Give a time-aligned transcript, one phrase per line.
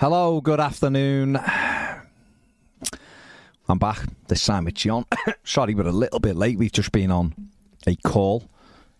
[0.00, 1.36] Hello, good afternoon.
[3.68, 5.04] I'm back this time with John.
[5.44, 6.56] Sorry, we're a little bit late.
[6.58, 7.34] We've just been on
[7.86, 8.44] a call.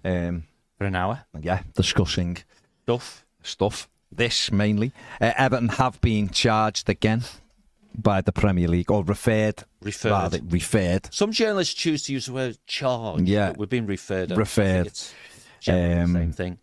[0.05, 0.42] Um,
[0.77, 1.25] For an hour.
[1.41, 2.36] yeah, discussing
[2.83, 3.25] Stuff.
[3.42, 3.89] stuff.
[4.11, 4.92] This mainly.
[5.22, 7.22] Uh, Everton have been charged again
[7.94, 9.64] by the Premier League, or referred.
[9.81, 10.11] Referred.
[10.11, 11.09] Rather, referred.
[11.14, 13.22] Some journalists choose to use the word charge.
[13.22, 13.48] Yeah.
[13.53, 14.31] but We've been referred.
[14.33, 14.84] I Referred.
[14.84, 15.14] think It's
[15.61, 16.59] generally Um, the same thing.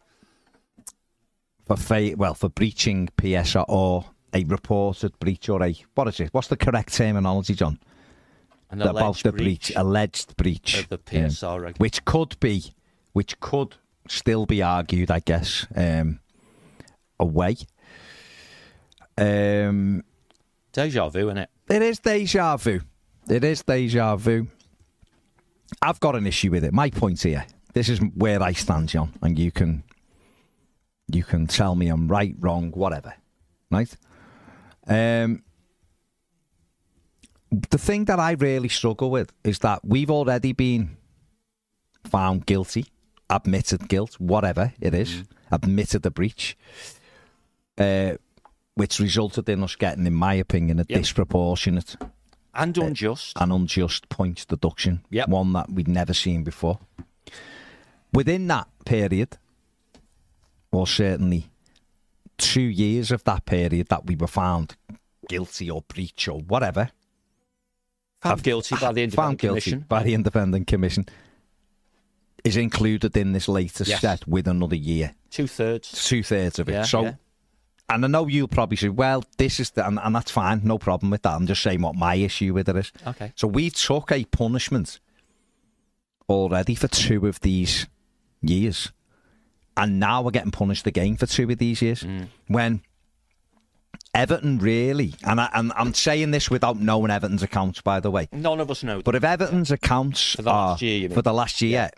[1.70, 6.30] For fa- well for breaching PSR or a reported breach or a what is it?
[6.34, 7.80] What's the correct terminology, John?
[8.72, 12.74] An about alleged the breach, alleged breach of the PSR which could be,
[13.14, 13.76] which could
[14.08, 16.20] still be argued, I guess, um,
[17.20, 17.58] away.
[19.18, 20.04] Um,
[20.72, 21.50] Deja vu, isn't it?
[21.70, 22.80] it is deja vu.
[23.28, 24.48] It is deja vu.
[25.82, 26.74] I've got an issue with it.
[26.74, 27.46] My point here.
[27.74, 29.84] This is where I stand, John, and you can
[31.12, 33.14] you can tell me I'm right, wrong, whatever.
[33.72, 33.96] Right?
[34.88, 35.44] Um
[37.52, 40.98] the thing that I really struggle with is that we've already been
[42.06, 42.86] found guilty,
[43.30, 46.56] admitted guilt, whatever it is, admitted the breach,
[47.80, 48.14] uh,
[48.76, 51.00] which resulted in us getting, in my opinion, a Yep.
[51.02, 51.96] disproportionate
[52.54, 53.34] And unjust.
[53.42, 55.30] an unjust points deduction, Yep.
[55.30, 56.80] one that we'd never seen before.
[58.14, 59.38] Within that period,
[60.72, 61.50] or certainly
[62.38, 64.76] two years of that period that we were found
[65.28, 66.90] guilty or breach or whatever,
[68.22, 69.86] found guilty by the Independent Commission.
[69.88, 71.06] by the Independent Commission,
[72.44, 74.02] is included in this latest Yes.
[74.02, 76.06] set with another year, Two thirds.
[76.08, 76.74] two thirds of it.
[76.74, 77.04] Yeah, so.
[77.04, 77.14] yeah.
[77.92, 80.78] And I know you'll probably say, well, this is the, and, and that's fine, no
[80.78, 81.34] problem with that.
[81.34, 82.92] I'm just saying what my issue with it is.
[83.08, 83.34] Okay.
[83.36, 85.00] So we took a punishment
[86.30, 87.88] already for two of these
[88.44, 88.92] years.
[89.80, 92.04] And now we're getting punished again for two of these years.
[92.04, 92.28] Mm.
[92.48, 92.82] When
[94.14, 98.28] Everton really, and, I, and I'm saying this without knowing Everton's accounts, by the way,
[98.32, 99.02] None of us know.
[99.02, 101.90] but if Everton's accounts For the are last year, for the last year,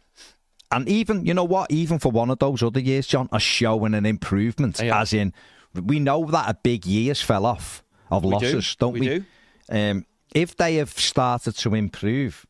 [0.72, 3.94] and even you know what, even for one of those other years, John, are showing
[3.94, 4.81] an improvement.
[4.81, 5.02] Are.
[5.02, 5.34] As in,
[5.74, 8.34] we know that a big years fell off of We do.
[8.36, 9.08] losses, not We we?
[9.08, 9.25] do.
[9.70, 10.06] Um,
[10.36, 12.46] if they have started to improve,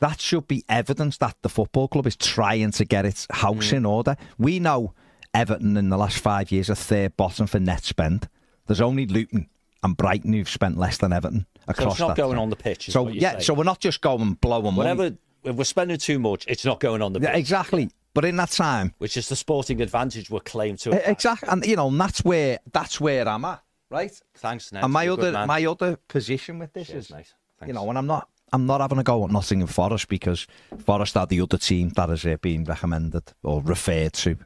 [0.00, 3.76] that should be evidence that the football club is trying to get its house Mm.
[3.78, 4.16] in order.
[4.38, 4.92] We know
[5.32, 8.28] Everton in the last five years are third bottom for net spend.
[8.66, 9.48] There's only Luton
[9.82, 11.98] and Brighton who've spent less than Everton across.
[11.98, 12.42] so it's not going time.
[12.42, 12.90] on the pitch.
[12.90, 13.42] So yeah, saying.
[13.42, 14.76] so we're not just going blowing money.
[14.76, 15.16] whatever.
[15.44, 17.28] If we're spending too much, it's not going on the pitch.
[17.28, 17.90] Yeah, exactly.
[18.14, 20.92] But in that time, Which is the sporting advantage we're claimed to.
[20.92, 23.60] have exactly, and you know, and that's where that's where I'm at,
[23.90, 24.12] right?
[24.36, 24.84] Thanks, Ned.
[24.84, 27.34] and my You're other my other position with this Cheers, is, mate.
[27.66, 30.46] you know, and I'm not I'm not having a go at Nottingham Forest because
[30.86, 34.36] Forest are the other team that has uh, been recommended or referred to.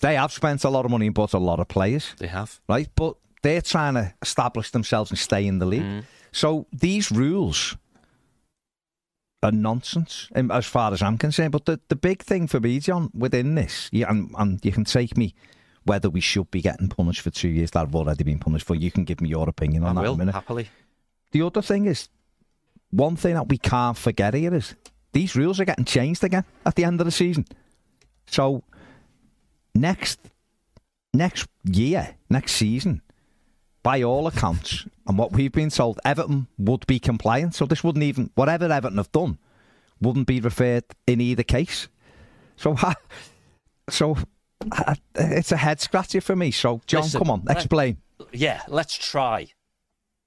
[0.00, 2.60] They have spent a lot of money and bought a lot of players, They have.
[2.68, 2.88] right?
[2.96, 5.82] But they're trying to establish themselves and stay in the league.
[5.82, 6.04] Mm.
[6.32, 7.76] So these rules
[9.42, 11.52] are nonsense um, as far as I'm concerned.
[11.52, 14.84] But the, the big thing for me, John, within this, yeah, and, and you can
[14.84, 15.34] take me
[15.84, 18.74] whether we should be getting punished for two years that have already been punished for.
[18.74, 20.34] You can give me your opinion on I that in will a minute.
[20.34, 20.68] happily.
[21.32, 22.08] The other thing is,
[22.90, 24.74] one thing that we can't forget here is
[25.12, 27.46] these rules are getting changed again at the end of the season.
[28.26, 28.62] So
[29.74, 30.20] next
[31.12, 33.02] next year, next season,
[33.82, 37.54] by all accounts, and what we've been told, Everton would be compliant.
[37.54, 39.38] So this wouldn't even, whatever Everton have done,
[40.00, 41.88] wouldn't be referred in either case.
[42.56, 42.76] So,
[43.90, 44.16] so
[45.14, 46.50] it's a head scratcher for me.
[46.50, 47.98] So, John, Listen, come on, let- explain.
[48.32, 49.48] Yeah, let's try.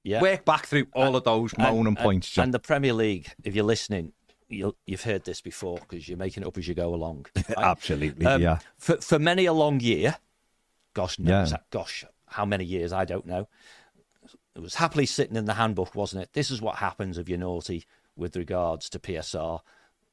[0.04, 0.22] Yeah.
[0.22, 2.46] Work back through all of those moaning and, points, John.
[2.46, 4.12] And the Premier League, if you're listening,
[4.50, 7.26] you'll, you've heard this before because you're making it up as you go along.
[7.36, 7.46] right?
[7.58, 8.60] Absolutely, Um, yeah.
[8.78, 10.18] For for many a long year,
[10.94, 11.58] gosh knows, Yeah.
[11.72, 13.48] gosh, how many years I don't know.
[14.56, 16.34] It was happily sitting in the handbook, wasn't it?
[16.34, 17.86] This is what happens if you're naughty
[18.16, 19.62] with regards to PSR.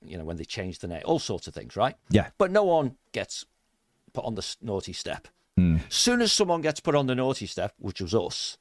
[0.03, 1.95] You know when they change the name, all sorts of things, right?
[2.09, 2.29] Yeah.
[2.39, 3.45] But no one gets
[4.15, 5.29] put on the naughty step.
[5.57, 5.79] Hmm.
[5.91, 8.57] Soon as someone gets put on the naughty step, which was us,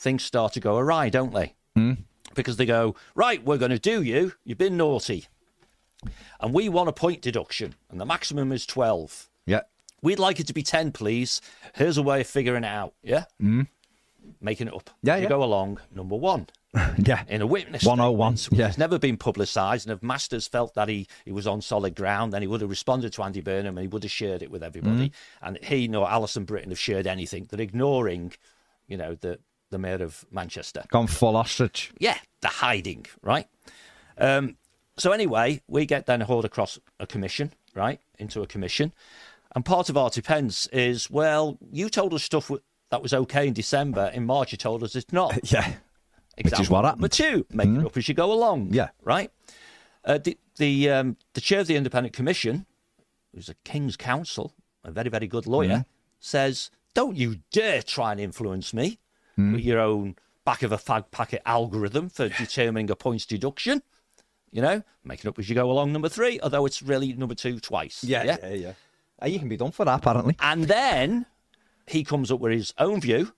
[0.00, 1.54] things start to go awry, don't they?
[1.76, 1.92] Hmm.
[2.34, 4.32] Because they go, right, we're going to do you.
[4.44, 5.26] You've been naughty.
[6.40, 9.28] And we want a point deduction, and the maximum is 12.
[9.46, 9.60] Yeah.
[10.00, 11.42] We'd like it to be 10, please.
[11.74, 12.94] Here's a way of figuring it out.
[13.02, 13.24] Yeah?
[13.42, 13.66] Mm.
[14.40, 14.88] Making it up.
[15.02, 15.28] Yeah, you yeah.
[15.28, 16.46] go along, number one,
[16.98, 17.24] Yeah.
[17.28, 18.68] in a witness 101, statement, yeah.
[18.68, 22.32] It's never been publicised, and if Masters felt that he, he was on solid ground,
[22.32, 24.62] then he would have responded to Andy Burnham and he would have shared it with
[24.62, 25.10] everybody.
[25.10, 25.46] Mm-hmm.
[25.46, 27.46] And he nor Alison Brittain have shared anything.
[27.50, 28.32] They're ignoring,
[28.88, 29.38] you know, the,
[29.70, 30.84] the mayor of Manchester.
[30.90, 31.92] Gone full ostrich.
[31.98, 33.46] Yeah, they're hiding, right?
[34.18, 34.56] Um,
[34.96, 38.92] so anyway, we get then hauled across a commission, right, into a commission,
[39.54, 42.50] and part of our defence is, well, you told us stuff
[42.90, 44.10] that was okay in December.
[44.14, 45.38] In March, you told us it's not.
[45.52, 45.72] Yeah.
[46.42, 47.10] Which is what happened.
[47.10, 47.34] Mm-hmm.
[47.34, 48.72] two, make it up as you go along.
[48.72, 48.90] Yeah.
[49.02, 49.30] right.
[50.04, 52.64] Uh, the the um, the chair of the independent commission,
[53.34, 55.80] who's a King's Counsel, a very very good lawyer, Mm-hmm.
[56.20, 58.98] says, "Don't you dare try and influence me
[59.38, 59.52] Mm.
[59.54, 63.82] with your own back of a fag packet algorithm for determining a points deduction."
[64.52, 65.92] You know, making up as you go along.
[65.92, 68.02] Number three, although it's really number two twice.
[68.52, 68.72] yeah.
[69.22, 70.34] Uh, you can be done for that, apparently.
[70.40, 71.26] And then
[71.86, 73.32] he comes up with his own view,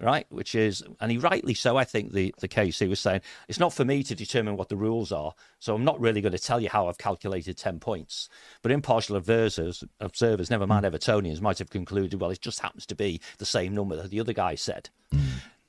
[0.00, 0.26] right?
[0.30, 2.78] Which is, and he rightly so, I think, the, the case.
[2.78, 5.34] He was saying, it's not for me to determine what the rules are.
[5.58, 8.28] So I'm not really going to tell you how I've calculated 10 points.
[8.62, 10.94] But impartial observers, observers never mind hmm.
[10.94, 14.20] Evertonians, might have concluded, well, it just happens to be the same number that the
[14.20, 14.90] other guy said.
[15.12, 15.20] Hmm.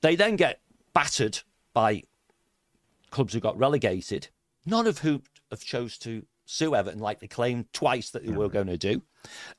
[0.02, 0.60] They then get
[0.94, 1.40] battered
[1.74, 2.04] by
[3.12, 4.28] clubs who got relegated,
[4.66, 8.50] none of whom have chose to sue Everton like they claimed twice that they were
[8.50, 9.02] going to do,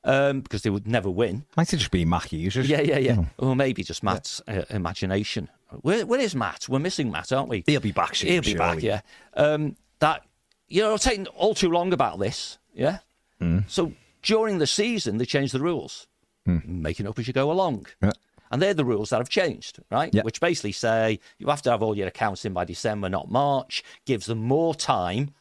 [0.03, 1.45] um, because they would never win.
[1.57, 2.69] Might just been Mac users.
[2.69, 3.25] Yeah, yeah, yeah.
[3.37, 5.49] Or maybe just Matt's uh, imagination.
[5.81, 6.67] Where, where is Matt?
[6.67, 7.63] We're missing Matt, aren't we?
[7.65, 8.79] He'll be back soon, He'll be back.
[8.79, 8.87] surely.
[8.87, 9.01] Yeah.
[9.35, 10.23] Um, that
[10.67, 12.57] you know, taking all too long about this.
[12.73, 12.99] Yeah.
[13.39, 13.59] Hmm.
[13.67, 16.07] So during the season, they changed the rules,
[16.45, 17.87] making up as you go along.
[18.01, 18.11] Yeah.
[18.51, 20.11] And they're the rules that have changed, right?
[20.11, 20.23] Yeah.
[20.23, 23.83] Which basically say you have to have all your accounts in by December, not March.
[24.05, 25.35] Gives them more time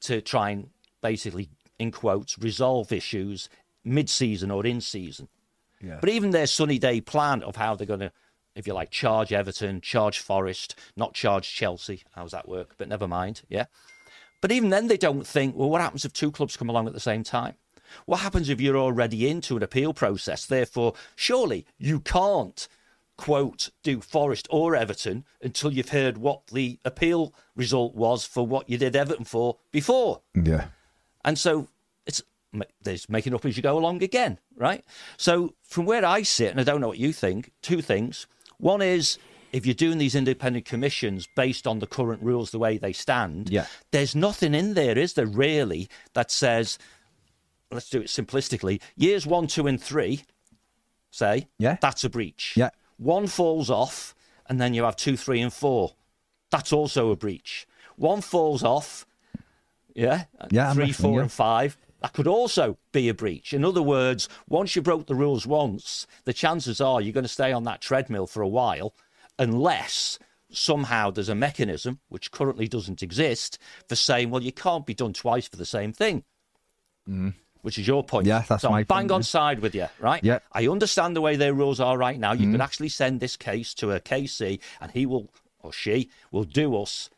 [0.00, 0.70] to try and
[1.02, 3.50] basically, in quotes, resolve issues
[3.84, 5.28] mid-season or in season.
[6.00, 8.12] But even their sunny day plan of how they're going to,
[8.54, 12.04] if you like, charge Everton, charge Forest, not charge Chelsea.
[12.14, 12.74] How's that work?
[12.78, 13.42] But never mind.
[13.48, 13.66] Yeah.
[14.40, 16.94] But even then, they don't think, well, what happens if two clubs come along at
[16.94, 17.54] the same time?
[18.06, 20.46] What happens if you're already into an appeal process?
[20.46, 22.66] Therefore, surely you can't,
[23.16, 28.70] quote, do Forest or Everton until you've heard what the appeal result was for what
[28.70, 30.22] you did Everton for before.
[30.34, 30.68] Yeah.
[31.24, 31.68] And so
[32.06, 32.22] it's
[32.82, 34.84] there's making up as you go along again, right?
[35.16, 38.26] So from where I sit, and I don't know what you think, two things.
[38.58, 39.18] One is
[39.52, 43.50] if you're doing these independent commissions based on the current rules the way they stand,
[43.50, 43.66] Yeah.
[43.90, 46.78] there's nothing in there, is there really, that says,
[47.70, 50.22] let's do it simplistically, years one, two, and three,
[51.10, 51.76] say, Yeah.
[51.80, 52.54] that's a breach.
[52.56, 52.70] Yeah.
[52.96, 54.14] One falls off,
[54.46, 55.94] and then you have two, three, and four.
[56.50, 57.66] That's also a breach.
[57.96, 59.06] One falls off,
[59.94, 61.22] yeah, Yeah, I'm three, four, yeah.
[61.22, 61.76] and five.
[62.04, 63.54] That could also be a breach.
[63.54, 67.28] In other words, once you broke the rules once, the chances are you're going to
[67.28, 68.94] stay on that treadmill for a while,
[69.38, 70.18] unless
[70.52, 73.58] somehow there's a mechanism which currently doesn't exist
[73.88, 76.24] for saying, well, you can't be done twice for the same thing.
[77.62, 78.26] Which is your point.
[78.26, 78.28] Mm.
[78.28, 79.24] Yeah, that's so I'm bang point, on yeah.
[79.24, 80.22] side with you, right?
[80.22, 80.40] Yeah.
[80.52, 82.32] I understand the way their rules are right now.
[82.34, 85.30] You could actually send this case to a KC, and he will
[85.62, 87.08] or she will do us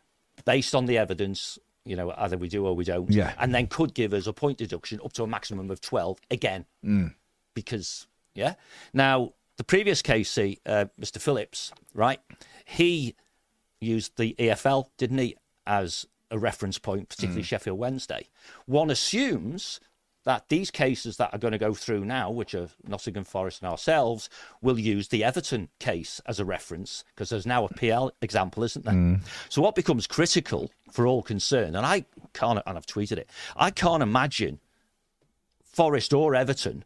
[0.45, 1.59] based on the evidence.
[1.87, 3.11] You know, either we do or we don't.
[3.11, 3.33] Yeah.
[3.39, 6.67] And then could give us a point deduction up to a maximum of twelve again,
[6.85, 7.15] Mm.
[7.55, 8.55] because yeah.
[8.93, 11.19] Now the previous KC, uh, Mr.
[11.21, 12.21] Phillips, right?
[12.65, 13.15] He
[13.81, 18.27] used the EFL, didn't he, as a reference point, particularly Sheffield Wednesday.
[18.67, 19.81] One assumes
[20.27, 23.71] that these cases that are going to go through now, which are Nottingham Forest and
[23.71, 24.29] ourselves,
[24.61, 28.85] will use the Everton case as a reference because there's now a PL example, isn't
[28.85, 28.93] there?
[28.93, 29.21] Mm.
[29.49, 32.05] So what becomes critical for all concerned, and I
[32.35, 34.59] can't, and I've tweeted it, I can't imagine
[35.63, 36.85] Forest or Everton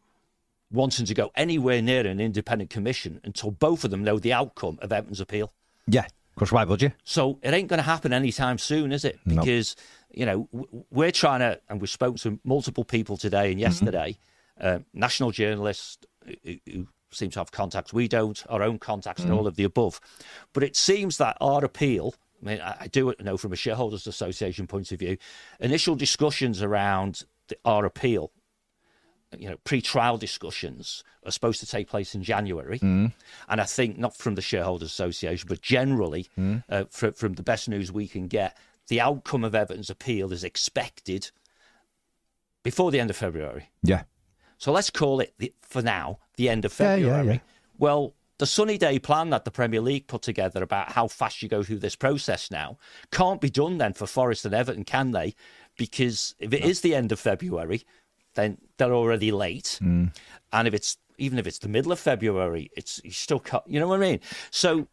[0.70, 4.78] wanting to go anywhere near an independent commission until both of them know the outcome
[4.82, 5.50] of Everton's appeal.
[5.86, 6.92] Yeah, of course, why would you?
[7.04, 9.18] So it ain't going to happen anytime soon, is it?
[9.26, 9.76] Because
[10.12, 10.48] you know
[10.90, 14.18] we're trying to, and we spoke to multiple people today and yesterday,
[14.60, 15.98] uh, national journalists
[16.44, 17.92] who, who seem to have contacts.
[17.92, 20.00] We don't, our own contacts, and all of the above.
[20.52, 22.14] But it seems that our appeal.
[22.42, 25.16] I mean, I I do know from a shareholders association point of view,
[25.60, 28.30] initial discussions around the, our appeal
[29.38, 32.78] you know, pre-trial discussions are supposed to take place in January,
[33.48, 36.26] and I think not from the shareholders association, but generally
[36.68, 38.56] uh, fr- from the best news we can get,
[38.90, 41.30] the outcome of Everton's appeal is expected
[42.62, 43.70] before the end of February.
[43.82, 44.02] Yeah.
[44.58, 47.34] So let's call it the, for now the end of Yeah, yeah, February.
[47.34, 47.40] yeah.
[47.78, 51.48] Well, the sunny day plan that the Premier League put together about how fast you
[51.48, 52.78] go through this process now
[53.10, 55.34] can't be done then for Forest and Everton, can they?
[55.78, 57.82] Because if it is the end of February,
[58.34, 60.14] then they're already late, Mm.
[60.52, 63.62] and if it's even if it's the middle of February, it's you still cut.
[63.66, 64.20] You know what I mean?
[64.50, 64.88] So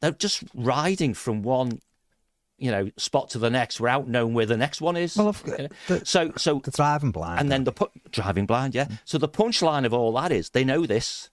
[0.00, 1.80] they're just riding from one.
[2.58, 5.16] You know, spot to the next without knowing where the next one is.
[5.16, 5.68] Well, of- You know?
[5.88, 7.40] the- so, so The driving blind.
[7.40, 8.86] and then the pu- driving blind, yeah.
[8.86, 8.98] Mm.
[9.04, 11.28] So the punchline of all that is they know this.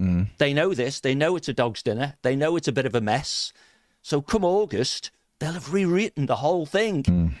[0.00, 0.28] Mm.
[0.38, 1.00] They know this.
[1.00, 2.14] They know it's a dog's dinner.
[2.22, 3.52] They know it's a bit of a mess.
[4.00, 7.32] So come August, they'll have rewritten the whole thing mm.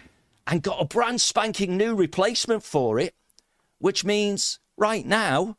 [0.46, 3.14] and got a brand spanking new replacement for it,
[3.78, 5.56] which means right now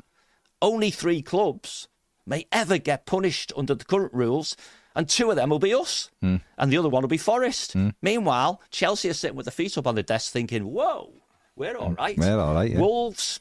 [0.62, 1.88] only three clubs
[2.26, 4.56] may ever get punished under the current rules.
[4.96, 6.38] And two of them will be us, hmm.
[6.58, 7.74] and the other one will be Forest.
[7.74, 7.90] Hmm.
[8.02, 11.12] Meanwhile, Chelsea are sitting with their feet up on the desk, thinking, "Whoa,
[11.56, 11.96] we're all hmm.
[11.96, 12.80] right." We're all right, yeah.
[12.80, 13.40] Wolves,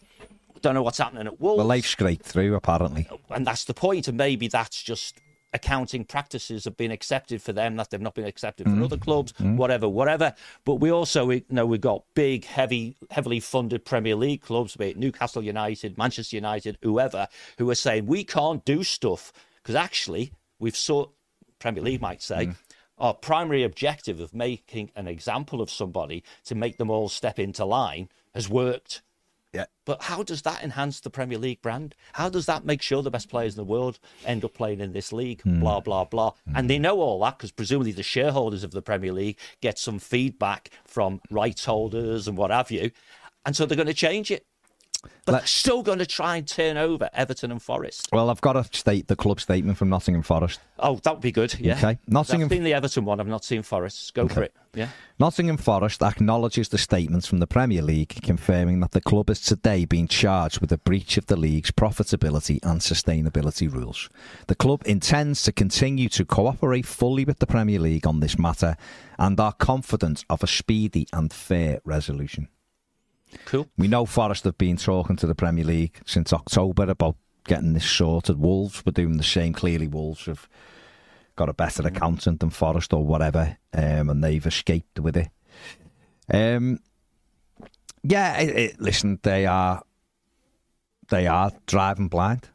[0.63, 1.59] don't know what's happening at Wolves.
[1.59, 3.09] well, they've scraped through, apparently.
[3.31, 4.09] and that's the point.
[4.09, 5.21] And maybe that's just
[5.53, 9.35] accounting practices have been accepted for them that they've not been accepted for other clubs,
[9.39, 10.35] whatever, whatever.
[10.65, 14.91] But we also we, know we've got big, heavy, heavily funded Premier League clubs, be
[14.91, 17.29] it Newcastle United, Manchester United, whoever,
[17.59, 19.33] who are saying we can't do stuff
[19.63, 21.07] because actually we've saw
[21.63, 22.47] Premier League might say.
[22.47, 22.57] Mm.
[22.99, 27.65] Our primary objective of making an example of somebody to make them all step into
[27.65, 29.03] line has worked.
[29.53, 29.67] Yeah.
[29.85, 31.95] But how does that enhance the Premier League brand?
[32.15, 34.93] How does that make sure the best players in the world end up playing in
[34.93, 35.43] this league?
[35.45, 36.33] Blah, blah, blah.
[36.55, 39.99] And they know all that because presumably the shareholders of the Premier League get some
[39.99, 42.91] feedback from rights holders and what have you.
[43.45, 44.47] And so they're going to change it.
[45.25, 48.09] But Let- they're still going to try and turn over Everton and Forest.
[48.13, 50.61] Well, I've got to state the club statement from Nottingham Forest.
[50.79, 51.55] Oh, that would be good.
[51.61, 51.77] Yeah.
[51.77, 51.99] Okay.
[52.09, 53.21] Nottingham- I've seen the Everton one.
[53.21, 54.15] I've not seen Forest.
[54.15, 54.55] Go for it.
[54.75, 54.89] Yeah.
[55.19, 59.85] Nottingham Forest acknowledges the statements from the Premier League confirming that the club is today
[59.85, 64.09] being charged with a breach of the league's profitability and sustainability rules.
[64.47, 68.77] The club intends to continue to cooperate fully with the Premier League on this matter
[69.19, 72.49] and are confident of a speedy and fair resolution.
[73.45, 73.69] Cool.
[73.77, 77.89] We know Forest have been talking to the Premier League since October about getting this
[77.89, 78.39] sorted.
[78.39, 79.53] Wolves were doing the same.
[79.53, 80.49] Clearly, Wolves have
[81.37, 85.29] got a better accountant than Forest or whatever, um, and they've escaped with it.
[86.33, 86.79] Um,
[88.03, 89.83] yeah, it, it, listen, they are
[91.09, 92.49] they are driving blind.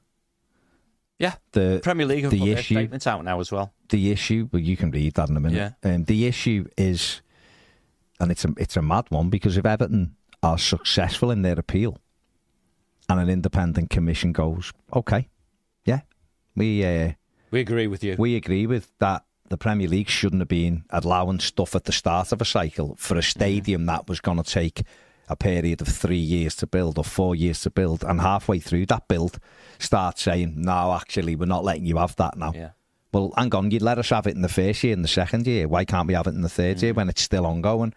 [1.19, 1.35] Yeah.
[1.53, 3.73] The Premier League have the issue statements out now as well.
[3.89, 5.73] the issue, well, you can read that in a minute.
[5.83, 7.21] Um, the issue is,
[8.19, 11.97] and it's a it's a mad one because if Everton are successful in their appeal,
[13.09, 15.27] and an independent commission goes, okay,
[15.85, 16.01] yeah,
[16.55, 17.13] we uh,
[17.51, 18.15] We agree with you.
[18.17, 19.23] we agree with that.
[19.49, 23.17] The Premier League shouldn't have been allowing stuff at the start of a cycle for
[23.17, 24.83] a stadium that was going to take
[25.29, 28.85] a period of three years to build or four years to build, and halfway through
[28.87, 29.39] that build,
[29.79, 32.71] start saying, "No, actually, we're not letting you have that now." Yeah.
[33.13, 35.47] Well, hang on, you'd let us have it in the first year, in the second
[35.47, 35.67] year.
[35.69, 37.93] Why can't we have it in the third year when it's still ongoing?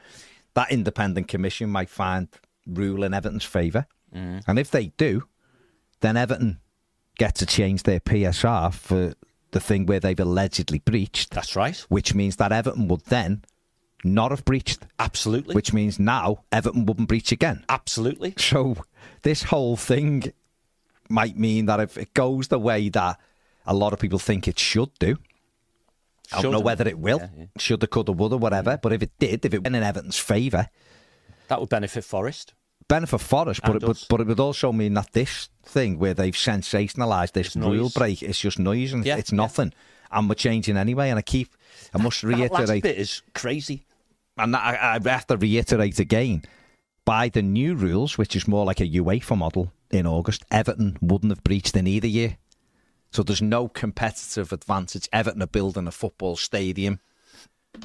[0.54, 2.28] That independent commission might find
[2.66, 3.86] rule in Everton's favour.
[4.14, 4.42] Mm.
[4.46, 5.24] And if they do,
[6.00, 6.60] then Everton
[7.16, 9.14] get to change their PSR for
[9.52, 11.76] the thing where they've allegedly breached, That's right.
[11.88, 13.42] which means that Everton would then
[14.04, 15.54] not have breached, Absolutely.
[15.54, 17.64] which means now Everton wouldn't breach again.
[17.68, 18.34] Absolutely.
[18.38, 18.76] So
[19.22, 20.32] this whole thing
[21.08, 23.18] might mean that if it goes the way that
[23.66, 25.16] a lot of people think it should do,
[26.32, 27.18] I don't know whether it will.
[27.18, 27.44] Yeah, yeah.
[27.58, 28.78] Should, have, could, have, would, have, whatever.
[28.80, 30.68] But if it did, if it went in Everton's favour,
[31.48, 32.54] That would benefit Forest.
[32.88, 36.34] benefit Forest, but it, would, but it would also mean that this thing where they've
[36.34, 39.72] sensationalised this rule break, it's just noise and Yeah, it's nothing.
[40.12, 41.10] And we're changing anyway.
[41.10, 41.54] And I keep,
[41.94, 43.86] I must That last reiterate, bit is crazy.
[44.36, 46.42] and I, I have to reiterate again,
[47.04, 51.32] by the new rules, which is more like a UEFA model in August, Everton wouldn't
[51.32, 52.36] have breached in either year.
[53.10, 55.08] So there's no competitive advantage.
[55.12, 57.00] Everton are building a football stadium.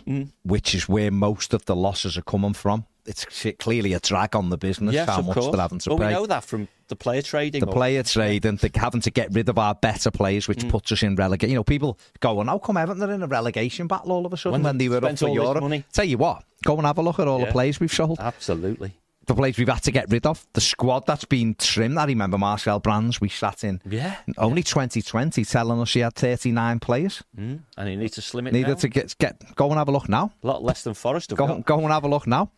[0.07, 0.31] Mm.
[0.43, 2.85] which is where most of the losses are coming from.
[3.05, 3.23] It's
[3.59, 5.51] clearly a drag on the business yes, how much course.
[5.51, 6.07] they're having to but pay.
[6.07, 7.61] we know that from the player trading.
[7.61, 10.49] the or- player trading, and they're having to get rid of our better players, Mm.
[10.49, 11.51] which puts us in relegation.
[11.51, 14.37] You know, people going, how come Everton are in a relegation battle all of a
[14.37, 15.61] sudden When when, they were up for Europe?
[15.61, 15.83] money.
[15.93, 17.45] Tell you what, go and have a look at all Yeah.
[17.45, 18.95] the players we've sold, Absolutely.
[19.27, 21.97] The players we've had to get rid of, the squad that's been trimmed.
[21.97, 24.17] I remember Marcel Brands, we sat in Yeah.
[24.37, 27.23] only 2020 telling us he had 39 players.
[27.35, 27.61] Mm.
[27.75, 28.77] And you need to slim it Needed down.
[28.77, 30.31] to get, get go and have a look now.
[30.43, 31.65] A lot less than Forest have Go, got.
[31.65, 32.51] go and have a look now.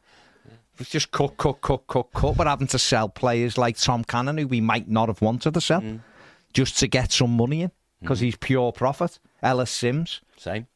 [0.79, 2.37] It's just cut, cut, cut, cut, cut.
[2.37, 5.61] We're having to sell players like Tom Cannon, who we might not have wanted to
[5.61, 6.01] sell, Mm.
[6.53, 7.71] just to get some money in
[8.01, 9.19] because he's pure profit.
[9.41, 10.67] Ellis Simms Same.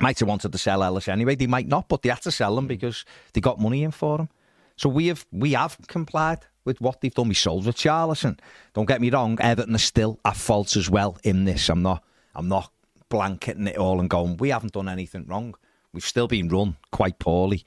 [0.00, 1.36] might have wanted to sell Ellis anyway.
[1.36, 2.58] They might not, but they had to sell Mm.
[2.58, 4.28] him because they got money in for him.
[4.76, 7.28] So we have we have complied with what they've done.
[7.28, 8.38] We sold Richarlison.
[8.74, 11.68] Don't get me wrong, Everton are still at fault as well in this.
[11.68, 12.04] I'm not
[12.34, 12.70] I'm not
[13.08, 15.54] blanketing it all and going, we haven't done anything wrong.
[15.92, 17.64] We've still been run quite poorly.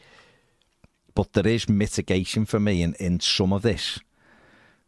[1.16, 4.00] But there is mitigation for me in, in some of this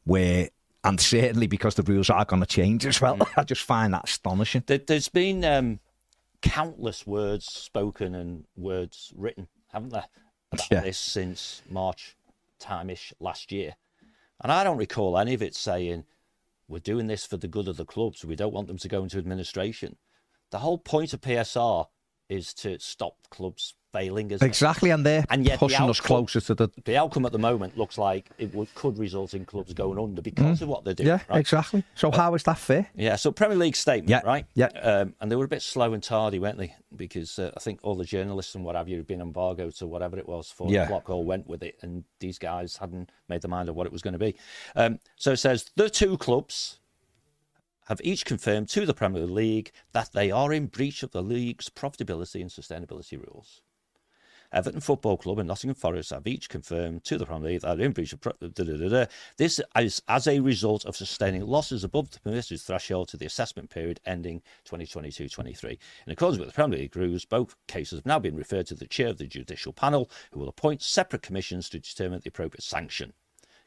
[0.03, 0.49] where
[0.83, 3.17] and certainly because the rules are going to change as well.
[3.37, 4.63] I just find that astonishing.
[4.65, 5.79] There, there's been um,
[6.41, 10.07] countless words spoken and words written, haven't there,
[10.51, 10.81] about Yeah.
[10.81, 12.15] this since March
[12.59, 13.75] time-ish last year.
[14.41, 16.05] And I don't recall any of it saying,
[16.67, 18.23] we're doing this for the good of the clubs.
[18.23, 19.97] We don't want them to go into administration.
[20.51, 21.87] The whole point of PSR
[22.29, 24.31] is to stop clubs failing.
[24.31, 24.41] It?
[24.41, 27.39] Exactly, and they're And yet the pushing us closer to the The outcome at the
[27.39, 30.93] moment looks like it would, could result in clubs going under because of what they're
[30.93, 31.07] doing.
[31.09, 31.19] Mm.
[31.19, 31.39] Yeah, right?
[31.39, 31.83] exactly.
[31.95, 32.87] So how is that fair?
[32.95, 34.45] Yeah, so Premier League statement, Yeah, right?
[34.53, 34.67] yeah.
[34.67, 36.73] Um, and they were a bit slow and tardy, weren't they?
[36.95, 39.87] Because uh, I think all the journalists and what have you have been embargoed to
[39.87, 40.83] whatever it was, four Yeah.
[40.83, 43.91] o'clock, all went with it, and these guys hadn't made their mind of what it
[43.93, 44.35] was going to be.
[44.75, 46.79] Um, so it says the two clubs
[47.87, 51.67] have each confirmed to the Premier League that they are in breach of the league's
[51.69, 53.61] profitability and sustainability rules.
[54.53, 57.93] Everton Football Club and Nottingham Forest have each confirmed to the Premier League that in
[57.93, 59.05] breach of da, da, da,
[59.37, 63.69] this is as a result of sustaining losses above the permitted threshold to the assessment
[63.69, 65.77] period ending 2022-23.
[66.05, 68.87] In accordance with the Premier League rules, both cases have now been referred to the
[68.87, 73.13] chair of the judicial panel, who will appoint separate commissions to determine the appropriate sanction.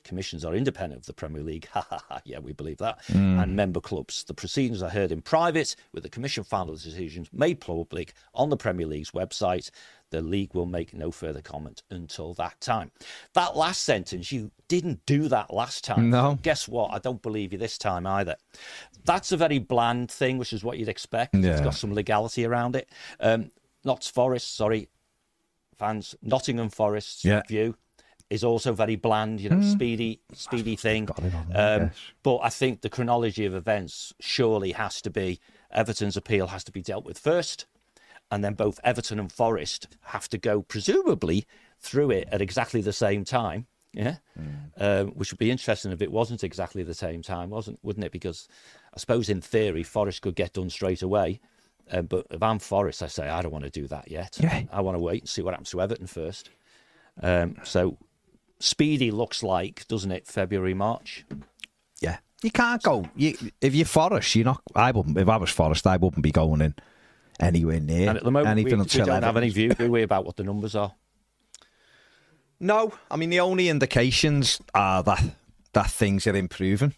[0.04, 1.66] Commissions are independent of the Premier League.
[1.74, 2.20] Ha ha ha.
[2.24, 3.02] Yeah, we believe that.
[3.06, 3.40] Hmm.
[3.40, 4.22] And member clubs.
[4.24, 8.56] The proceedings are heard in private, with the Commission final decisions made public on the
[8.56, 9.70] Premier League's website.
[10.14, 12.92] The league will make no further comment until that time.
[13.32, 16.08] That last sentence, you didn't do that last time.
[16.08, 16.38] No.
[16.40, 16.92] Guess what?
[16.92, 18.36] I don't believe you this time either.
[19.04, 21.34] That's a very bland thing, which is what you'd expect.
[21.34, 22.88] It's got some legality around it.
[23.18, 23.50] Um,
[23.84, 24.88] Notts Forest, sorry,
[25.76, 27.42] fans, Nottingham Forest's Yeah.
[27.48, 27.74] view
[28.30, 31.08] is also very bland, you know, speedy, speedy thing.
[31.10, 31.90] on there, Um.
[32.22, 35.40] But I think the chronology of events surely has to be
[35.72, 37.66] Everton's appeal has to be dealt with first,
[38.30, 41.46] and then both Everton and Forest have to go presumably
[41.80, 43.66] through it at exactly the same time.
[43.92, 44.16] Yeah,
[44.78, 47.78] um, which would be interesting if it wasn't exactly the same time, wasn't?
[47.84, 48.10] Wouldn't it?
[48.10, 48.48] Because
[48.92, 51.40] I suppose in theory Forest could get done straight away,
[51.92, 54.36] uh, but if I'm Forest, I say I don't want to do that yet.
[54.40, 54.62] Yeah.
[54.72, 56.50] I want to wait and see what happens to Everton first.
[57.22, 57.96] Um, so
[58.58, 60.26] speedy looks like, doesn't it?
[60.26, 61.24] February, March.
[62.00, 63.04] Yeah, you can't go.
[63.14, 64.60] You, if you're Forest, you're not.
[64.74, 65.16] I wouldn't.
[65.16, 66.74] If I was Forest, I wouldn't be going in
[67.40, 69.90] anywhere near And at the moment, we, anything we until don't have any view, do
[69.90, 70.92] we, about what the numbers are?
[72.60, 75.22] No, I mean the only indications are that
[75.72, 76.94] that things are improving.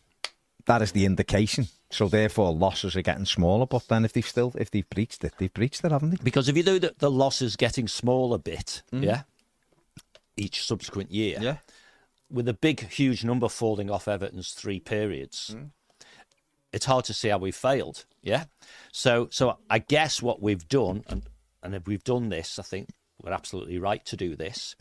[0.66, 1.68] That is the indication.
[1.90, 3.66] So therefore, losses are getting smaller.
[3.66, 6.16] But then, if they've still, if they've breached it, they've breached it, haven't they?
[6.22, 9.05] Because if you do the, the losses getting smaller a bit, mm.
[9.05, 9.22] yeah,
[10.37, 11.57] each subsequent year, yeah,
[12.31, 15.70] with a big, huge number falling off Everton's three periods, mm.
[16.77, 18.05] It's hard to see how we've failed.
[18.23, 18.45] Yeah.
[18.93, 21.23] So, so I guess what we've done, and
[21.62, 22.91] and if we've done this, I think
[23.23, 24.77] we're absolutely right to do this.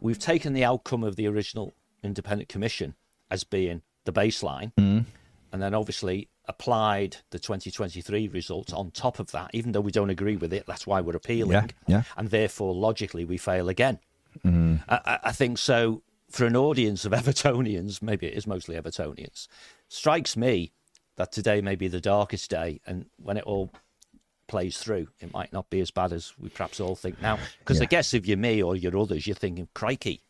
[0.00, 2.94] We've taken the outcome of the original independent commission
[3.30, 5.04] as being the baseline, mm.
[5.52, 9.50] and then obviously applied the 2023 results on top of that.
[9.52, 12.02] Even though we don't agree with it, that's why we're appealing, Yeah, yeah.
[12.16, 13.98] and therefore logically we fail again.
[14.44, 14.82] Mm.
[14.88, 16.02] I, I- I think so.
[16.30, 19.48] For an audience of Evertonians, maybe it is mostly Evertonians,
[19.88, 20.72] strikes me
[21.16, 23.70] that today may be the darkest day, and when it all
[24.48, 27.38] plays through, it might not be as bad as we perhaps all think now.
[27.60, 30.22] Because I guess if you're me or you're others, you're thinking, crikey,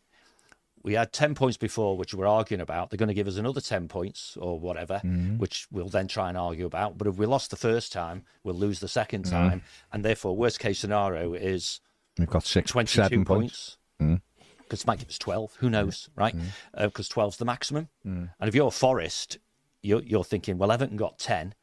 [0.83, 2.89] we had 10 points before, which we're arguing about.
[2.89, 5.37] They're going to give us another 10 points or whatever, mm-hmm.
[5.37, 6.97] which we'll then try and argue about.
[6.97, 9.29] But if we lost the first time, we'll lose the second mm.
[9.29, 9.61] time.
[9.93, 11.79] And therefore, worst case scenario is
[12.19, 13.77] We've got six, 22 seven points.
[13.99, 14.17] points.
[14.19, 14.21] Mm.
[14.59, 15.55] Because it might give us 12.
[15.59, 16.35] Who knows, right?
[16.35, 16.45] Mm.
[16.73, 17.87] Uh, because 12's the maximum.
[18.39, 19.37] And if you're Forest,
[19.83, 21.53] you're, you're thinking, well, Everton got 10,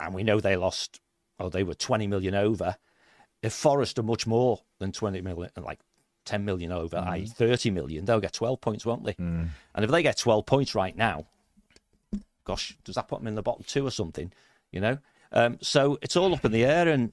[0.00, 1.00] and we know they lost,
[1.38, 2.76] oh, they were 20 million over.
[3.42, 5.78] if Forest are much more than 20 million, like
[6.24, 7.08] 10 million over, Mm.
[7.10, 9.14] i.e., 30 million, they'll get 12 points, won't they?
[9.18, 11.26] And if they get 12 points right now,
[12.44, 14.32] gosh, does that put them in the bottom two or something?
[14.72, 14.98] You know?
[15.32, 17.12] Um, so it's all up in the air, and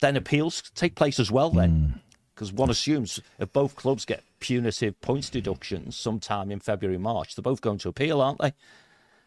[0.00, 1.56] then appeals take place as well, Mm.
[1.56, 2.00] then.
[2.34, 7.42] Because one assumes if both clubs get punitive points deductions sometime in February, March, they're
[7.42, 8.52] both going to appeal, aren't they?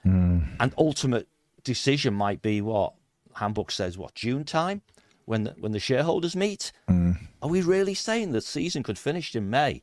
[0.05, 0.47] Mm.
[0.59, 1.27] And ultimate
[1.63, 2.93] decision might be what
[3.33, 4.81] handbook says, what June time,
[5.25, 6.71] when the, when the shareholders meet.
[6.89, 7.17] Mm.
[7.41, 9.81] Are we really saying the season could finish in May,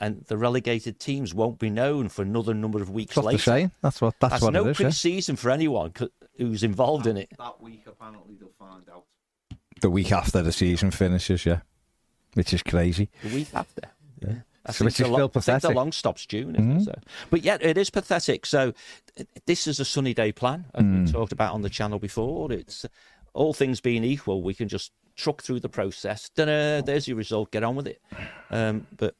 [0.00, 3.50] and the relegated teams won't be known for another number of weeks That's what later?
[3.50, 3.70] they're.
[3.82, 4.76] That's what that's, That's what no it is.
[4.76, 7.30] pre-season for anyone co- who's involved in it.
[7.38, 9.04] That week, apparently, they'll find out.
[9.80, 11.60] The week after the season finishes, yeah,
[12.34, 13.08] which is crazy.
[13.22, 13.82] The week after.
[14.20, 14.34] Yeah.
[14.66, 15.68] I So think the lo- still I think the.
[15.68, 15.76] Mm-hmm.
[15.76, 16.84] long stops June, it?
[16.84, 16.94] So,
[17.30, 18.46] but yet it is pathetic.
[18.46, 18.72] So
[19.46, 21.06] this is a sunny day plan, as Mm.
[21.06, 22.52] we talked about on the channel before.
[22.52, 22.84] It's
[23.32, 26.28] all things being equal, we can just truck through the process.
[26.34, 27.50] Da-da, there's your result.
[27.50, 28.00] Get on with it.
[28.50, 29.14] Um, but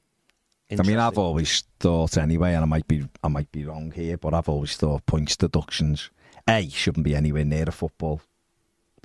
[0.70, 4.16] I mean, I've always thought anyway, and I might be I might be wrong here,
[4.16, 6.10] but I've always thought points deductions
[6.48, 8.20] a shouldn't be anywhere near a football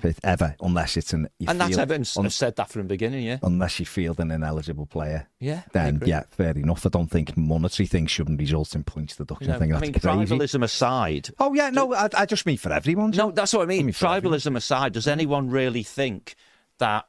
[0.02, 2.88] pit ever, unless it's an you and that's Evans un- have said that from the
[2.88, 3.24] beginning.
[3.24, 5.28] Yeah, unless you field an ineligible player.
[5.38, 5.62] yeah.
[5.72, 6.84] Then yeah, fair enough.
[6.84, 9.48] I don't think monetary things shouldn't result in points deduction.
[9.48, 10.34] Know, I think I that's mean, crazy.
[10.36, 13.12] tribalism aside, Oh yeah, no, I, I just mean for everyone.
[13.12, 13.86] No, that's what I mean.
[13.86, 14.38] mean, for everyone.
[14.38, 16.34] Tribalism aside, does anyone really think
[16.78, 17.06] that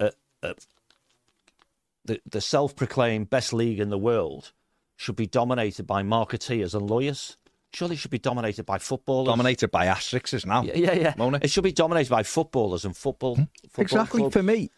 [0.00, 0.10] uh,
[0.42, 0.54] uh,
[2.04, 4.52] the the self-proclaimed best league in the world
[4.96, 7.36] should be dominated by marketeers and lawyers?
[7.72, 9.28] Surely it should be dominated by footballers.
[9.28, 10.62] dominated by asterisks now.
[10.62, 11.38] Yeah, yeah, yeah.
[11.42, 11.50] It?
[11.50, 13.36] Should be dominated by footballers and football.
[13.36, 13.42] Hmm?
[13.64, 14.20] football Exactly.
[14.20, 14.32] clubs.
[14.32, 14.70] For me,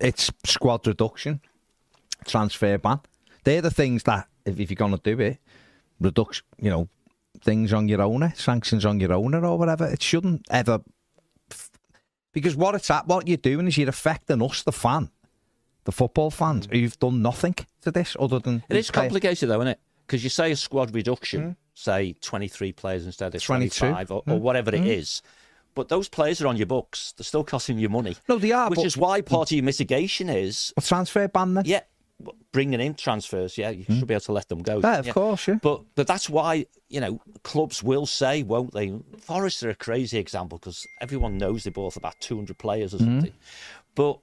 [0.00, 1.40] it's squad reduction,
[2.24, 3.00] transfer ban.
[3.44, 5.38] They're the things that, if, if you're going to do it,
[6.00, 6.88] reduction, you know,
[7.42, 9.86] things on your owner, sanctions on your owner or whatever.
[9.86, 10.80] It shouldn't ever.
[12.32, 15.10] Because what it's at, what you're doing is you're affecting us, the fan,
[15.84, 16.72] the football fans, hmm.
[16.72, 18.62] who've done nothing to this other than.
[18.68, 19.80] It is complicated, though, isn't it?
[20.06, 21.50] Because you say a squad reduction, hmm?
[21.76, 23.78] Say 23 players instead of 22.
[23.78, 24.42] 25 or, or hmm.
[24.42, 24.86] whatever it hmm.
[24.86, 25.22] is.
[25.74, 27.12] But those players are on your books.
[27.12, 28.16] They're still costing you money.
[28.28, 31.52] No, they are, Which but- is why part of your mitigation is, A transfer ban
[31.52, 31.64] then?
[31.66, 31.80] yeah,
[32.50, 33.58] bringing in transfers.
[33.58, 33.98] Yeah, you hmm.
[33.98, 34.80] should be able to let them go.
[34.82, 35.58] Yeah, of course, yeah.
[35.60, 38.98] But but that's why you know clubs will say, won't they?
[39.18, 43.34] Forest are a crazy example because everyone knows they bought about 200 players or something.
[43.94, 44.18] But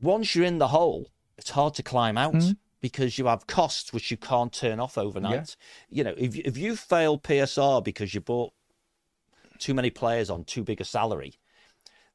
[0.00, 2.34] once you're in the hole, it's hard to climb out
[2.80, 5.56] because you have costs which you can't turn off overnight.
[5.90, 8.52] You know, if if you fail PSR because you bought
[9.58, 11.34] too many players on too big a salary,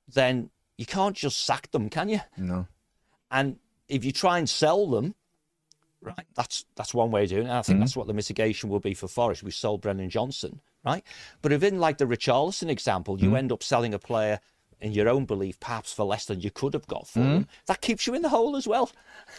[0.07, 2.21] then you can't just sack them, can you?
[2.37, 2.67] No.
[3.29, 5.15] And if you try and sell them,
[6.01, 7.49] right, that's that's one way of doing it.
[7.49, 7.81] And I think mm-hmm.
[7.81, 9.43] that's what the mitigation will be for Forest.
[9.43, 11.03] We sold Brennan Johnson, right?
[11.41, 13.37] But if in like the Richarlison example, you mm-hmm.
[13.37, 14.39] end up selling a player
[14.81, 17.29] in your own belief, perhaps for less than you could have got for hmm?
[17.29, 18.91] them, that keeps you in the hole as well.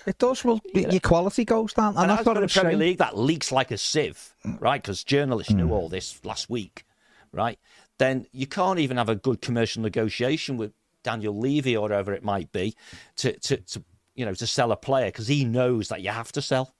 [0.06, 0.44] It does.
[0.44, 1.94] Well, your quality goes down.
[1.94, 2.76] And, And that's what the Premier.
[2.76, 4.82] League, that leaks like a sieve, right?
[4.82, 5.72] Because journalists knew hmm.
[5.72, 6.84] all this last week,
[7.32, 7.58] right?
[7.98, 12.24] Then you can't even have a good commercial negotiation with Daniel Levy or whoever it
[12.24, 12.74] might be
[13.16, 16.32] to, to, to you know, to sell a player because he knows that you have
[16.32, 16.74] to sell.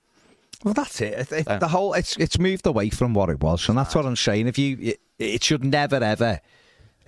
[0.65, 1.31] Well, that's it.
[1.33, 4.07] It- it- the whole it's it's moved away from what it was, and that's what
[4.07, 4.47] I'm saying.
[4.47, 6.41] If you, it, it should never ever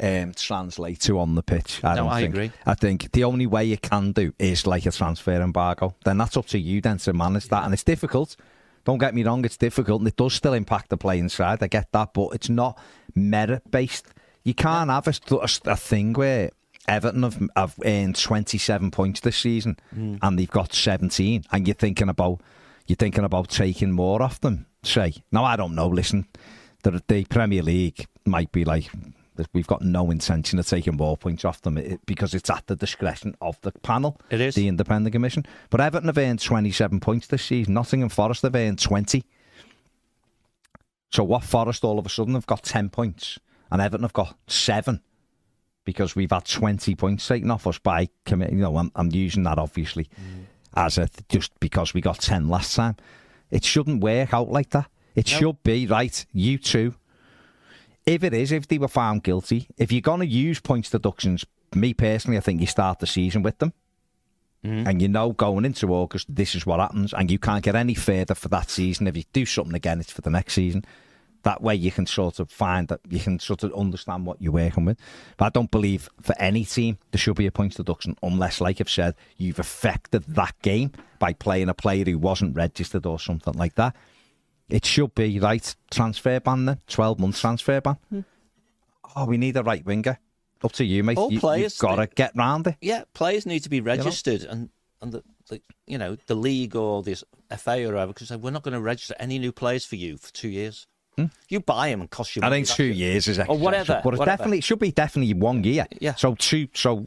[0.01, 1.81] um, translate to on the pitch.
[1.85, 2.35] I No, don't I think.
[2.35, 2.53] agree.
[2.67, 5.95] I think the only way you can do is like a transfer embargo.
[6.05, 8.37] Then that's up to you then to manage that, and it's difficult.
[8.85, 11.63] Don't get me wrong, it's difficult, and it does still impact the playing side.
[11.63, 12.79] I get that, but it's not
[13.15, 14.07] merit based.
[14.45, 16.51] You can't have a, a, a thing where.
[16.89, 20.19] Everton have, have earned 27 points this season Hmm.
[20.23, 22.41] and they've got 17 and you're thinking about
[22.87, 26.29] you're thinking about taking more off them say no I don't know listen
[26.85, 28.89] the, the Premier League might be like
[29.53, 33.35] we've got no intention of taking more points off them because it's at the discretion
[33.41, 34.55] of the panel It is.
[34.55, 38.79] the independent commission but Everton have earned 27 points this season Nottingham Forest have earned
[38.79, 39.25] 20
[41.11, 43.39] so what Forest all of a sudden have got 10 points
[43.71, 45.01] and Everton have got 7
[45.87, 48.51] because we've had 20 points taken off us by commit.
[48.51, 50.45] You know, I'm, I'm using that obviously mm.
[50.75, 52.97] as a just because we got 10 last time.
[53.51, 54.91] It shouldn't work out like that.
[55.15, 56.27] It should be right.
[56.33, 56.95] You two,
[58.07, 61.45] if it is, if they were found guilty, if you're going to use points deductions,
[61.75, 63.73] me personally, I think you start the season with them.
[64.65, 64.89] Mm-hmm.
[64.89, 67.95] And you know, going into August, this is what happens, and you can't get any
[67.95, 69.07] further for that season.
[69.07, 70.85] If you do something again, it's for the next season.
[71.43, 74.53] That way, you can sort of find that you can sort of understand what you're
[74.53, 74.99] working with.
[75.37, 78.81] But I don't believe for any team there should be a points deduction unless, like
[78.81, 80.91] I've said, you've affected that game
[81.21, 83.95] by playing a player who wasn't registered or something like that.
[84.69, 87.97] It should be right transfer ban then, twelve month transfer ban.
[89.15, 90.19] Oh, we need a right winger.
[90.65, 91.17] up to you, mate.
[91.19, 92.77] All you, players, You've got to get round it.
[92.81, 94.69] Yeah, players need to be registered, and
[95.01, 97.23] and the, the you know the league or this
[97.57, 100.33] FA or whatever because we're not going to register any new players for you for
[100.33, 100.87] two years.
[101.49, 102.41] You buy them and cost you.
[102.41, 102.47] Hmm?
[102.47, 102.97] I money, think two it.
[102.97, 104.37] years is Or excessive, whatever, but it whatever.
[104.37, 105.87] definitely it should be definitely one year.
[105.99, 106.15] Yeah.
[106.15, 106.69] So two.
[106.75, 107.07] So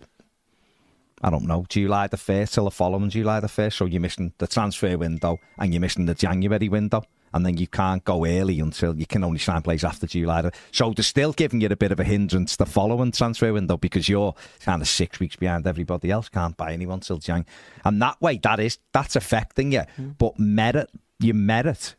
[1.21, 1.65] I don't know.
[1.69, 3.77] July the first till the following July the first.
[3.77, 7.67] So you're missing the transfer window and you're missing the January window, and then you
[7.67, 10.49] can't go early until you can only sign players after July.
[10.71, 14.09] So they're still giving you a bit of a hindrance the following transfer window because
[14.09, 16.29] you're kind of six weeks behind everybody else.
[16.29, 17.45] Can't buy anyone till Jan,
[17.85, 19.83] and that way that is that's affecting you.
[19.95, 20.09] Hmm.
[20.17, 20.89] But merit,
[21.19, 21.95] your merit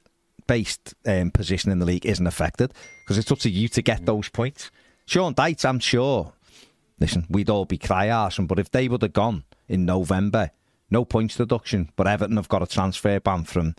[0.47, 4.05] based um, position in the league isn't affected because it's up to you to get
[4.05, 4.71] those points.
[5.07, 6.33] Sean Dyche, I'm sure.
[6.99, 10.51] Listen, we'd all be cry arsing, but if they would have gone in November,
[10.91, 13.77] no points deduction, but Everton have got a transfer ban from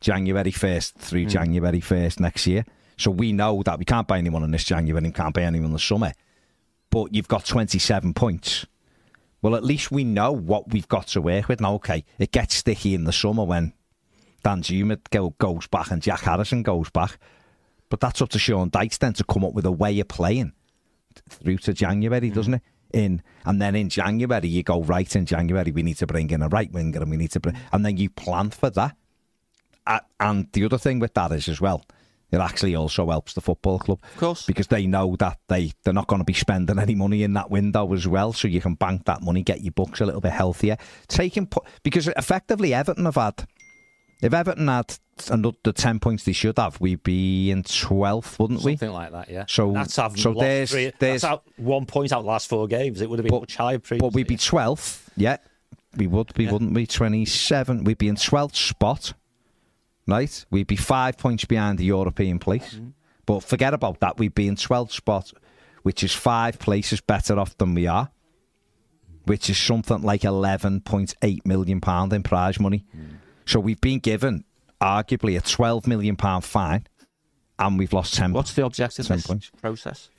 [0.00, 1.28] January 1st through hmm.
[1.28, 2.64] January 1st next year.
[2.96, 5.66] So we know that we can't buy anyone in this January and can't buy anyone
[5.66, 6.12] in the summer.
[6.90, 8.66] But you've got 27 points.
[9.42, 11.60] Well, at least we know what we've got to work with.
[11.60, 13.72] Now, okay, it gets sticky in the summer when
[14.44, 17.18] Danjuma goes back and Jack Harrison goes back.
[17.88, 20.52] But that's up to Sean Dyche then to come up with a way of playing
[21.28, 22.34] through to January, hmm.
[22.34, 22.62] doesn't it?
[22.92, 26.42] In and then in January you go right in January we need to bring in
[26.42, 28.96] a right winger and we need to bring and then you plan for that.
[30.20, 31.84] And the other thing with that is as well,
[32.30, 34.46] it actually also helps the football club, of course.
[34.46, 37.50] because they know that they they're not going to be spending any money in that
[37.50, 40.32] window as well, so you can bank that money, get your books a little bit
[40.32, 40.76] healthier,
[41.08, 41.48] taking
[41.82, 43.46] because effectively Everton have had.
[44.22, 44.96] If Everton had
[45.28, 48.72] another the ten points they should have, we'd be in twelfth, wouldn't we?
[48.72, 49.44] Something like that, yeah.
[49.46, 52.48] So- that's having so lost there's- three, there's- that's out one point out the last
[52.48, 53.00] four games.
[53.02, 54.08] It would have been much higher previously.
[54.08, 55.36] But we'd be 12th, yeah.
[55.96, 56.52] We would be, Yeah.
[56.52, 56.86] wouldn't we?
[56.86, 57.84] 27.
[57.84, 59.12] We'd be in 12th spot,
[60.06, 60.44] right?
[60.50, 62.74] We'd be five points behind the European place.
[62.74, 62.88] Mm-hmm.
[63.26, 64.18] But forget about that.
[64.18, 65.32] We'd be in 12th spot,
[65.82, 68.10] which is five places better off than we are,
[69.24, 71.80] which is something like £11.8 million
[72.12, 72.84] in prize money.
[72.96, 73.16] Mm.
[73.46, 74.44] So we've been given,
[74.80, 76.86] arguably, a £12 million fine,
[77.58, 79.50] and we've lost 10 What's the objective of 10 this points.
[79.60, 80.10] process?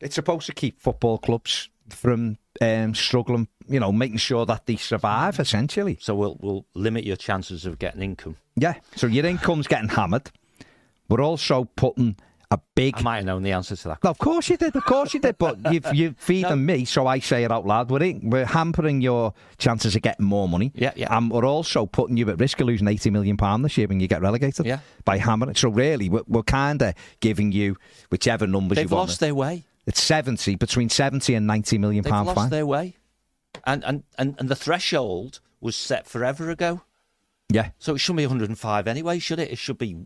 [0.00, 4.76] it's supposed to keep football clubs from um, struggling, you know, making sure that they
[4.76, 5.98] survive, essentially.
[6.00, 8.36] So we'll we'll limit your chances of getting income.
[8.56, 8.74] Yeah.
[8.96, 10.30] So your income's getting hammered.
[11.08, 12.16] We're also putting
[12.50, 12.96] a big.
[12.96, 14.04] I might have known the answer to that.
[14.04, 14.74] No, of course you did.
[14.74, 15.36] Of course you did.
[15.38, 17.90] But you've, you're feeding me, so I say it out loud.
[17.90, 20.72] We're, in, we're hampering your chances of getting more money.
[20.74, 21.14] Yeah, yeah.
[21.16, 24.08] And we're also putting you at risk of losing £80 million this year when you
[24.08, 24.66] get relegated.
[24.66, 24.80] Yeah.
[25.04, 25.54] By hammering.
[25.56, 27.76] So really, we're, we're kind of giving you
[28.10, 29.08] whichever numbers They've you want.
[29.08, 29.64] lost their way.
[29.88, 32.50] It's 70, between 70 and 90 million They've pound lost fine.
[32.50, 32.96] their way,
[33.64, 36.82] and, and and and the threshold was set forever ago.
[37.50, 37.70] Yeah.
[37.78, 39.50] So it shouldn't be 105 anyway, should it?
[39.50, 39.96] It should be.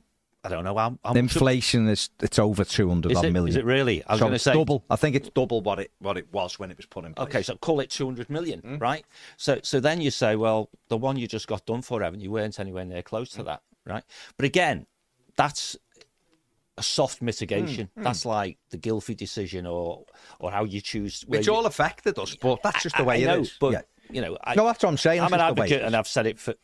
[0.45, 0.99] I don't know how.
[1.05, 3.49] how much- Inflation is it's over two hundred Is odd it, million.
[3.49, 4.05] is it really?
[4.05, 4.85] I was so going to say double.
[4.89, 7.27] I think it's double what it what it was when it was put in place.
[7.29, 8.79] Okay, so call it 200 million, Hmm?
[8.79, 9.05] right?
[9.37, 12.31] So so then you say, well, the one you just got done for, haven't you
[12.31, 13.41] weren't anywhere near close Hmm.
[13.41, 14.05] to that, right?
[14.37, 14.87] But again,
[15.37, 15.77] that's
[16.83, 17.89] a soft mitigation.
[17.97, 20.05] Hmm, That's like the Gylfi decision or
[20.41, 21.23] or how you choose.
[21.29, 23.57] Which you- all affected us, but that's just the way I know, it is.
[23.61, 23.83] But Yeah.
[24.11, 25.87] you know, I, No, that's what I'm saying, I'm an just the way it advocate,
[25.87, 26.55] and I've said it for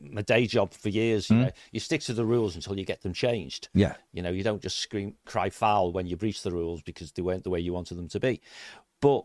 [0.00, 1.30] my day job for years.
[1.30, 3.68] You know, you stick to the rules until you get them changed.
[3.74, 3.94] Yeah.
[4.12, 7.22] You know, you don't just scream, cry foul when you breach the rules because they
[7.22, 8.40] weren't the way you wanted them to be.
[9.00, 9.24] But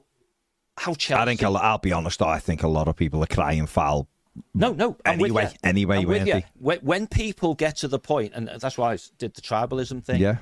[0.78, 1.22] how Chelsea?
[1.22, 2.20] I think lo- I'll be honest.
[2.20, 4.08] though, I think a lot of people are crying foul.
[4.54, 4.98] No, no.
[5.06, 6.42] I'm Anyway, anyway, with you.
[6.60, 10.20] When, when people get to the point, and that's why I did the tribalism thing.
[10.22, 10.38] Yeah.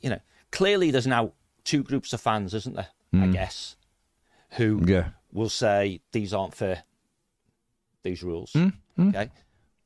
[0.00, 1.32] You know, clearly there's now
[1.64, 2.88] two groups of fans, isn't there?
[3.14, 3.76] I guess,
[4.50, 4.88] who Hmm.
[4.88, 5.08] Yeah.
[5.32, 6.82] will say these aren't fair.
[8.02, 8.68] These rules, Hmm.
[9.00, 9.30] okay.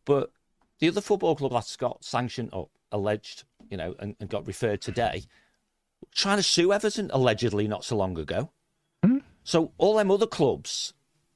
[0.04, 0.32] But
[0.80, 4.80] the other football club that's got sanctioned or alleged, you know, and, and got referred
[4.80, 5.24] today,
[6.12, 8.50] trying to sue Everton allegedly not so long ago.
[9.04, 9.18] Hmm.
[9.44, 10.92] So all them other clubs,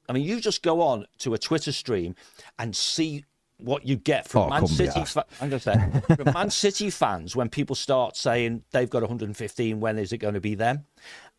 [0.09, 2.15] I mean, you just go on to a Twitter stream
[2.59, 3.25] and see
[3.57, 5.05] what you get from Oh, Man City.
[5.05, 9.01] Fa- I'm going to say from Man City fans when people start saying they've got
[9.01, 9.79] 115.
[9.79, 10.85] When is it going to be them?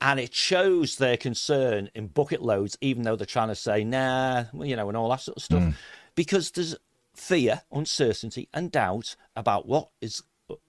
[0.01, 4.45] And it shows their concern in bucket loads, even though they're trying to say nah,
[4.53, 5.75] well, you know, and all that sort of stuff, Mm.
[6.15, 6.75] because there's
[7.15, 10.23] fear, uncertainty, and doubt about what is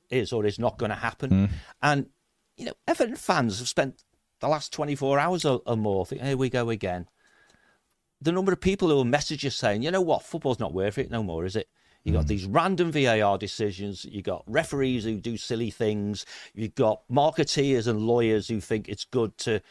[0.10, 1.30] is or is not going to happen.
[1.30, 1.50] Mm.
[1.82, 2.06] And
[2.58, 4.04] you know, Everton fans have spent
[4.40, 7.08] the last 24 hours or, or more thinking, here we go again.
[8.22, 10.98] The number of people who will message you saying, you know what, football's not worth
[10.98, 11.70] it no more, is it?
[12.04, 12.28] You got hmm.
[12.28, 14.06] these random VAR decisions.
[14.06, 16.26] You got referees who do silly things.
[16.56, 19.62] You've got marketeers and lawyers who think it's good to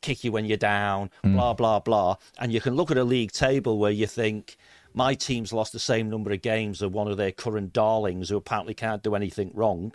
[0.00, 1.10] kick you when you're down.
[1.22, 1.34] Hmm.
[1.34, 2.16] Blah blah blah.
[2.38, 4.56] And you can look at a league table where you think
[4.94, 8.36] my team's lost the same number of games as one of their current darlings who
[8.36, 9.92] apparently can't do anything wrong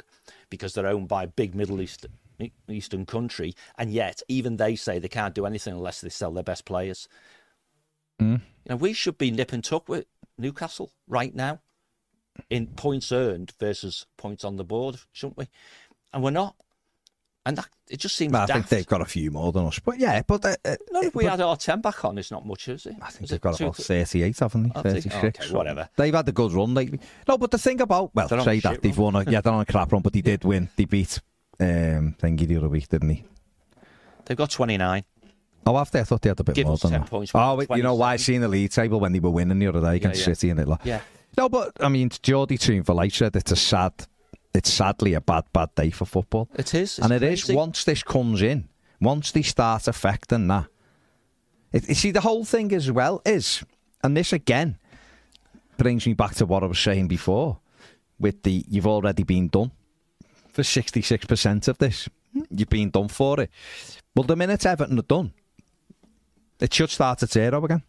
[0.49, 2.05] because they're owned by a big Middle East
[2.69, 6.43] Eastern country, and yet even they say they can't do anything unless they sell their
[6.43, 7.07] best players.
[8.19, 10.05] You know, we should be nip and tuck with
[10.37, 11.59] Newcastle right now
[12.49, 15.47] in points earned versus points on the board, shouldn't we?
[16.13, 16.55] And we're not.
[17.45, 18.67] And that, it just seems Well, I daft.
[18.67, 21.15] think they've got a few more than us, but yeah, but uh, uh, Not if
[21.15, 22.95] we but had our 10 back on, it's not much, is it?
[23.01, 24.69] I think Is they've got two- about 38, haven't they?
[24.71, 25.15] I think- 36.
[25.45, 25.87] okay, whatever.
[25.95, 26.99] They've had a good run lately.
[27.25, 29.13] No, but the thing about, well, they're say that they've run.
[29.13, 30.67] won, a, yeah, they're on a crap run, but they did win.
[30.75, 31.21] They beat
[31.61, 33.23] um, Thingy the other week, didn't he?
[34.25, 35.05] They've got 29.
[35.65, 37.09] Oh, after I thought they had a bit Give more us than 10 that.
[37.09, 38.13] points, Oh, you know why?
[38.13, 38.19] I 27.
[38.19, 40.25] seen the league table when they were winning the other day against yeah.
[40.33, 40.67] City and it.
[40.67, 41.01] Like, Yeah.
[41.37, 43.93] No, but I mean, Geordie Toon for said it's a sad,
[44.53, 46.49] it's sadly a bad, bad day for football.
[46.55, 46.99] It is.
[46.99, 47.55] And it is crazy.
[47.55, 48.69] once this comes in,
[49.01, 50.67] once they start affecting that.
[51.73, 53.63] It, you see, the whole thing as well is,
[54.03, 54.77] and this again
[55.77, 57.59] brings me back to what I was saying before
[58.19, 59.71] with the you've already been done
[60.51, 62.09] for 66% of this.
[62.33, 62.41] Hmm.
[62.49, 63.51] You've been done for it.
[64.15, 65.33] Well, the minute Everton are done,
[66.59, 67.83] it should start at zero again.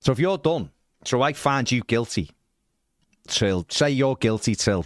[0.00, 0.70] So if you're done,
[1.04, 2.30] so I find you guilty
[3.26, 4.84] till, say you're guilty till,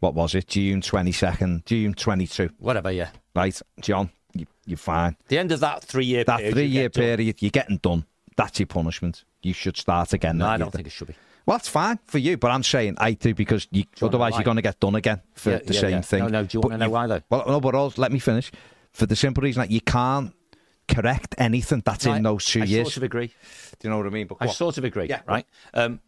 [0.00, 3.10] what was it, June 22nd, June 22, Whatever, yeah.
[3.34, 3.58] right?
[3.80, 5.16] John, you, you're fine.
[5.28, 6.54] The end of that three year That period.
[6.54, 7.02] three you year get done.
[7.04, 8.04] period, you're getting done.
[8.36, 9.24] That's your punishment.
[9.42, 10.38] You should start again.
[10.38, 11.14] No, I don't think it should be.
[11.46, 14.42] Well, that's fine for you, but I'm saying I do because you, you otherwise you're
[14.44, 16.00] going to get done again for Yeah, the yeah, same yeah.
[16.00, 16.18] thing.
[16.20, 17.20] No, no, do you But wanna know why, though?
[17.28, 18.50] Well, no, but also, let me finish.
[18.94, 20.32] For the simple reason that you can't
[20.88, 22.16] correct anything that's Right.
[22.16, 22.86] in those two I years.
[22.88, 23.26] I sort of agree.
[23.28, 23.34] Do
[23.82, 24.26] you know what I mean?
[24.26, 24.52] But I on.
[24.54, 25.06] sort of agree.
[25.08, 25.22] Yeah.
[25.26, 25.46] Right.
[25.72, 26.00] Um,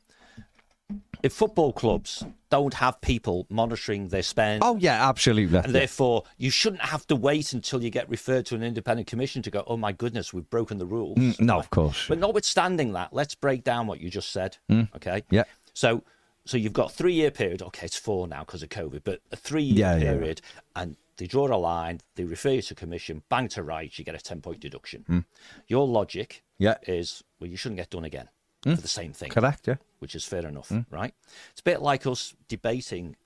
[1.22, 5.58] if football clubs don't have people monitoring their spend, Oh yeah, absolutely.
[5.58, 9.42] and therefore you shouldn't have to wait until you get referred to an independent commission
[9.42, 11.16] to go, oh my goodness, we've broken the rules.
[11.18, 12.06] Mm, no, of course.
[12.06, 14.58] But notwithstanding that, let's break down what you just said.
[14.70, 15.24] Okay.
[15.30, 15.44] Yeah.
[15.74, 16.04] So,
[16.44, 17.62] so you've got three year period.
[17.62, 20.12] Okay, it's four now because of COVID, but a three year Yeah, yeah.
[20.12, 20.40] period,
[20.76, 24.14] and they draw a line, they refer you to commission, bang to rights, you get
[24.14, 25.24] a ten point deduction.
[25.66, 26.64] Your logic, Hmm.
[26.64, 26.74] Yeah.
[26.84, 26.90] Hmm.
[26.92, 28.28] is well, you shouldn't get done again
[28.62, 29.68] for the same thing, Correct.
[29.68, 29.76] Yeah.
[30.00, 30.80] which is fair enough, Hmm.
[30.90, 31.14] right?
[31.52, 33.16] It's a bit like us debating.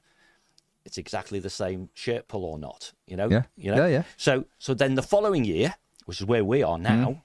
[0.84, 3.28] It's exactly the same shirt pull or not, you know.
[3.30, 3.44] Yeah.
[3.56, 3.86] You know?
[3.86, 4.02] Yeah, yeah.
[4.16, 5.76] So, so then the following year,
[6.06, 7.22] which is where we are now,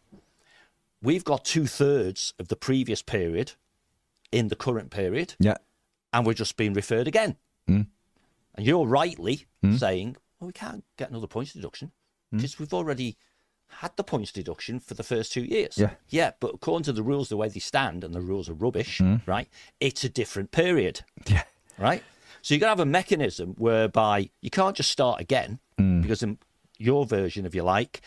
[1.02, 3.54] we've got two thirds of the previous period
[4.32, 5.58] in the current period, Yeah.
[6.14, 7.38] and we're just being referred again.
[7.70, 7.88] Mm.
[8.56, 9.46] And you're rightly
[9.78, 11.92] saying, well, we can't get another points deduction
[12.34, 12.38] Mm.
[12.38, 13.18] because we've already
[13.68, 15.78] had the points deduction for the first two years.
[15.78, 15.92] Yeah.
[16.10, 19.00] Yeah, but according to the rules, the way they stand, and the rules are rubbish,
[19.00, 19.26] Mm.
[19.28, 19.48] right?
[19.80, 21.44] It's a different period, Yeah.
[21.78, 22.04] right?
[22.42, 26.02] So you've got to have a mechanism whereby you can't just start again Mm.
[26.04, 26.38] because in
[26.78, 28.02] your version, if you like,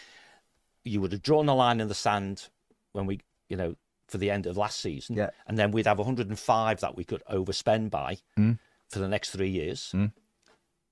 [0.85, 2.48] you would have drawn a line in the sand
[2.92, 5.31] when we, you know, for the end of last season, Yeah.
[5.46, 8.59] and then we'd have 105 that we could overspend by Mm.
[8.88, 9.92] for the next three years.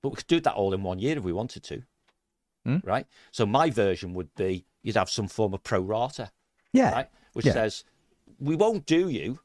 [0.01, 1.83] But we could do that all in one year if we wanted to,
[2.67, 2.85] Mm.
[2.85, 3.07] right?
[3.31, 6.31] So my version would be you'd have some form of pro rata,
[6.73, 6.91] Yeah.
[6.91, 7.09] right?
[7.33, 7.53] Which Yeah.
[7.53, 7.83] says
[8.39, 9.39] we won't do you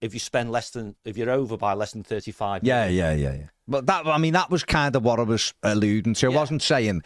[0.00, 2.64] if you spend less than if you're over by less than 35.
[2.64, 3.48] Yeah, yeah, yeah, yeah.
[3.68, 6.26] But that, I mean, that was kind of what I was alluding to.
[6.26, 7.02] I wasn't saying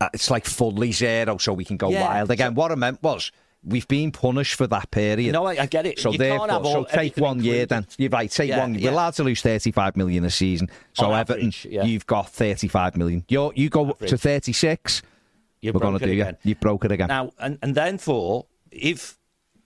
[0.00, 2.02] uh, it's like fully zero so we can go Yeah.
[2.02, 2.54] wild again.
[2.54, 3.32] what I meant was
[3.64, 5.32] we've been punished for that period.
[5.32, 5.98] No, I, I get it.
[5.98, 7.86] So you therefore, can't have so take one year then.
[7.96, 8.30] You're right.
[8.30, 8.74] Take Yeah, one.
[8.74, 8.88] yeah.
[8.88, 10.70] We're allowed to lose 35 million a season.
[10.94, 11.84] So On Everton, average, yeah.
[11.84, 13.24] you've got 35 million.
[13.28, 15.02] You you go up to 36.
[15.60, 16.22] You we're going to it do you.
[16.22, 16.36] again.
[16.44, 17.08] You've broke it again.
[17.08, 19.18] Now, and, and then for if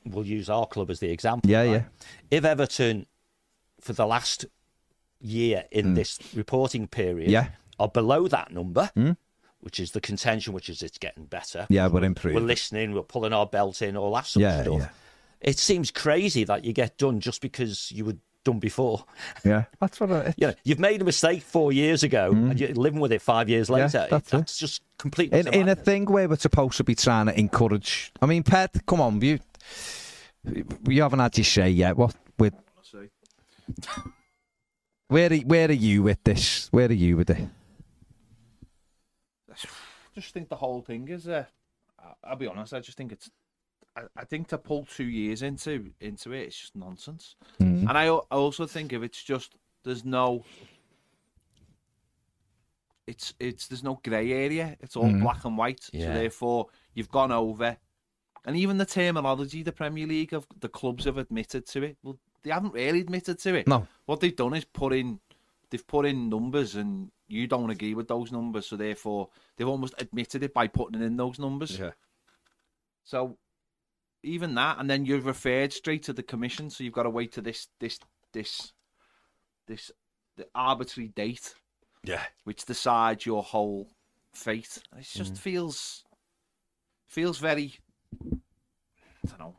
[0.05, 1.51] we'll use our club as the example.
[1.51, 1.71] Yeah, right?
[1.71, 1.83] yeah.
[2.31, 3.07] If Everton,
[3.81, 4.47] for the last
[5.23, 5.95] year in hmm.
[5.95, 7.31] this reporting period.
[7.31, 7.49] Yeah.
[7.79, 9.13] Are below that number, hmm.
[9.63, 11.67] Which is the contention, which is it's getting better.
[11.71, 12.41] Yeah, we're improving.
[12.41, 14.79] We're listening, we're pulling our belt in, all that sort Yeah, of stuff.
[14.81, 14.89] yeah.
[15.41, 19.05] It seems crazy that you get done just because you were done before.
[19.45, 20.35] yeah, that's what I.
[20.37, 23.49] You know, you've made a mistake four years ago and you're living with it five
[23.49, 24.03] years later.
[24.05, 24.11] Hmm.
[24.11, 24.37] that's it.
[24.37, 28.13] that's just completely In, in a thing where we're supposed to be trying to encourage.
[28.21, 29.39] I mean, Pet, come on, you
[30.89, 31.97] you haven't had your say yet.
[31.97, 32.55] What with
[35.09, 36.69] where are, where are you with this?
[36.73, 37.49] Where are you with it?
[40.15, 41.29] Just think the whole thing is.
[41.29, 41.45] Uh,
[42.25, 42.75] I'll be honest.
[42.75, 43.31] I just think it's.
[43.97, 47.37] I, I think to pull two years into into it, it's just nonsense.
[47.61, 47.89] Mm-hmm.
[47.89, 50.45] And I, I also think if it's just there's no.
[53.07, 54.77] It's it's there's no grey area.
[54.81, 55.23] It's all Mm-hmm.
[55.23, 55.89] black and white.
[55.93, 56.07] Yeah.
[56.07, 57.77] So therefore, you've gone over,
[58.45, 61.97] and even the terminology the Premier League of the clubs have admitted to it.
[62.03, 63.67] Well, they haven't really admitted to it.
[63.67, 63.87] No.
[64.07, 65.19] What they've done is put in,
[65.71, 68.67] they've put in numbers, and you don't agree with those numbers.
[68.67, 71.79] So therefore, they've almost admitted it by putting in those numbers.
[71.79, 71.93] Yeah.
[73.05, 73.39] So
[74.23, 76.71] even that, and then you've referred straight to the commission.
[76.71, 77.99] So you've got to wait to this this
[78.33, 78.73] this
[79.67, 79.91] this
[80.37, 81.55] the arbitrary date
[82.05, 82.23] Yeah.
[82.45, 83.89] which decides your whole
[84.35, 84.79] fate.
[84.97, 85.39] It just mm.
[85.39, 86.05] feels
[87.07, 87.79] feels very
[89.25, 89.57] I don't know.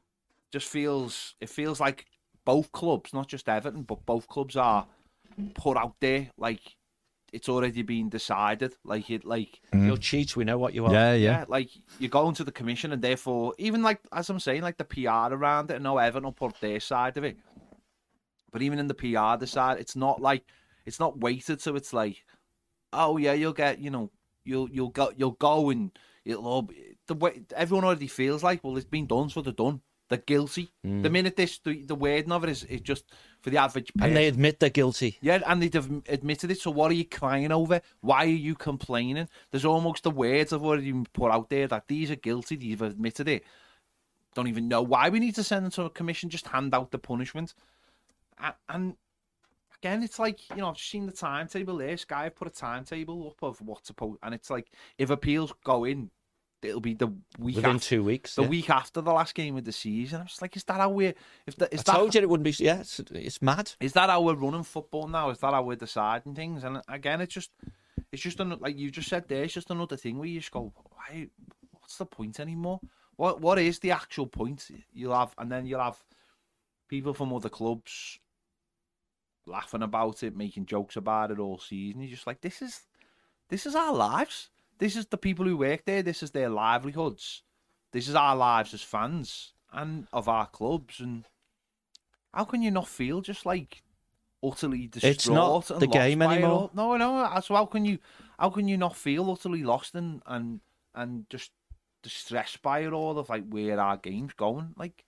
[0.51, 2.05] Just feels it feels like
[2.45, 4.86] both clubs, not just Everton, but both clubs are
[5.55, 6.76] put out there like
[7.34, 8.75] it's already been decided.
[8.86, 9.88] Like it like mm.
[9.88, 10.36] You're cheats.
[10.36, 10.93] We know what you are.
[10.93, 11.39] Yeah, yeah.
[11.39, 11.69] yeah, like
[11.99, 15.34] you're going to the commission, and therefore, even like as I'm saying, like the PR
[15.34, 17.38] around it, I know Everton will put their side of it,
[18.51, 20.43] but even in the PR the side, it's not like
[20.86, 22.23] it's not weighted, so it's like,
[22.93, 24.11] oh yeah, you'll get, you know,
[24.45, 25.91] you'll you'll go you'll go and
[26.23, 29.51] it'll all be, the way everyone already feels like, well, it's been done, so they're
[29.51, 29.81] done.
[30.09, 30.71] They're guilty.
[30.84, 31.11] The mm.
[31.11, 33.05] minute this the, the wording of it is, is just
[33.43, 34.07] for the average person.
[34.07, 35.17] And they admit they're guilty.
[35.21, 36.59] Yeah, and they've admitted it.
[36.59, 37.81] So what are you crying over?
[37.99, 39.27] Why are you complaining?
[39.51, 42.55] There's almost the words already been put out there that these are guilty.
[42.55, 43.43] They've admitted it.
[44.33, 46.29] Don't even know why we need to send them to a commission.
[46.29, 47.53] Just hand out the punishment.
[48.67, 48.95] And
[49.77, 51.97] again, it's like you know I've seen the timetable there.
[51.97, 55.83] Sky have put a timetable up of what's supposed, and it's like if appeals go
[55.83, 56.09] in,
[56.64, 57.07] it'll be the
[57.38, 58.36] week Within after, two weeks.
[58.36, 58.47] the yeah.
[58.47, 60.22] week after the last game of the season.
[60.22, 61.14] I'm just like, is that how we're?
[61.45, 62.64] If the, is I that told you it wouldn't be.
[62.64, 63.72] Yeah, it's, it's mad.
[63.80, 65.30] is that how we're running football now?
[65.30, 66.64] Is that how we're deciding things?
[66.64, 67.51] And again, it's just,
[68.11, 69.43] it's just an, like you just said there.
[69.43, 71.28] It's just another thing where you just go, why?
[71.72, 72.80] What's the point anymore?
[73.16, 74.70] What What is the actual point?
[74.93, 76.03] You'll have, and then you'll have
[76.88, 78.20] people from other clubs
[79.45, 82.01] laughing about it, making jokes about it all season.
[82.01, 82.80] You're just like, this is,
[83.49, 84.49] this is our lives.
[84.80, 86.01] This is the people who work there.
[86.01, 87.43] This is their livelihoods.
[87.91, 90.99] This is our lives as fans and of our clubs.
[90.99, 91.26] And
[92.34, 93.84] how can you not feel just like
[94.43, 95.13] utterly distraught?
[95.13, 96.71] It's not and the lost game anymore.
[96.74, 97.39] No, no.
[97.41, 97.99] So how can you
[98.39, 100.59] how can you not feel utterly lost and and
[100.95, 101.51] and just
[102.01, 104.74] distressed by it all of like where our game's going?
[104.76, 105.05] Like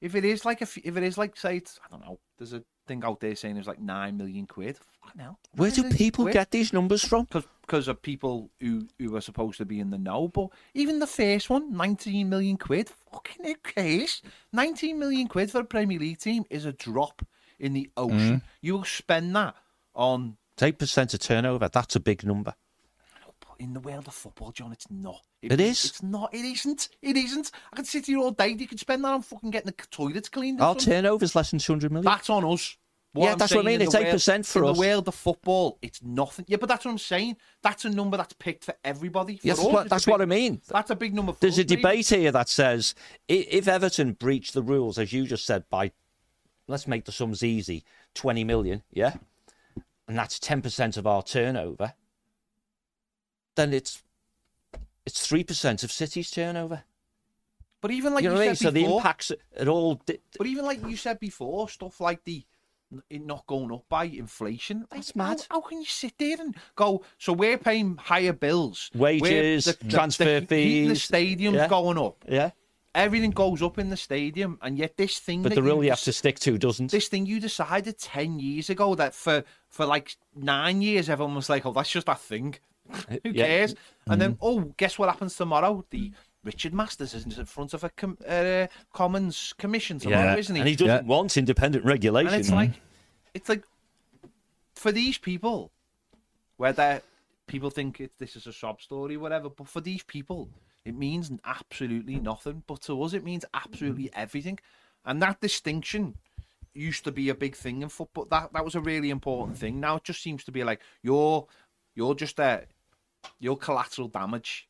[0.00, 2.18] if it is like if if it is like say it's I don't know.
[2.38, 4.78] There's a thing out there saying there's like nine million quid.
[5.02, 5.38] Fucking hell.
[5.54, 6.34] Where do people quid?
[6.34, 7.24] get these numbers from?
[7.24, 10.28] because of people who who are supposed to be in the know.
[10.28, 14.22] But even the first one, 19 million quid, fucking who cares?
[14.52, 17.26] 19 million quid for a Premier League team is a drop
[17.58, 18.36] in the ocean.
[18.36, 18.42] Mm.
[18.60, 19.54] You'll spend that
[19.94, 21.68] on eight percent of turnover.
[21.68, 22.54] That's a big number.
[23.58, 24.72] in the world of football, John.
[24.72, 25.22] It's not.
[25.42, 25.84] It is.
[25.84, 26.34] It's not.
[26.34, 26.88] It isn't.
[27.02, 27.50] It isn't.
[27.72, 28.48] I could sit here all day.
[28.48, 30.60] You could spend that on fucking getting the toilets cleaned.
[30.60, 30.92] Our something.
[30.92, 32.04] turnover's less than two hundred million.
[32.04, 32.76] That's on us.
[33.24, 34.76] Yeah, I'm that's what I mean, it's 8% for in us.
[34.76, 36.44] the world of football, it's nothing.
[36.48, 37.36] Yeah, but that's what I'm saying.
[37.62, 39.36] That's a number that's picked for everybody.
[39.36, 40.62] For Yes, us, that's what- that's what big- I mean.
[40.68, 41.32] That's a big number.
[41.32, 41.76] For There's us, a maybe.
[41.76, 42.94] debate here that says
[43.28, 45.92] if Everton breach the rules, as you just said, by
[46.68, 49.14] let's make the sums easy, twenty million, yeah,
[50.08, 51.94] and that's ten percent of our turnover,
[53.54, 54.02] then it's
[55.04, 56.82] it's three percent of City's turnover.
[57.80, 58.56] But even like you you, know what I mean?
[58.56, 59.96] said So the impacts at all.
[60.06, 62.44] Di- but even like you said before, stuff like the
[63.10, 64.80] it not going up by inflation.
[64.90, 65.44] Like, That's mad.
[65.50, 67.02] How, how can you sit there and go?
[67.18, 71.68] So we're paying higher bills, We're- Wages, transfer the, heat in the stadium's yeah.
[71.68, 72.24] going up.
[72.28, 72.50] yeah,
[72.94, 75.42] Everything goes up in the stadium, and yet this thing.
[75.42, 76.90] but that the rule you you have to stick to doesn't.
[76.90, 81.50] this thing you decided 10 years ago that for for like nine years everyone was
[81.50, 82.54] like oh that's just that thing
[82.88, 83.30] who Yeah.
[83.32, 83.32] Mm-hmm.
[83.34, 83.74] cares
[84.06, 86.12] and then oh guess what happens tomorrow the
[86.46, 90.60] Richard Masters isn't in front of a com- uh, Commons Commission tomorrow isn't he?
[90.60, 92.32] and he doesn't want independent regulation.
[92.32, 92.70] and it's like
[93.34, 93.64] it's like
[94.74, 95.72] for these people
[96.56, 97.02] whether
[97.46, 100.48] people think it, this is a sob story whatever but for these people
[100.84, 102.62] it means absolutely nothing.
[102.68, 104.60] But to us it means absolutely everything.
[105.04, 106.14] And that distinction
[106.74, 109.80] used to be a big thing in football that that was a really important thing.
[109.80, 111.48] Now it just seems to be like you're
[111.96, 112.66] you're just a
[113.40, 114.68] you're collateral damage.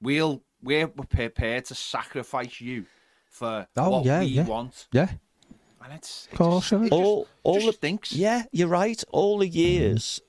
[0.00, 2.86] We'll we're prepared to sacrifice you
[3.28, 4.44] for Oh, what yeah, we yeah.
[4.44, 5.08] want Yeah.
[5.84, 6.90] and it's it Of course just, it it is.
[6.90, 8.12] just, all, all just the, stinks.
[8.12, 9.02] Yeah, you're right.
[9.10, 9.54] All the mm.
[9.54, 10.20] years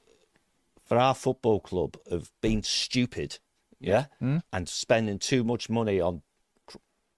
[0.85, 3.39] for our football club of being stupid,
[3.79, 4.41] yeah, mm.
[4.53, 6.21] and spending too much money on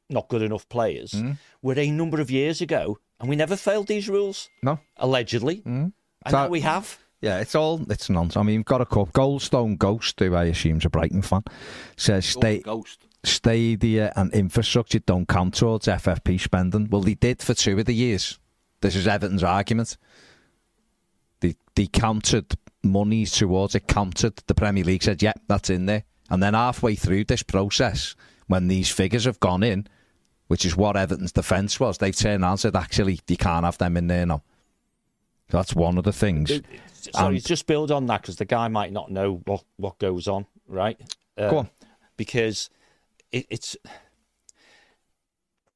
[0.10, 1.38] not good enough players mm.
[1.62, 4.80] were a number of years ago, and we never failed these rules, No.
[4.98, 5.62] allegedly.
[5.66, 5.94] And
[6.30, 7.00] So- now we have.
[7.24, 8.36] Yeah, it's all it's nonsense.
[8.36, 9.14] I mean, you've got a cup.
[9.14, 11.44] Goldstone Ghost, who I assume's a Brighton fan,
[11.96, 13.00] says stay, ghost.
[13.24, 16.90] stadia and infrastructure don't count towards FFP spending.
[16.90, 18.40] Well, they did for two of the years.
[18.82, 19.96] This is Everton's argument.
[21.40, 23.88] They they counted monies towards it.
[23.88, 28.18] Counted the Premier League said, "Yeah, that's in there." And then halfway through this process,
[28.48, 29.88] when these figures have gone in,
[30.48, 33.78] which is what Everton's defence was, they've turned around and said, "Actually, you can't have
[33.78, 34.44] them in there now."
[35.54, 36.62] That's one of the things.
[36.94, 40.28] Sorry, And- just build on that because the guy might not know what, what goes
[40.28, 41.00] on, right?
[41.38, 41.70] Uh, Go on.
[42.18, 42.72] Because
[43.32, 43.78] it, it's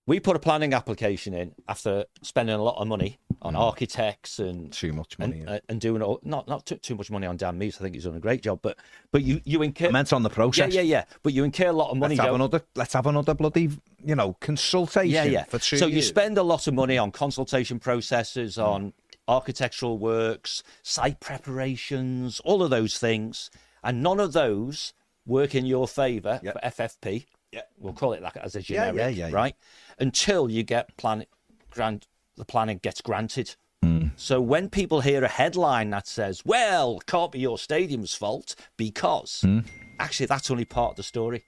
[0.07, 4.71] we put a planning application in after spending a lot of money on architects and
[4.71, 5.41] Too much money.
[5.41, 5.55] and, yeah.
[5.55, 7.77] uh, and doing all not not too, too much money on Dan Meis.
[7.79, 8.77] I think he's done a great job, but
[9.11, 10.73] but you you incur I meant on the process.
[10.73, 11.03] yeah yeah, yeah.
[11.23, 12.15] but you incur a lot of money.
[12.15, 12.61] Let's have another.
[12.75, 13.69] Let's have another bloody,
[14.03, 15.11] you know, consultation.
[15.13, 15.43] yeah yeah.
[15.43, 18.93] For two so you spend a lot of money on consultation processes, on
[19.27, 23.49] architectural works, site preparations, all of those things,
[23.83, 24.93] and none of those
[25.25, 26.53] work in your favour Yeah.
[26.53, 27.25] for FFP.
[27.51, 27.61] Yeah.
[27.77, 29.35] We'll call it like as a generic, yeah, yeah, yeah.
[29.35, 29.55] right?
[29.99, 31.25] Until you get plan
[31.69, 33.55] grant the planning gets granted.
[33.83, 34.07] Hmm.
[34.15, 39.41] So when people hear a headline that says, "Well, can't be your stadium's fault," because
[39.41, 39.59] hmm.
[39.99, 41.43] actually that's only part of the story.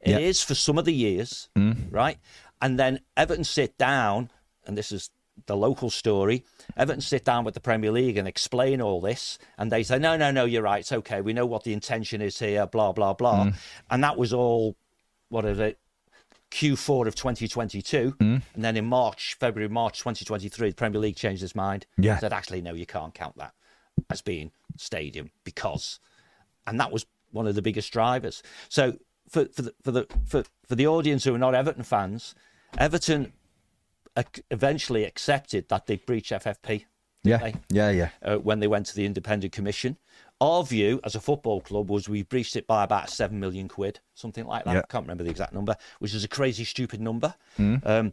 [0.00, 1.72] It is for some of the years, hmm.
[1.90, 2.18] right?
[2.60, 4.30] And then Everton sit down,
[4.66, 5.10] and this is
[5.46, 6.44] the local story.
[6.76, 10.16] Everton sit down with the Premier League and explain all this, and they say, "No,
[10.16, 10.80] no, no, you're right.
[10.80, 11.20] It's okay.
[11.20, 12.66] We know what the intention is here.
[12.66, 13.54] Blah blah blah." Mm.
[13.90, 14.76] And that was all.
[15.28, 15.78] What is it?
[16.50, 18.42] Q4 of 2022, mm.
[18.54, 21.86] and then in March, February, March 2023, the Premier League changed its mind.
[21.96, 22.18] Yeah.
[22.18, 23.54] said actually no, you can't count that
[24.10, 25.98] as being stadium because,
[26.66, 28.42] and that was one of the biggest drivers.
[28.68, 32.34] So for for the for the for, for the audience who are not Everton fans,
[32.78, 33.32] Everton
[34.50, 36.84] eventually accepted that they breached FFP.
[37.24, 37.54] Yeah, they?
[37.70, 38.08] yeah, yeah.
[38.22, 39.96] uh, when they went to the independent commission.
[40.40, 44.00] Our view as a football club was we breached it by about seven million quid,
[44.14, 44.72] something like that.
[44.74, 44.80] Yeah.
[44.80, 47.34] I can't remember the exact number, which is a crazy, stupid number.
[47.56, 47.76] Hmm.
[47.84, 48.12] Um,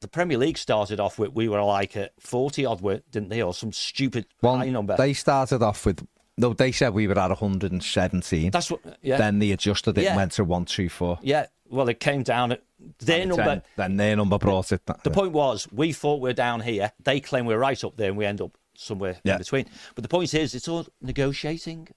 [0.00, 3.54] the Premier League started off with we were like at forty odd, didn't they, or
[3.54, 4.96] some stupid Well, high number?
[4.96, 6.04] they started off with.
[6.36, 8.50] No, they said we were at 117.
[8.50, 8.80] That's what.
[9.00, 10.10] Yeah, Then they adjusted it Yeah.
[10.10, 11.20] and went to 124.
[11.22, 11.46] yeah.
[11.68, 12.62] Well, it came down at
[12.98, 13.44] their number.
[13.44, 14.82] Then, then their number brought it.
[14.86, 16.92] The point was, we thought we're down here.
[17.02, 19.34] They claim we're right up there, and we end up somewhere Yeah.
[19.34, 19.66] in between.
[19.94, 21.88] But the point is, it's all negotiating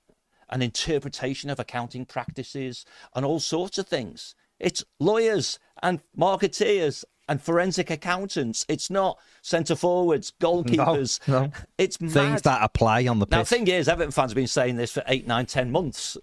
[0.50, 4.34] and interpretation of accounting practices and all sorts of things.
[4.60, 8.66] It's lawyers and marketeers and forensic accountants.
[8.68, 11.20] It's not centre forwards, goalkeepers.
[11.28, 11.52] no.
[11.78, 12.44] It's Things mad.
[12.44, 13.32] that apply on the pitch.
[13.32, 16.18] Now, the thing is, Everton fans have been saying this for eight, nine, ten months.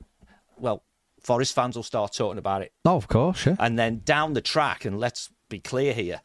[0.58, 0.82] Well,
[1.26, 3.56] Forest fans will start talking about it Oh, of course, yeah.
[3.58, 6.20] and then down the track, and let's be clear here,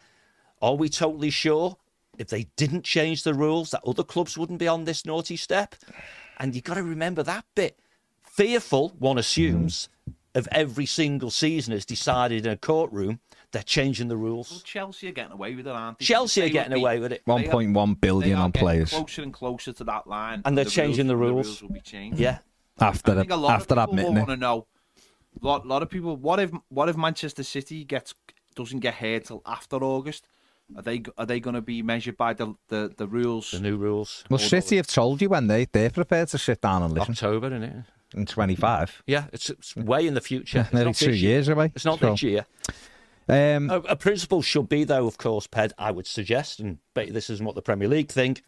[0.62, 1.78] are we totally sure
[2.20, 5.74] if they didn't change the rules that other clubs wouldn't be on this naughty step?
[6.38, 7.80] And you've got to remember that bit.
[8.22, 9.90] Fearful, one assumes,
[10.36, 13.20] of every single season is decided in a courtroom,
[13.52, 14.62] they're changing the Well, rules.
[14.64, 16.06] Chelsea are getting away with it, aren't they?
[16.06, 17.24] Chelsea are getting be- away with it.
[17.26, 20.64] They are- 1.1 they are on players Closer and closer to that line, And they're
[20.64, 21.48] changing the rules.
[21.48, 22.20] rules will be changed.
[22.20, 22.38] Yeah.
[22.80, 24.68] after I think a lot after of people admitting want to know.
[25.42, 26.16] A lot, lot of people.
[26.18, 28.14] What if what if Manchester City gets
[28.56, 30.26] doesn't get here till after August?
[30.76, 33.52] Are they are they going to be measured by the the, the rules?
[33.52, 34.24] The new rules.
[34.30, 37.48] Well, City have told you when they they're prepared to sit down and listen October,
[37.48, 37.76] isn't it?
[38.14, 39.04] in 25.
[39.08, 40.60] Yeah, it's, it's way in the future.
[40.60, 41.32] It's Nearly not two this year.
[41.32, 41.72] years away.
[41.74, 42.46] It's not So, this year.
[43.30, 47.30] Um, A, a principle should be, though, of course, Ped, I would suggest, and this
[47.30, 48.44] isn't what the Premier League think.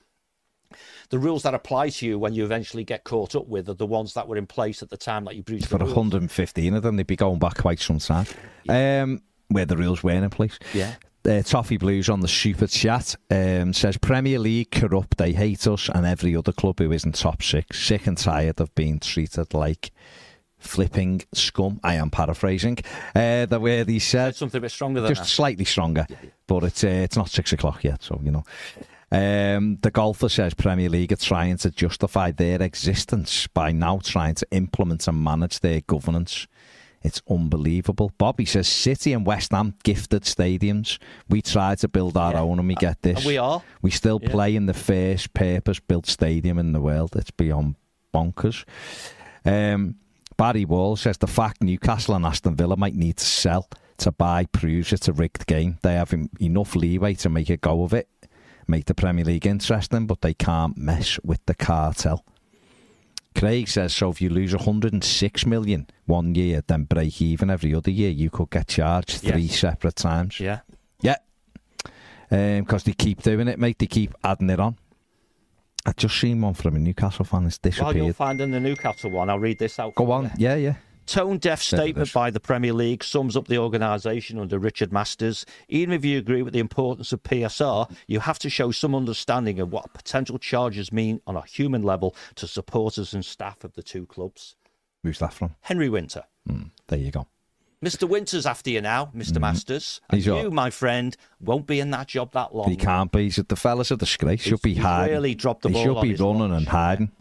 [1.10, 3.86] The rules that apply to you when you eventually get caught up with are the
[3.86, 5.96] ones that were in place at the time that you breached for the rules.
[5.96, 8.26] 115 of them, they'd be going back quite some time.
[8.68, 10.58] Um, where the rules weren't in place.
[10.74, 10.96] Yeah.
[11.26, 15.88] Uh, Toffee Blues on the super chat um, says Premier League corrupt, they hate us
[15.88, 17.80] and every other club who isn't top six.
[17.80, 19.92] Sick and tired of being treated like
[20.64, 21.80] flipping scum.
[21.84, 22.80] I am paraphrasing
[23.16, 24.34] uh, the way he said.
[24.34, 25.28] Said something a bit stronger than just that.
[25.28, 26.08] slightly stronger,
[26.48, 28.44] but it's uh, it's not six o'clock yet, so you know.
[29.14, 34.34] Um, the golfer says Premier League are trying to justify their existence by now trying
[34.36, 36.47] to implement and manage their governance.
[37.03, 38.11] It's unbelievable.
[38.18, 40.97] Bobby says City and West Ham gifted stadiums.
[41.30, 42.41] We try to build our Yeah.
[42.41, 43.18] own and we get this.
[43.18, 43.61] And we are.
[43.84, 44.30] We still Yeah.
[44.32, 47.16] play in the first purpose built stadium in the world.
[47.16, 47.76] It's beyond
[48.14, 48.64] bonkers.
[49.45, 49.95] Um,
[50.38, 54.45] Barry Wall says the fact Newcastle and Aston Villa might need to sell to buy
[54.45, 55.78] proves it's a rigged game.
[55.84, 58.07] They have enough leeway to make a go of it,
[58.68, 62.24] make the Premier League interesting, but they can't mess with the cartel.
[63.36, 67.89] Craig says so if you lose 106 million one year, then break even every other
[67.91, 69.59] year, you could get charged three Yes.
[69.59, 70.39] separate times.
[70.39, 70.59] Yeah.
[71.01, 71.16] Yeah.
[72.30, 73.80] Um, because they keep doing it, mate.
[73.80, 74.78] They keep adding it on.
[75.86, 77.45] I've just seen one from a Newcastle fan.
[77.45, 79.95] It's While you're finding the Newcastle one, I'll read this out.
[79.95, 80.26] Go on.
[80.26, 80.32] you.
[80.38, 80.76] Yeah, yeah.
[81.06, 85.45] Tone deaf statement by the Premier League sums up the organisation under Richard Masters.
[85.68, 89.60] Even if you agree with the importance of PSR, you have to show some understanding
[89.60, 93.84] of what potential charges mean on a human level to supporters and staff of the
[93.84, 94.56] two clubs.
[95.04, 95.56] Who's that from?
[95.62, 96.24] Henry Winter.
[96.49, 97.28] Mm, there you go.
[97.84, 98.08] Mr.
[98.08, 99.40] Winters after you now, Mr.
[99.40, 100.00] Masters.
[100.10, 100.18] And Mm.
[100.18, 102.70] He's you, all- my friend, won't be in that job that long.
[102.70, 103.24] He can't be.
[103.24, 104.42] He's, the fella's a disgrace.
[104.42, 105.14] Should be he's hiding.
[105.16, 106.54] really dropped the he ball should be running launch.
[106.54, 107.12] and hiding.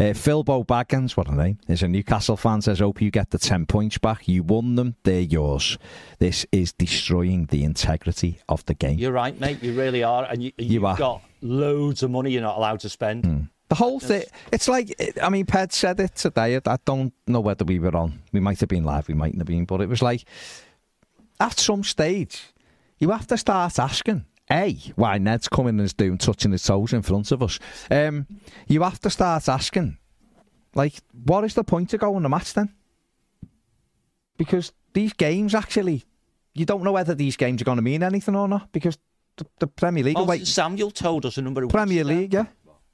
[0.00, 2.60] Uh, Philbo Baggins, what a name, is a Newcastle fan.
[2.62, 4.26] Says, "Hope you get the ten points back.
[4.26, 4.96] You won them.
[5.04, 5.78] They're yours.
[6.18, 8.98] This is destroying the integrity of the game.
[8.98, 9.62] You're right, mate.
[9.62, 10.24] You really are.
[10.24, 10.94] And you, you've are.
[10.96, 11.00] Hmm.
[11.00, 13.48] got loads of money you're not allowed to spend.
[13.68, 16.58] The whole thing, it's like, I mean, Ped said it today.
[16.64, 18.20] I don't know whether we were on.
[18.32, 20.24] We might have been live, we mightn't have been, but it was like,
[21.38, 22.54] at some stage,
[22.98, 26.94] you have to start asking, A, why Ned's coming and is doing touching his toes
[26.94, 27.58] in front of us.
[27.90, 28.26] Um,
[28.66, 29.98] you have to start asking,
[30.74, 30.94] like,
[31.24, 32.72] what is the point of going to match then?
[34.38, 36.04] Because these games actually,
[36.54, 38.96] you don't know whether these games are going to mean anything or not, because
[39.36, 42.18] the, the Premier League, Martin wait, Samuel told us a number of Premier weeks ago.
[42.18, 42.46] League, yeah.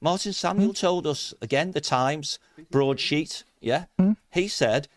[0.05, 0.73] Martin Samuel hmm?
[0.73, 2.37] told us again the Times
[2.69, 3.43] broadsheet.
[3.59, 4.11] Yeah, hmm?
[4.31, 4.87] he said,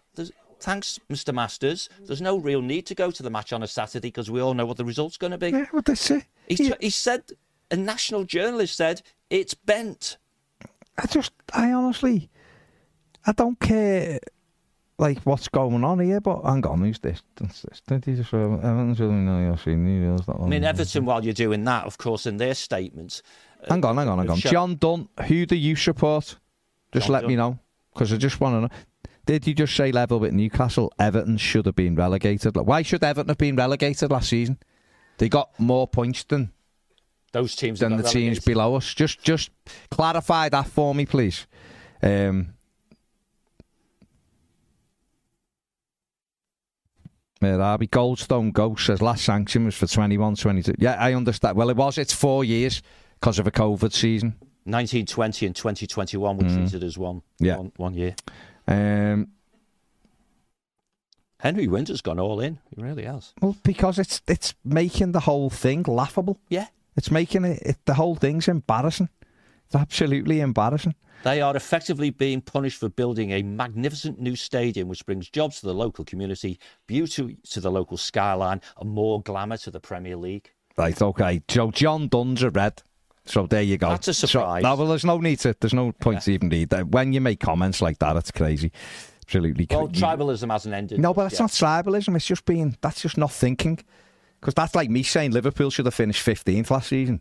[0.61, 1.33] "Thanks, Mr.
[1.33, 1.89] Masters.
[1.99, 4.53] There's no real need to go to the match on a Saturday because we all
[4.53, 6.25] know what the result's going to be." Yeah, well, that's it.
[6.47, 6.75] He, Yeah.
[6.79, 7.23] he said,
[7.71, 9.01] a national journalist said,
[9.31, 10.19] "It's bent."
[10.99, 12.29] I just, I honestly,
[13.25, 14.19] I don't care,
[14.99, 16.21] like what's going on here.
[16.21, 17.23] But hang on, who's this?
[17.37, 17.81] That's this.
[17.87, 18.31] Did he just?
[18.33, 22.55] Really know you're seeing I mean, Everton, while you're doing that, of course, in their
[22.55, 23.23] statements,
[23.67, 24.39] Hang on, hang on, hang on.
[24.39, 26.37] John Dunn, who do you support?
[26.93, 27.59] Just John let me know,
[27.93, 28.69] because I just want to know.
[29.27, 30.93] Did you just say level with Newcastle?
[30.99, 32.57] Everton should have been relegated.
[32.57, 34.59] Like, why should Everton have been relegated last season?
[35.19, 36.53] They got more points than
[37.33, 38.95] those teams than the got teams below us.
[38.95, 39.51] Just just
[39.91, 41.47] clarify that for me, please.
[42.03, 42.55] Um,
[47.41, 47.79] where are?
[47.79, 50.75] Goldstone Ghost says last sanction was for 21 22.
[50.79, 51.57] Yeah, I understand.
[51.57, 51.99] Well, it was.
[51.99, 52.81] It's four years
[53.21, 54.35] because of a COVID season.
[54.65, 57.23] 1920 and 2021 were treated as one, Mm.
[57.41, 57.57] Yeah.
[57.57, 58.15] one, one year.
[58.67, 59.29] Um,
[61.41, 62.59] Henry Winter's gone all in.
[62.75, 63.33] He really has.
[63.41, 66.41] well, because it's it's making the whole thing laughable.
[66.49, 66.67] Yeah.
[66.97, 69.09] It's making it, it the whole thing's embarrassing.
[69.67, 70.95] It's absolutely embarrassing.
[71.25, 75.67] They are effectively being punished for building a magnificent new stadium which brings jobs to
[75.67, 80.51] the local community, beauty to the local skyline, and more glamour to the Premier League.
[80.77, 81.43] Right, okay.
[81.49, 82.83] So John Dunn's a red.
[83.29, 83.91] So there you go.
[83.91, 84.63] That's a So- surprise.
[84.63, 85.55] no, well, there's no need to.
[85.61, 86.89] There's no point to even read that.
[86.89, 88.73] When you make comments like that, it's crazy.
[89.27, 89.67] Absolutely.
[89.71, 90.99] Well, tribalism hasn't ended.
[91.01, 92.17] No, but it's not tribalism.
[92.17, 92.77] It's just being.
[92.81, 93.79] That's just not thinking.
[94.41, 97.21] Because that's like me saying Liverpool should have finished 15th last season,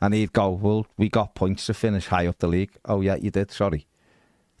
[0.00, 3.16] and he'd go, "Well, we got points to finish high up the league." Oh yeah,
[3.16, 3.50] you did.
[3.50, 3.86] Sorry.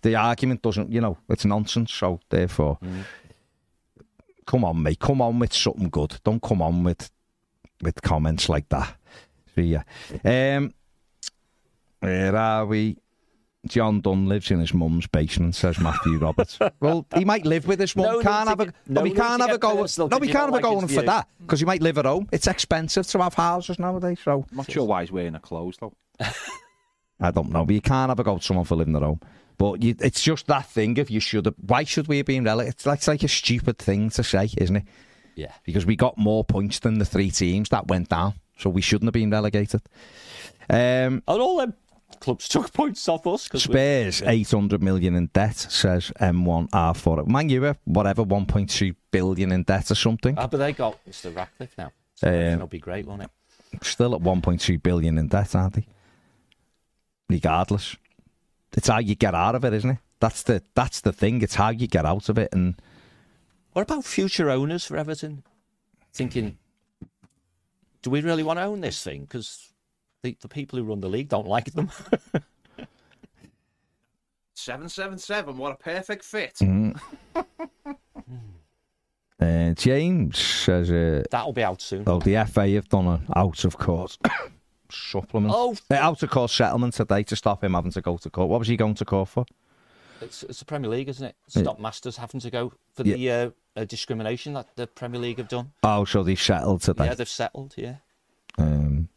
[0.02, 0.90] The argument doesn't.
[0.92, 1.92] You know, it's nonsense.
[1.92, 3.04] So therefore, Mm.
[4.46, 4.98] come on, mate.
[5.00, 6.18] Come on with something good.
[6.24, 7.10] Don't come on with
[7.80, 8.96] with comments like that.
[9.54, 9.82] So, yeah.
[10.24, 10.72] Um,
[12.02, 12.98] where are we?
[13.68, 16.58] John Dunn lives in his mum's basement, says Matthew Roberts.
[16.80, 18.06] well, he might live with his mum.
[18.06, 19.76] No need can't have a, get- no, no he can't have a get go.
[19.76, 21.66] personal No, 'cause he can't don't have a like going his for that because he
[21.66, 22.28] might live at home.
[22.32, 25.76] It's expensive to have houses nowadays, so I'm not sure why he's wearing a clothes
[25.80, 25.94] though.
[27.20, 27.64] I don't know.
[27.64, 29.20] But you can't have a go to someone for living at home.
[29.58, 30.96] But you, it's just that thing.
[30.96, 32.74] If you should, have, why should we have been relegated?
[32.74, 34.84] It's like, it's like a stupid thing to say, isn't it?
[35.36, 35.52] Yeah.
[35.64, 39.06] because we got more points than the three teams that went down, so we shouldn't
[39.06, 39.80] have been relegated.
[40.68, 41.74] Um, And all them
[42.20, 43.48] clubs took points off us.
[43.54, 47.26] Spurs, 800 million in debt, says M1R4.
[47.26, 50.36] Man, you were whatever, 1.2 billion in debt or something.
[50.38, 51.34] Ah, but they got Mr.
[51.34, 51.92] Ratcliffe now.
[52.14, 53.30] So Um, that'll be great, won't it?
[53.82, 55.86] Still at 1.2 billion in debt, aren't they?
[57.28, 57.96] Regardless.
[58.74, 59.98] It's how you get out of it, isn't it?
[60.20, 61.42] That's the that's the thing.
[61.42, 62.80] It's how you get out of it, and
[63.72, 65.42] What about future owners for Everton?
[66.12, 66.58] Thinking,
[68.02, 69.22] do we really want to own this thing?
[69.22, 69.71] Because
[70.22, 71.90] the, the people who run the league don't like them.
[74.54, 75.56] Seven seven seven.
[75.58, 76.56] What a perfect fit.
[79.40, 82.04] uh, James says, uh, That'll be out soon.
[82.06, 84.16] "Oh, the FA have done an out of court
[84.90, 85.74] supplement, Oh.
[85.90, 88.48] Uh, out of court settlement today to stop him having to go to court.
[88.48, 89.46] What was he going to court for?
[90.20, 91.34] It's, it's the Premier League, isn't it?
[91.48, 95.48] Stop Masters having to go for the uh, uh, discrimination that the Premier League have
[95.48, 95.72] done.
[95.82, 97.06] Oh, so they settled today.
[97.06, 97.96] Yeah, they've settled, yeah.
[98.58, 99.08] Um,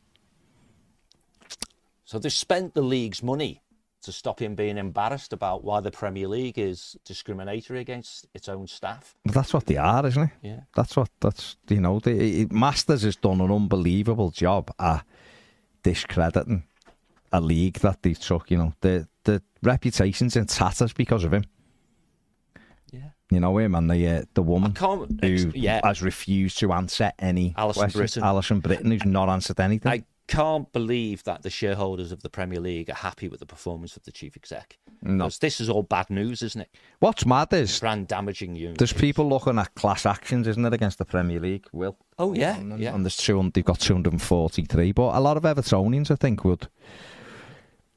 [2.05, 3.61] So they've spent the league's money
[4.03, 8.67] to stop him being embarrassed about why the Premier League is discriminatory against its own
[8.67, 9.15] staff.
[9.25, 10.29] But that's what they are, isn't it?
[10.43, 10.59] Yeah.
[10.75, 11.99] That's what that's you know.
[11.99, 15.03] The Masters has done an unbelievable job at
[15.81, 16.63] discrediting
[17.33, 18.51] a league that they took.
[18.51, 21.45] You know, the the reputation's in tatters because of him.
[22.91, 23.09] Yeah.
[23.31, 25.81] You know him and the uh, the woman who yeah.
[25.83, 28.17] has refused to answer any Alison questions.
[28.17, 28.23] Brittain.
[28.23, 29.91] Alison Brittain, who's not answered anything.
[29.91, 33.95] I can't believe that the shareholders of the Premier League are happy with the performance
[33.95, 34.77] of the chief exec.
[35.01, 35.25] No.
[35.25, 36.69] Because this is all bad news, isn't it?
[36.99, 38.73] What's mad is Brand damaging you.
[38.73, 41.67] there's people looking at class actions, isn't it, against the Premier League?
[41.71, 42.95] Will Oh yeah, and, yeah.
[42.95, 46.67] and there's 200, they've got 243, but a lot of Evertonians, I think, would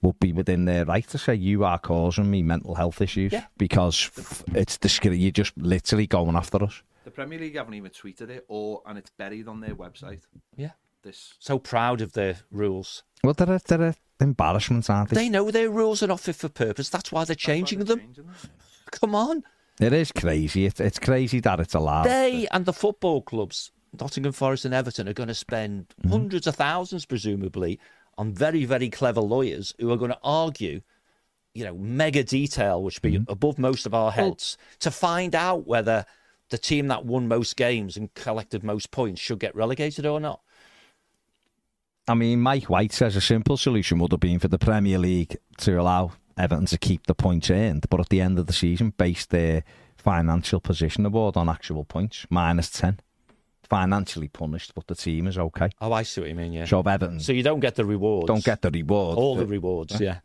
[0.01, 3.47] would be within their right to say you are causing me mental health issues Yeah.
[3.57, 4.11] because
[4.55, 6.83] it's discre- you're just literally going after us.
[7.05, 10.21] The Premier League haven't even tweeted it, or and it's buried on their website.
[10.57, 10.71] yeah.
[11.09, 13.03] This So proud of their rules.
[13.25, 15.15] Well, they're, a- they're embarrassments, aren't they?
[15.15, 16.91] They know their rules are not fit for purpose.
[16.91, 18.01] That's why they're changing them.
[18.01, 18.37] Changing them.
[18.91, 19.43] Come on.
[19.81, 20.67] It is crazy.
[20.67, 22.03] It's, it's crazy that it's allowed.
[22.03, 26.11] They and the football clubs, Nottingham Forest and Everton, are going to spend mm-hmm.
[26.11, 27.81] hundreds of thousands, presumably,
[28.19, 30.83] on very, very clever lawyers who are going to argue,
[31.55, 33.33] you know, mega detail, which be mm-hmm.
[33.33, 36.05] above most of our heads, to find out whether
[36.51, 40.43] the team that won most games and collected most points should get relegated or not.
[42.09, 45.37] I mean, Mike White says a simple solution would have been for the Premier League
[45.59, 48.95] to allow Everton to keep the points earned, but at the end of the season,
[48.97, 49.63] base their
[49.97, 53.01] financial position award on actual points, minus 10.
[53.69, 55.69] Financially punished, but the team is okay.
[55.83, 56.65] Oh, I see what you mean, yeah.
[56.65, 58.27] So Everton So you don't get the rewards.
[58.27, 59.19] don't get the reward.
[59.19, 60.21] all the rewards, yeah.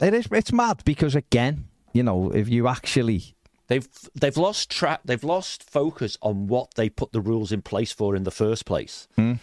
[0.00, 0.28] It is.
[0.32, 3.35] It's mad because again, you know, if you actually
[3.68, 5.00] They've they've lost track.
[5.04, 8.64] They've lost focus on what they put the rules in place for in the first
[8.64, 9.34] place, Hmm.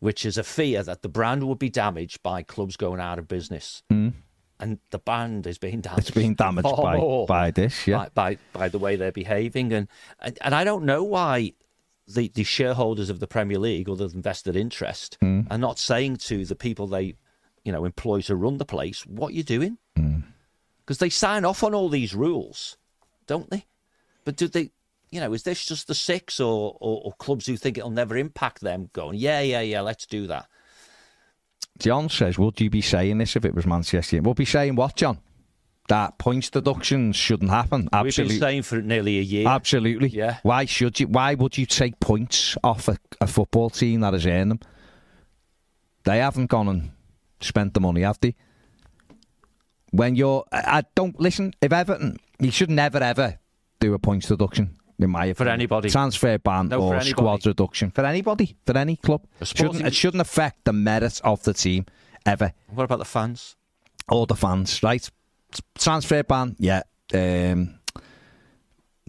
[0.00, 3.28] which is a fear that the brand would be damaged by clubs going out of
[3.28, 6.08] business, and the brand is being damaged.
[6.08, 6.08] Hmm.
[6.08, 8.08] it's being damaged by more by this, yeah.
[8.14, 9.88] by, by by the way they're behaving, and
[10.20, 11.52] and, and I don't know why.
[12.08, 15.42] The, the shareholders of the Premier League, or the invested interest, Hmm.
[15.50, 17.14] are not saying to the people they,
[17.64, 20.18] you know, employ to run the place, what you're doing, Hmm.
[20.80, 22.76] because they sign off on all these rules,
[23.32, 23.64] don't they?
[24.26, 24.70] But do they,
[25.10, 28.18] you know, is this just the six or, or, or clubs who think it'll never
[28.18, 30.48] impact them going, yeah, yeah, yeah, let's do that?
[31.78, 34.26] John says, "Would you be saying this if it was Manchester?" United?
[34.26, 35.18] We'll be saying what, John?
[35.88, 37.88] That points deductions shouldn't happen.
[37.90, 38.34] Absolutely.
[38.34, 39.48] We've been saying for nearly a year.
[39.48, 40.08] Absolutely.
[40.08, 40.38] Yeah.
[40.42, 41.06] Why should you?
[41.08, 44.60] Why would you take points off a, a football team that has earned them?
[46.04, 46.90] They haven't gone and
[47.40, 48.34] spent the money, have they?
[49.90, 51.54] When you're, I, I don't listen.
[51.62, 53.38] If Everton, you should never ever
[53.80, 54.76] do a points deduction.
[54.98, 55.90] In my opinion, for anybody.
[55.90, 60.64] transfer ban No, or squad reduction for anybody, for any club, shouldn't it shouldn't affect
[60.64, 61.86] the merits of the team
[62.24, 63.56] ever What about the fans?
[64.08, 65.08] all the fans, right?
[65.76, 66.82] Transfer ban, yeah.
[67.14, 67.78] Um,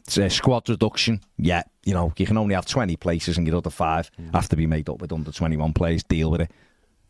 [0.08, 1.64] squad reduction, yeah.
[1.84, 4.66] You know, you can only have 20 places and your other five have to be
[4.68, 6.04] made up with under 21 players.
[6.04, 6.52] Deal with it.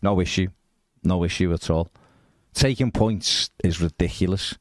[0.01, 0.47] No issue.
[1.03, 1.89] No issue at all.
[2.53, 4.57] Taking points is ridiculous.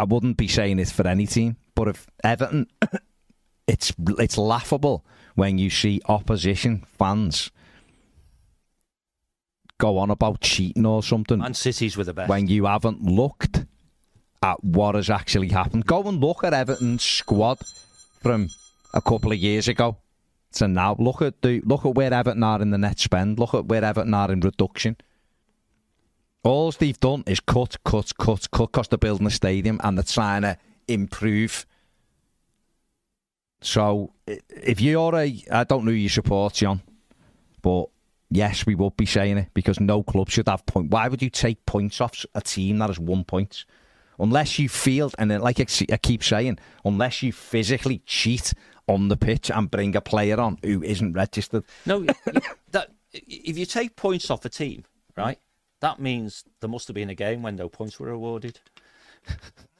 [0.00, 2.68] I wouldn't be saying it for any team, but if Everton,
[3.66, 7.50] it's it's laughable when you see opposition fans
[9.76, 12.30] go on about cheating or something And City's were the best.
[12.30, 13.66] when you haven't looked
[14.42, 15.84] at what has actually happened.
[15.86, 17.58] Go and look at Everton's squad
[18.22, 18.48] from
[18.94, 19.98] a couple of years ago
[20.52, 20.96] to now.
[20.98, 23.38] Look at the look at where Everton are in the net spend.
[23.38, 24.96] Look at where Everton are in reduction.
[26.42, 30.04] All they've done is cut, cut, cut, cut because they're building a stadium and they're
[30.04, 30.56] trying to
[30.88, 31.66] improve.
[33.60, 36.80] So if you're a, I don't know who you support, John,
[37.60, 37.86] but
[38.30, 40.90] yes, we would be saying it because no club should have point.
[40.90, 43.66] Why would you take points off a team that has one point?
[44.18, 48.52] Unless you feel, and like I keep saying, unless you physically cheat
[48.86, 51.64] on the pitch and bring a player on who isn't registered.
[51.86, 52.04] No,
[52.70, 54.84] that if you take points off a team,
[55.16, 55.38] right,
[55.80, 58.60] that means there must have been a game when no points were awarded.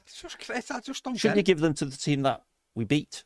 [0.05, 2.43] It's just, I just don't Shouldn't you give them to the team that
[2.75, 3.23] we beat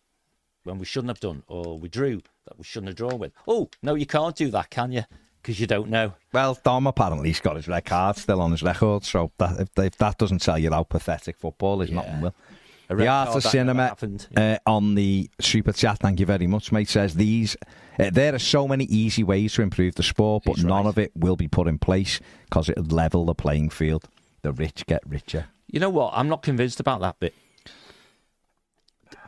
[0.63, 3.32] when we shouldn't have done, or we drew that we shouldn't have drawn with?
[3.47, 5.03] Oh, no, you can't do that, can you?
[5.41, 6.13] Because you don't know.
[6.34, 9.69] Well, Dom apparently he's got his red card still on his record, so that, if,
[9.78, 12.36] if that doesn't tell you how pathetic football is, nothing will.
[12.89, 13.95] The Art of Cinema
[14.38, 16.89] uh, on the super chat, thank you very much, mate.
[16.89, 17.57] Says these
[17.99, 20.89] uh, there are so many easy ways to improve the sport, but He's none right.
[20.89, 24.07] of it will be put in place because it would level the playing field.
[24.41, 25.47] The rich get richer.
[25.67, 26.13] You know what?
[26.15, 27.33] I'm not convinced about that bit.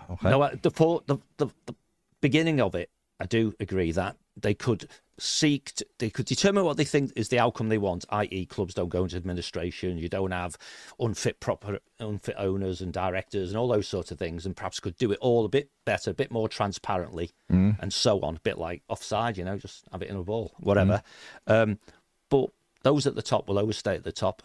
[0.10, 0.30] Okay.
[0.30, 1.76] No, uh, the, the the the
[2.22, 2.90] beginning of it,
[3.20, 4.88] I do agree that they could
[5.20, 8.06] seek, to, they could determine what they think is the outcome they want.
[8.10, 10.58] I.e., clubs don't go into administration, you don't have
[11.00, 14.98] unfit proper unfit owners and directors and all those sorts of things, and perhaps could
[14.98, 18.36] do it all a bit better, a bit more transparently, and so on.
[18.36, 21.02] A bit like offside, you know, just have it in a ball, whatever.
[21.48, 21.80] Um,
[22.30, 22.50] but
[22.84, 24.44] those at the top will always stay at the top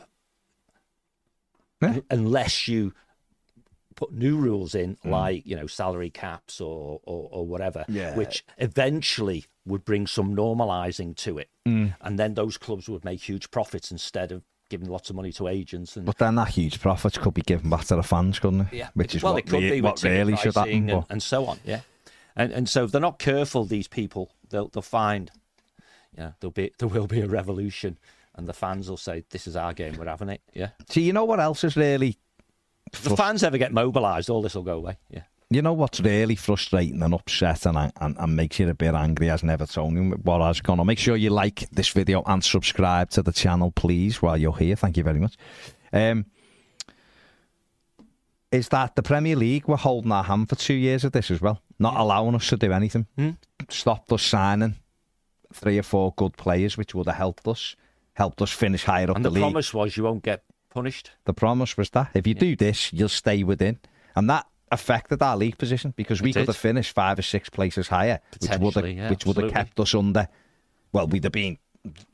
[1.82, 1.98] Yeah.
[2.10, 2.92] unless you
[3.96, 5.10] put new rules in, Mm.
[5.10, 8.16] like you know salary caps or or, or whatever, Yeah.
[8.16, 11.94] which eventually would bring some normalising to it, Mm.
[12.00, 15.46] and then those clubs would make huge profits instead of giving lots of money to
[15.48, 18.62] agents and But then that huge profits could be given back to the fans, couldn't
[18.62, 18.72] it?
[18.72, 20.72] yeah, Which is well, what, it could be what really should happen.
[20.72, 21.58] and, but- and so on.
[21.64, 21.82] Yeah,
[22.34, 25.30] and and so if they're not careful, these people they'll they'll find,
[26.16, 27.98] yeah, there'll be there will be a revolution,
[28.34, 31.12] and the fans will say, "This is our game, we're having it." Yeah, See, you
[31.12, 32.18] know what else is really
[32.92, 34.98] if the fans ever get mobilised, all this will go away.
[35.10, 35.22] Yeah,
[35.54, 39.28] You know what's really frustrating and upsetting and, and, and makes you a bit angry
[39.28, 40.86] as an Evertonian what has gone on?
[40.86, 44.76] Make sure you like this video and subscribe to the channel, please, while you're here.
[44.76, 45.36] Thank you very much.
[45.92, 46.24] Um,
[48.50, 51.40] is that the Premier League were holding our hand for two years of this as
[51.40, 53.06] well, not allowing us to do anything.
[53.18, 53.36] Mm.
[53.68, 54.76] Stopped us signing
[55.52, 57.76] three or four good players, which would have helped us,
[58.14, 59.42] helped us finish higher up and the, the, league.
[59.42, 61.10] promise was you won't get punished.
[61.24, 63.78] The promise was that if you do this, you'll stay within,
[64.14, 66.46] and that affected our league position because we It could did.
[66.48, 69.78] have finished five or six places higher, which would have yeah, which would have kept
[69.78, 70.26] us under.
[70.92, 71.58] Well, we'd have been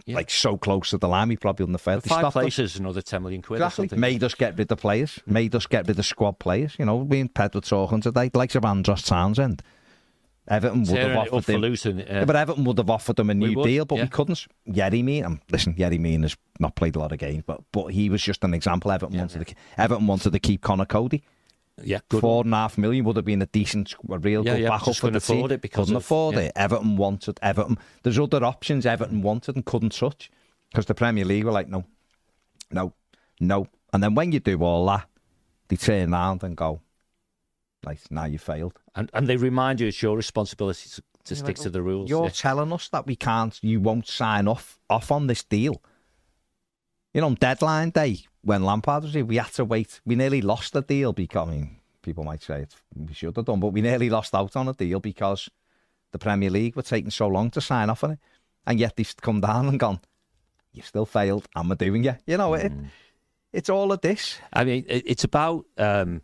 [0.06, 0.16] Yeah.
[0.16, 2.02] like so close to the line, we probably wouldn't have failed.
[2.02, 2.76] They Five stopped us.
[2.76, 3.84] another ten million quid or Exactly.
[3.88, 4.00] something.
[4.00, 5.20] Made us get rid of players.
[5.26, 6.74] Made us get rid of squad players.
[6.78, 9.62] You know, we and Ped were talking today, likes of Andros Townsend.
[10.50, 11.60] Everton would Tearing have offered him.
[11.60, 12.00] Luton.
[12.00, 14.04] uh, Yeah, but Everton would have offered them a new would, deal, but yeah.
[14.04, 14.46] we couldn't.
[14.66, 17.88] Yerry Mina, um, listen, Yerry Mina has not played a lot of games, but but
[17.88, 18.90] he was just an example.
[18.90, 21.22] Everton wanted to Everton wanted to keep Conor Coady.
[21.82, 22.20] Yeah, good.
[22.20, 24.68] Four and a half million would have been a decent, a real Yeah, good yeah,
[24.68, 25.54] backup for the couldn't afford team.
[25.56, 26.40] it because couldn't of- afford yeah.
[26.42, 26.52] it.
[26.56, 27.78] Everton wanted Everton.
[28.02, 30.30] There's other options Everton wanted and couldn't touch
[30.70, 31.84] because the Premier League were like, no,
[32.70, 32.92] no,
[33.40, 33.66] no.
[33.92, 35.08] And then when you do all that,
[35.68, 36.80] they turn around and go,
[37.84, 38.78] like, now you failed.
[38.94, 42.10] And and they remind you it's your responsibility to, to stick to the rules.
[42.10, 42.30] You're yeah.
[42.30, 45.80] telling us that we can't, you won't sign off off on this deal.
[47.18, 50.00] You know, on deadline day when Lampard was here, we had to wait.
[50.06, 53.44] We nearly lost the deal because I mean, people might say it, we should have
[53.44, 55.50] done, but we nearly lost out on a deal because
[56.12, 58.18] the Premier League were taking so long to sign off on it,
[58.68, 59.98] and yet they've come down and gone.
[60.72, 62.14] You still failed, and we're doing you.
[62.24, 62.70] You know, it,
[63.52, 64.38] it's all of this.
[64.52, 65.64] I mean, it, it's about.
[65.76, 66.22] Um,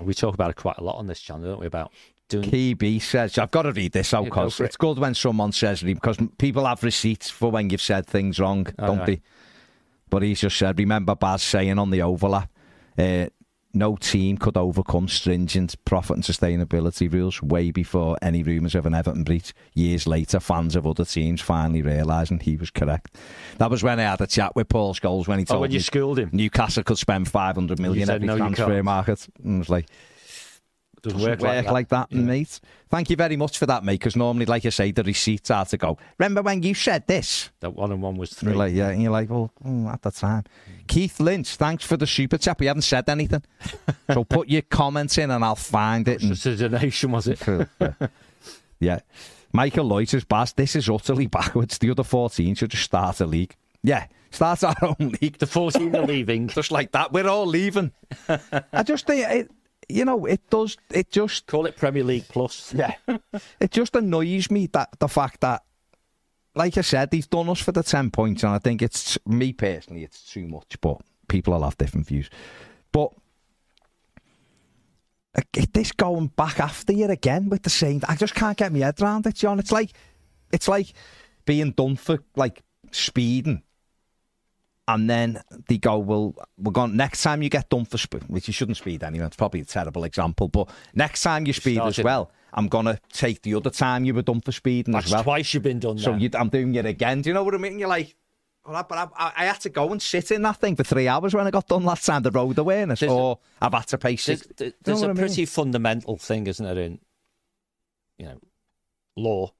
[0.00, 1.66] we talk about it quite a lot on this channel, don't we?
[1.66, 1.92] About
[2.28, 2.50] doing.
[2.50, 4.78] KB says, I've got to read this out Yeah, go because it's it.
[4.80, 8.86] good when someone says, because people have receipts for when you've said things wrong, Oh,
[8.88, 9.06] don't right.
[9.06, 9.20] they?
[10.10, 12.50] But he's just said, remember Baz saying on the overlap,
[12.96, 13.26] uh,
[13.74, 18.94] no team could overcome stringent profit and sustainability rules way before any rumours of an
[18.94, 19.52] Everton breach.
[19.74, 23.14] Years later, fans of other teams finally realising he was correct.
[23.58, 25.70] That was when I had a chat with Paul Scholes when he told Oh, when
[25.70, 29.28] me you schooled him, Newcastle could spend 500 million every "No, transfer can't." market.
[29.44, 29.86] And I was like,
[31.02, 31.72] doesn't doesn't work, like that.
[31.72, 32.20] like that, Yeah.
[32.20, 32.60] mate.
[32.90, 34.00] Thank you very much for that, mate.
[34.00, 35.98] Because normally, like I say, the receipts are to go.
[36.18, 37.50] Remember when you said this?
[37.60, 38.54] That one and one was three.
[38.54, 40.44] like, yeah, and you're like, well, mm, at the time.
[40.86, 42.58] Keith Lynch, thanks for the super chat.
[42.58, 43.42] We haven't said anything,
[44.12, 46.22] so put your comments in, and I'll find it.
[46.22, 47.40] And, a donation, was it?
[47.80, 47.92] yeah.
[48.80, 49.00] yeah.
[49.52, 51.78] Michael Lloyd says, Baz, this is utterly backwards.
[51.78, 53.56] The other 14 should just start a league.
[53.82, 55.38] Yeah, start our own league.
[55.38, 56.48] The 14 are leaving.
[56.58, 57.92] Just like that, we're all leaving.
[58.72, 59.50] I just think it,
[59.88, 60.76] you know, it does.
[60.90, 62.74] It just Call it Premier League Plus.
[62.74, 62.94] Yeah.
[63.60, 65.62] it just annoys me that the fact that,
[66.54, 69.52] like I said, he's done us for the 10 points, and I think it's, me
[69.52, 72.28] personally, it's too much, but people will have different views.
[72.92, 73.12] But
[75.72, 79.00] this going back after you again with the same, I just can't get my head
[79.00, 79.58] around it, John.
[79.58, 79.92] It's like,
[80.52, 80.92] it's like
[81.46, 83.62] being done for, like, speeding.
[84.88, 88.48] And then they go, well, we're going, next time you get done for speed, which
[88.48, 91.98] you shouldn't speed anyway, it's probably a terrible example, but next time you speed as
[91.98, 95.12] well, I'm going to take the other time you were done for speeding That's as
[95.12, 95.22] well.
[95.24, 97.20] twice you've been done So you, I'm doing it again.
[97.20, 97.78] Do you know what I mean?
[97.78, 98.16] You're like,
[98.66, 101.06] well, but I, I, I had to go and sit in that thing for three
[101.06, 103.86] hours when I got done last time, the road awareness, There's a- or I've had
[103.88, 105.16] to pay There's, you there's know a mean?
[105.18, 106.98] pretty fundamental thing, isn't there, in
[108.16, 108.40] you know
[109.16, 109.52] law?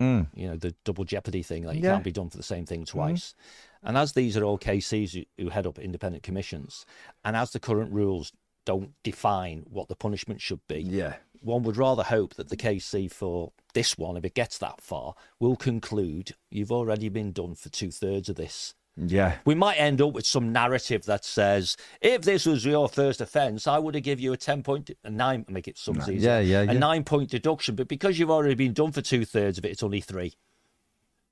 [0.00, 0.26] Mm.
[0.34, 1.90] You know the double jeopardy thing, like you Yeah.
[1.90, 1.94] Mm-hmm.
[1.94, 3.34] can't be done for the same thing twice.
[3.82, 6.86] And as these are all KCs who, head up independent commissions,
[7.24, 8.32] and as the current rules
[8.64, 11.16] don't define what the punishment should be, Yeah.
[11.40, 15.14] one would rather hope that the KC for this one, if it gets that far,
[15.40, 18.74] will conclude you've already been done for two thirds of this.
[18.96, 19.38] Yeah.
[19.44, 23.66] We might end up with some narrative that says, if this was your first offence,
[23.66, 26.40] I would have give you a 10 point, a nine, make it sums easier, yeah,
[26.40, 26.78] yeah, a yeah.
[26.78, 27.74] nine point deduction.
[27.74, 30.34] But because you've already been done for two thirds of it, it's only three.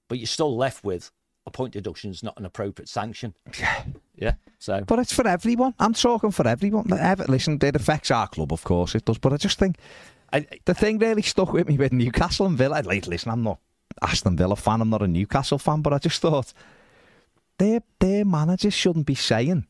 [0.09, 1.13] But you're still left with
[1.47, 3.35] a point deduction is not an appropriate sanction.
[3.59, 3.83] Yeah.
[4.17, 4.35] Yeah.
[4.59, 5.75] So, But it's for everyone.
[5.79, 6.93] I'm talking for everyone.
[6.93, 9.17] Ever, listen, it affects our club, of course it does.
[9.17, 9.77] But I just think
[10.33, 12.83] I, the thing really stuck with me with Newcastle and Villa.
[12.85, 13.59] Like, listen, I'm not
[14.03, 14.83] Aston Villa fan.
[14.83, 15.81] I'm not a Newcastle fan.
[15.81, 16.53] But I just thought
[17.59, 19.67] their their managers shouldn't be saying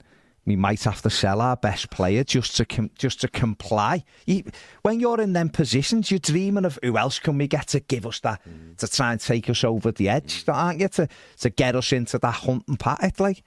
[0.51, 4.03] we might have to sell our best player just to com- just to comply.
[4.27, 4.43] You,
[4.83, 8.05] when you're in them positions, you're dreaming of who else can we get to give
[8.05, 8.77] us that mm.
[8.79, 10.53] to try and take us over the edge, mm.
[10.53, 10.89] aren't you?
[10.89, 13.13] To to get us into that hunting pattern.
[13.21, 13.45] Like,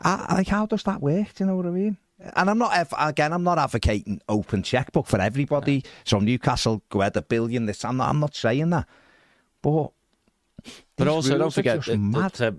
[0.00, 1.32] I, like how does that work?
[1.34, 1.96] Do you know what I mean?
[2.34, 3.32] And I'm not again.
[3.32, 5.82] I'm not advocating open checkbook for everybody.
[5.84, 5.90] No.
[6.04, 7.66] So Newcastle go ahead a billion.
[7.66, 8.08] This I'm not.
[8.08, 8.88] I'm not saying that.
[9.62, 9.90] But
[10.96, 12.52] but also don't forget that uh,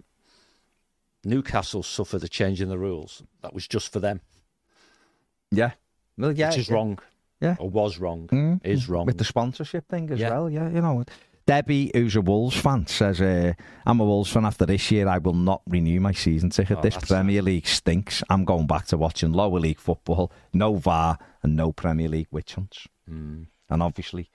[1.24, 3.24] Newcastle suffered the change in the rules.
[3.41, 4.22] That was just for them.
[5.51, 5.72] Yeah.
[6.18, 6.49] Well, yeah.
[6.49, 6.76] Which is yeah.
[6.76, 6.99] wrong.
[7.41, 7.55] Yeah.
[7.59, 8.28] Or was wrong.
[8.28, 8.65] Mm.
[8.65, 9.05] Is wrong.
[9.05, 10.30] With the sponsorship thing as yeah.
[10.30, 10.49] well.
[10.49, 11.03] Yeah, you know.
[11.45, 13.53] Debbie, who's a Wolves fan, says, uh,
[13.86, 15.07] I'm a Wolves fan after this year.
[15.07, 16.80] I will not renew my season ticket.
[16.80, 18.22] Oh, this Premier League stinks.
[18.30, 22.55] I'm going back to watching lower league football, no VAR, and no Premier League witch
[22.55, 22.86] hunts.
[23.09, 23.47] Mm.
[23.70, 24.30] And obviously,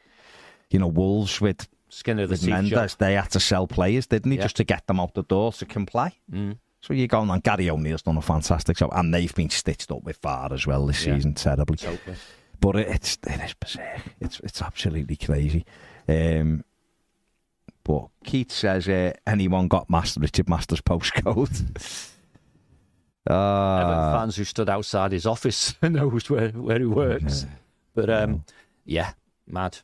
[0.70, 4.30] you know, Wolves with Skin of the with Mendes, they had to sell players, didn't
[4.30, 4.45] he, yeah.
[4.45, 6.14] just to get them out the door to comply.
[6.33, 6.57] Mm.
[6.83, 7.41] So you're going on.
[7.41, 10.85] Gary O'Neill's done a fantastic job, and they've been stitched up with VAR as well
[10.87, 11.14] this yeah.
[11.14, 11.78] season, terribly.
[12.61, 14.03] But it's it is berserk.
[14.20, 15.64] It's it's absolutely crazy.
[16.09, 16.64] Um,
[17.85, 21.51] but Keith says, uh, anyone got Master Richard Masters postcode?
[23.30, 27.45] uh, Everton fans who stood outside his office knows where, where he works.
[27.45, 27.51] Yeah.
[27.95, 28.45] But um,
[28.85, 29.12] yeah,
[29.47, 29.78] mad.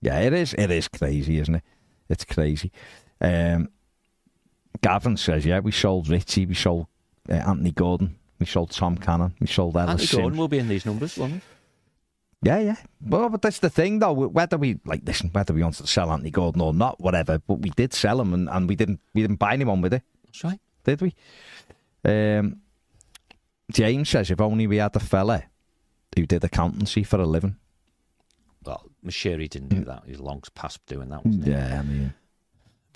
[0.00, 0.54] Yeah, it is.
[0.54, 1.64] It is crazy, isn't it?
[2.08, 2.70] It's crazy.
[3.20, 3.68] Um,
[4.82, 6.86] Gavin says, yeah, we sold Richie, we sold
[7.28, 10.20] uh, Anthony Gordon, we sold Tom Cannon, we sold Ellis Anthony Simms.
[10.20, 11.40] Gordon will be in these numbers, won't he?
[12.42, 12.76] Yeah, yeah.
[13.04, 14.12] Well, but that's the thing, though.
[14.12, 17.40] Whether we like, listen, whether we wanted to sell Anthony Gordon or not, whatever.
[17.40, 20.02] But we did sell him, and, and we didn't we didn't buy anyone with it.
[20.24, 20.60] That's right.
[20.84, 21.14] Did we?
[22.04, 22.60] Um,
[23.72, 25.42] James says, if only we had a fella
[26.14, 27.56] who did accountancy for a living.
[28.64, 30.04] Well, Moshiri didn't do that.
[30.06, 31.50] He's long past doing that, wasn't he?
[31.50, 32.14] Yeah, I mean.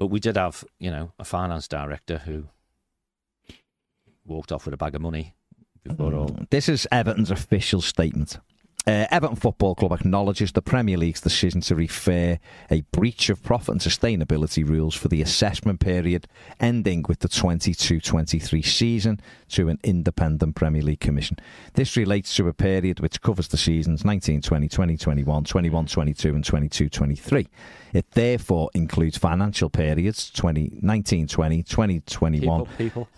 [0.03, 2.48] But we did have, you know, a finance director who
[4.24, 5.36] walked off with a bag of money
[5.84, 6.36] before all.
[6.50, 8.38] This is Everton's official statement.
[8.84, 13.68] Uh, Everton Football Club acknowledges the Premier League's decision to refer a breach of profit
[13.68, 16.26] and sustainability rules for the assessment period
[16.59, 21.36] ending with the 22 23 season to an independent Premier League Commission.
[21.74, 26.34] This relates to a period which covers the seasons 19 20, 20 21, 21 22,
[26.34, 27.48] and 22 23.
[27.93, 32.66] It therefore includes financial periods 2019 20, 2021,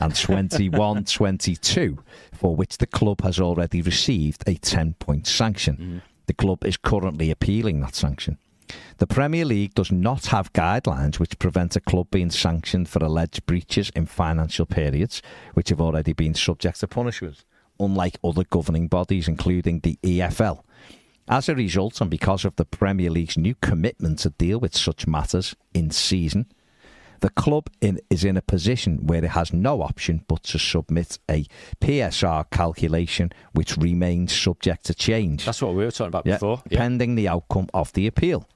[0.00, 1.98] and 21 22,
[2.32, 5.76] for which the club has already received a 10 point sanction.
[5.76, 6.10] Mm.
[6.26, 8.38] The club is currently appealing that sanction.
[8.96, 13.44] The Premier League does not have guidelines which prevent a club being sanctioned for alleged
[13.46, 15.22] breaches in financial periods
[15.52, 17.44] which have already been subject to punishment,
[17.78, 20.63] unlike other governing bodies, including the EFL.
[21.28, 25.06] As a result, and because of the Premier League's new commitment to deal with such
[25.06, 26.46] matters in season,
[27.20, 31.18] the club in, is in a position where it has no option but to submit
[31.30, 31.46] a
[31.80, 35.46] PSR calculation which remains subject to change.
[35.46, 36.62] That's what we were talking about yeah, before.
[36.68, 36.78] Yeah.
[36.78, 38.46] Pending the outcome of the appeal.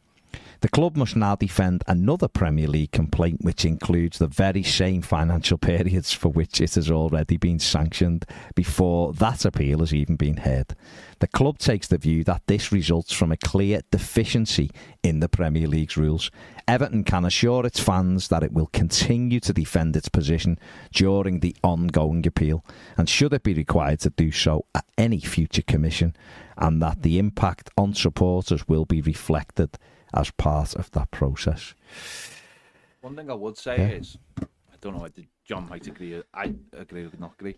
[0.61, 5.57] The club must now defend another Premier League complaint, which includes the very same financial
[5.59, 8.25] periods for which it has already been sanctioned
[8.57, 10.75] before that appeal has even been heard.
[11.21, 14.73] The club takes the view that this results from a clear deficiency
[15.05, 16.29] in the Premier League's rules.
[16.67, 20.59] Everton can assure its fans that it will continue to defend its position
[20.93, 22.65] during the ongoing appeal,
[22.97, 26.17] and should it be required to do so at any future commission,
[26.57, 29.79] and that the impact on supporters will be reflected
[30.15, 31.75] as part of that process.
[33.01, 33.89] One thing I would say yeah.
[33.89, 35.07] is, I don't know,
[35.45, 37.57] John might agree, I agree or not agree.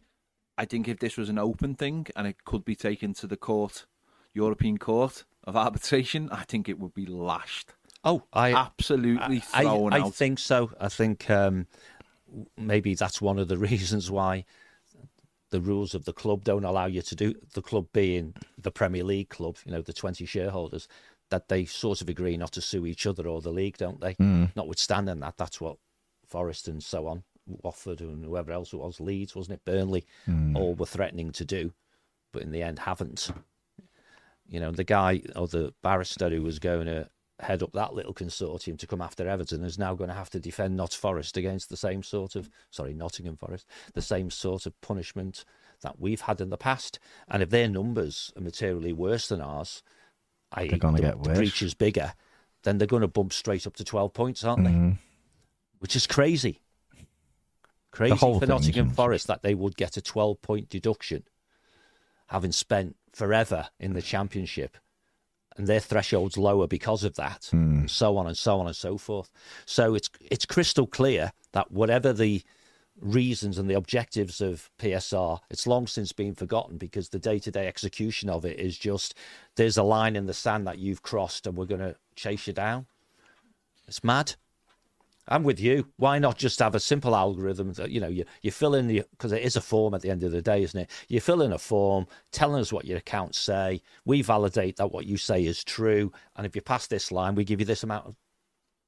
[0.58, 3.36] I think if this was an open thing and it could be taken to the
[3.36, 3.86] court,
[4.34, 7.72] European Court of Arbitration, I think it would be lashed.
[8.04, 10.70] Oh, I absolutely I, thrown I, I, I think so.
[10.80, 11.66] I think um,
[12.56, 14.44] maybe that's one of the reasons why
[15.50, 19.04] the rules of the club don't allow you to do the club being the Premier
[19.04, 20.88] League club, you know, the 20 shareholders,
[21.30, 24.14] that they sort of agree not to sue each other or the league, don't they?
[24.14, 24.54] Mm.
[24.54, 25.76] Notwithstanding that, that's what
[26.26, 29.64] Forest and so on, Watford and whoever else it was, Leeds, wasn't it?
[29.64, 30.56] Burnley, mm.
[30.56, 31.72] all were threatening to do,
[32.32, 33.30] but in the end haven't.
[34.48, 37.08] You know, the guy or the barrister who was going to
[37.38, 40.40] head up that little consortium to come after Everton is now going to have to
[40.40, 44.78] defend Notts Forest against the same sort of, sorry, Nottingham Forest, the same sort of
[44.80, 45.44] punishment
[45.82, 46.98] that we've had in the past.
[47.28, 49.82] And if their numbers are materially worse than ours,
[50.52, 51.28] I they're going to get worse.
[51.28, 52.12] The breach is bigger,
[52.62, 54.70] then they're going to bump straight up to 12 points, aren't they?
[54.70, 54.92] Mm-hmm.
[55.78, 56.60] Which is crazy.
[57.90, 61.24] Crazy for Nottingham Forest that they would get a 12 point deduction,
[62.28, 64.76] having spent forever in the Championship,
[65.56, 67.80] and their threshold's lower because of that, mm.
[67.80, 69.32] and so on and so on and so forth.
[69.66, 72.42] So it's it's crystal clear that whatever the
[73.00, 77.50] reasons and the objectives of PSR, it's long since been forgotten because the day to
[77.50, 79.14] day execution of it is just
[79.56, 82.52] there's a line in the sand that you've crossed and we're going to chase you
[82.52, 82.86] down.
[83.88, 84.34] It's mad.
[85.28, 85.86] I'm with you.
[85.96, 89.04] Why not just have a simple algorithm that you know you, you fill in the
[89.12, 90.90] because it is a form at the end of the day, isn't it?
[91.08, 93.80] You fill in a form telling us what your accounts say.
[94.04, 97.44] We validate that what you say is true, and if you pass this line, we
[97.44, 98.16] give you this amount of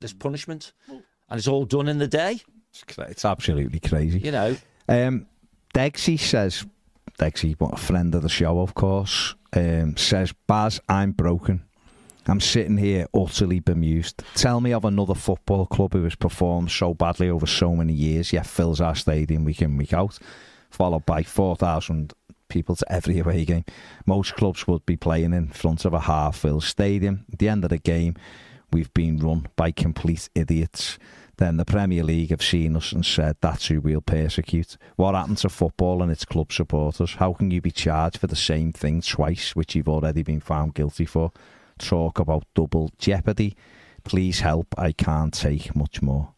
[0.00, 0.18] this mm.
[0.18, 1.02] punishment, and
[1.38, 2.40] it's all done in the day.
[2.72, 4.20] It's, it's absolutely crazy.
[4.20, 4.56] You know,
[4.88, 5.26] Um,
[5.74, 6.66] Degsy says,
[7.18, 11.62] Degsy, what a friend of the show, of course, um, says, Baz, I'm broken.
[12.26, 14.22] I'm sitting here utterly bemused.
[14.34, 18.32] Tell me of another football club who has performed so badly over so many years,
[18.32, 20.18] yet fills our stadium week in, week out,
[20.70, 22.12] followed by 4,000
[22.48, 23.64] people to every away game.
[24.06, 27.24] Most clubs would be playing in front of a half filled stadium.
[27.32, 28.14] At the end of the game,
[28.72, 30.98] we've been run by complete idiots.
[31.42, 34.76] Then the Premier League have seen us and said that's who we'll persecute.
[34.94, 37.14] What happened to football and its club supporters?
[37.14, 40.74] How can you be charged for the same thing twice, which you've already been found
[40.74, 41.32] guilty for?
[41.78, 43.56] Talk about double jeopardy.
[44.04, 44.72] Please help.
[44.78, 46.32] I can't take much more.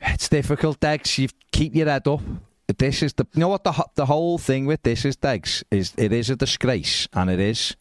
[0.00, 1.18] It's difficult, Dex.
[1.18, 2.20] You keep your head up.
[2.78, 5.92] This is the you know what the the whole thing with this is, Dex, is
[5.98, 7.74] it is a disgrace, and it is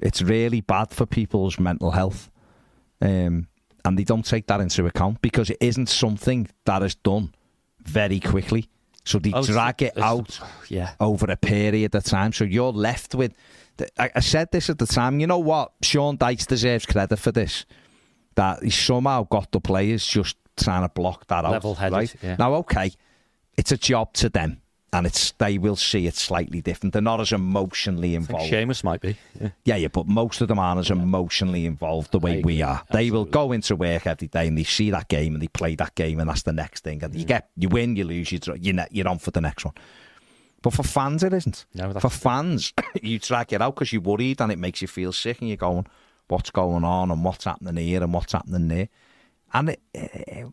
[0.00, 2.32] it's really bad for people's mental health,
[3.00, 3.46] um,
[3.84, 7.32] and they don't take that into account because it isn't something that is done
[7.82, 8.68] very quickly.
[9.04, 10.92] So they Oh, drag it out yeah.
[11.00, 12.32] over a period of time.
[12.32, 13.32] So you're left with.
[13.98, 15.20] I, I said this at the time.
[15.20, 15.72] You know what?
[15.82, 17.64] Sean Dyche deserves credit for this.
[18.34, 21.52] That he somehow got the players just trying to block that out.
[21.52, 22.14] Level-headed, right?
[22.22, 22.36] yeah.
[22.38, 22.92] Now, okay,
[23.56, 24.60] it's a job to them,
[24.92, 26.92] and it's they will see it slightly different.
[26.92, 28.52] They're not as emotionally involved.
[28.52, 29.16] Seamus might be.
[29.40, 29.48] Yeah.
[29.64, 32.82] Yeah, yeah, but most of them aren't as emotionally involved the way we are.
[32.90, 35.74] They will go into work every day and they see that game and they play
[35.76, 37.02] that game and that's the next thing.
[37.04, 39.64] And you get you win, you lose, you you're ne- you're on for the next
[39.64, 39.74] one.
[40.62, 41.64] But for fans, it isn't.
[41.74, 42.72] No, for fans,
[43.02, 45.56] you drag it out because you're worried and it makes you feel sick and you're
[45.56, 45.86] going,
[46.28, 48.88] what's going on and what's happening here and what's happening there.
[49.52, 50.44] And it, eh,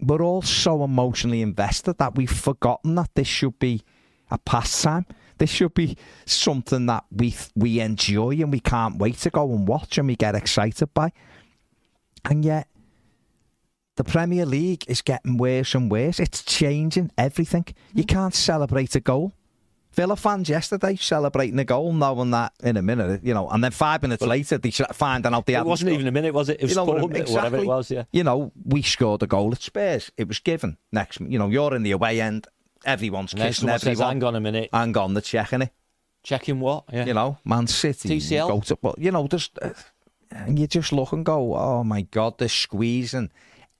[0.00, 3.82] we're all so emotionally invested that we've forgotten that this should be
[4.30, 5.06] a pastime.
[5.38, 9.68] This should be something that we we enjoy and we can't wait to go and
[9.68, 11.12] watch and we get excited by.
[12.24, 12.68] And yet,
[13.96, 16.20] the Premier League is getting worse and worse.
[16.20, 17.66] It's changing everything.
[17.94, 18.14] You mm-hmm.
[18.14, 19.32] can't celebrate a goal.
[19.96, 23.72] Villa fans yesterday celebrating the goal, knowing that in a minute, you know, and then
[23.72, 25.94] five minutes later they finding out they It wasn't scored.
[25.94, 26.58] even a minute, was it?
[26.60, 27.12] It was You know what I four mean?
[27.14, 27.90] minutes, whatever it was.
[27.90, 28.04] Yeah.
[28.12, 30.12] You know, we scored a goal at Spurs.
[30.18, 30.76] It was given.
[30.92, 32.46] Next, you know, you're in the away end.
[32.84, 34.12] Everyone's then kissing someone says, everyone.
[34.16, 35.70] "Hang on a minute, Hang on, they're checking it.
[36.22, 37.06] checking what?" Yeah.
[37.06, 38.08] You know, Man City.
[38.20, 38.48] TCL?
[38.48, 39.70] Go to, but, you know, just uh,
[40.30, 43.30] and you just look and go, oh my God, they're squeezing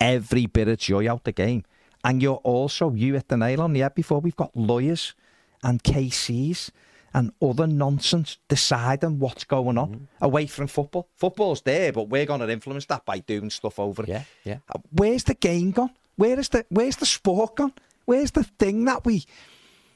[0.00, 1.64] every bit of joy out the game.
[2.04, 5.14] And you're also, you hit the nail on the head before, we've got lawyers
[5.62, 6.70] and KCs
[7.14, 10.24] and other nonsense deciding what's going on Mm-hmm.
[10.24, 11.08] away from football.
[11.16, 14.08] Football's there, but we're going to influence that by doing stuff over it.
[14.08, 14.58] Yeah, yeah.
[14.68, 15.90] Uh, Where's the game gone?
[16.16, 17.72] Where is the Where's the sport gone?
[18.04, 19.24] Where's the thing that we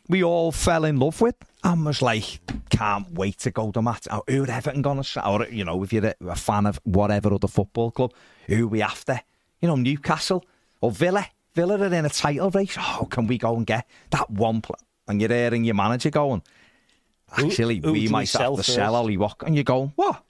[0.09, 2.41] we all fell in love with and was like,
[2.71, 4.09] can't wait to go to match.
[4.11, 5.21] Or who'd Everton gonna say?
[5.25, 8.13] Or you know, if you're a, a fan of whatever other football club,
[8.49, 9.21] who we after?
[9.61, 10.45] You know, Newcastle
[10.81, 11.27] or Villa.
[11.55, 12.77] Villa are in a title race.
[12.79, 14.63] Oh, can we go and get that one?
[15.11, 16.41] And you're hearing your manager going,
[17.37, 18.77] actually, we might sell have to first?
[18.77, 19.49] sell Ollie Watkins.
[19.49, 20.23] And you're going, what?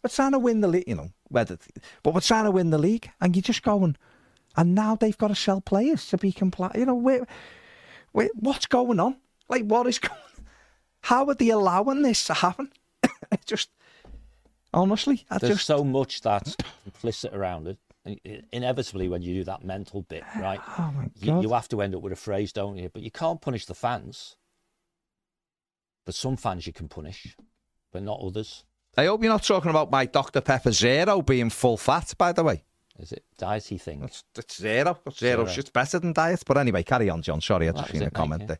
[0.00, 1.58] We're trying to win the league, you know, whether,
[2.04, 3.96] but we're trying to win the league, and you're just going,
[4.56, 6.76] and now they've got to sell players to be compliant.
[6.76, 7.22] You know, wait,
[8.12, 9.16] wait, what's going on?
[9.48, 10.20] Like, what is going?
[11.00, 12.70] How are they allowing this to happen?
[13.44, 13.70] just,
[14.72, 17.78] honestly, I There's just so much that's implicit around it.
[18.08, 21.42] And i- Inevitably, when you do that mental bit, right, Oh my you, God.
[21.42, 22.88] you have to end up with a phrase, don't you?
[22.88, 24.36] But you can't punish the fans.
[26.06, 27.36] But some fans you can punish,
[27.92, 28.64] but not others.
[28.96, 32.14] I hope you're not talking about my Dr Pepper Zero being full fat.
[32.16, 32.64] By the way,
[32.98, 34.00] Is it diety thing?
[34.00, 34.98] that's, that's zero.
[35.12, 35.44] Zero.
[35.44, 35.58] Zero.
[35.58, 36.42] It's better than diet.
[36.46, 37.42] But anyway, carry on, John.
[37.42, 38.46] Sorry, I just was seen a it, mate, comment yeah.
[38.46, 38.58] there.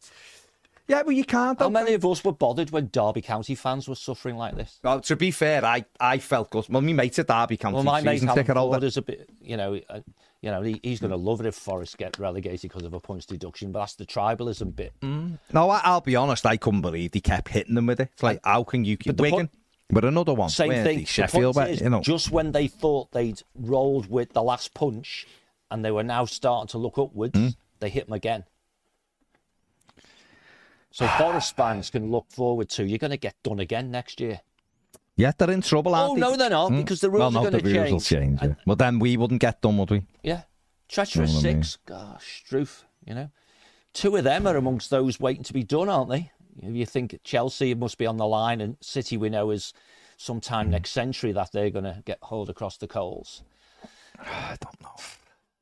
[0.89, 1.59] Yeah, well, you can't.
[1.59, 1.71] How though.
[1.71, 4.79] many of us were bothered when Derby County fans were suffering like this?
[4.83, 6.67] Well, to be fair, I, I felt good.
[6.71, 8.87] Well, my mate's a Derby County Well, my mate season Alan ticket holder.
[8.87, 10.01] Is a bit, you know, uh,
[10.41, 13.01] you know, he, he's going to love it if Forest get relegated because of a
[13.01, 13.71] points deduction.
[13.71, 14.93] But that's the tribalism bit.
[15.03, 16.47] No, I, I'll be honest.
[16.47, 18.09] I couldn't believe he kept hitting them with it.
[18.15, 19.51] It's like, how can you keep But the Wigan?
[19.91, 21.05] But another one, Same weren't thing.
[21.07, 22.01] Sheffield, but, is, you know.
[22.01, 25.27] just when they thought they'd rolled with the last punch,
[25.71, 27.49] and they were now starting to look upwards, Hmm?
[27.81, 28.45] they hit them again.
[30.99, 34.41] So Forest fans can look forward to you're going to get done again next year.
[35.15, 36.21] Yeah, they're in trouble, aren't Oh they?
[36.21, 36.81] no, they're not Hmm?
[36.81, 38.41] because the well, rules no, are going to rules will change.
[38.41, 38.43] change.
[38.43, 38.55] Yeah.
[38.67, 40.03] Well, then we wouldn't get done, would we?
[40.25, 40.43] yeah,
[40.89, 41.63] Treacherous You know I mean?
[41.63, 41.79] six.
[41.87, 43.31] Gosh, Struth, you know.
[43.93, 46.33] Two of them are amongst those waiting to be done, aren't they?
[46.61, 49.73] If you think Chelsea must be on the line and City we know is
[50.17, 50.73] sometime Hmm.
[50.73, 53.45] next century that they're going to get hauled across the coals.
[54.19, 54.97] I don't know.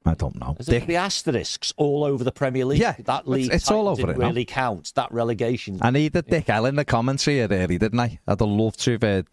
[0.06, 0.54] I don't know.
[0.56, 2.80] There's going Dick, to asterisks all over the Premier League.
[2.80, 4.26] Yeah, that it's- league it's all over it now.
[4.28, 4.92] really count.
[4.94, 5.78] That relegation.
[5.82, 8.18] I need needed Dick L in the commentary here, really, didn't I?
[8.26, 9.26] I'd have loved to have heard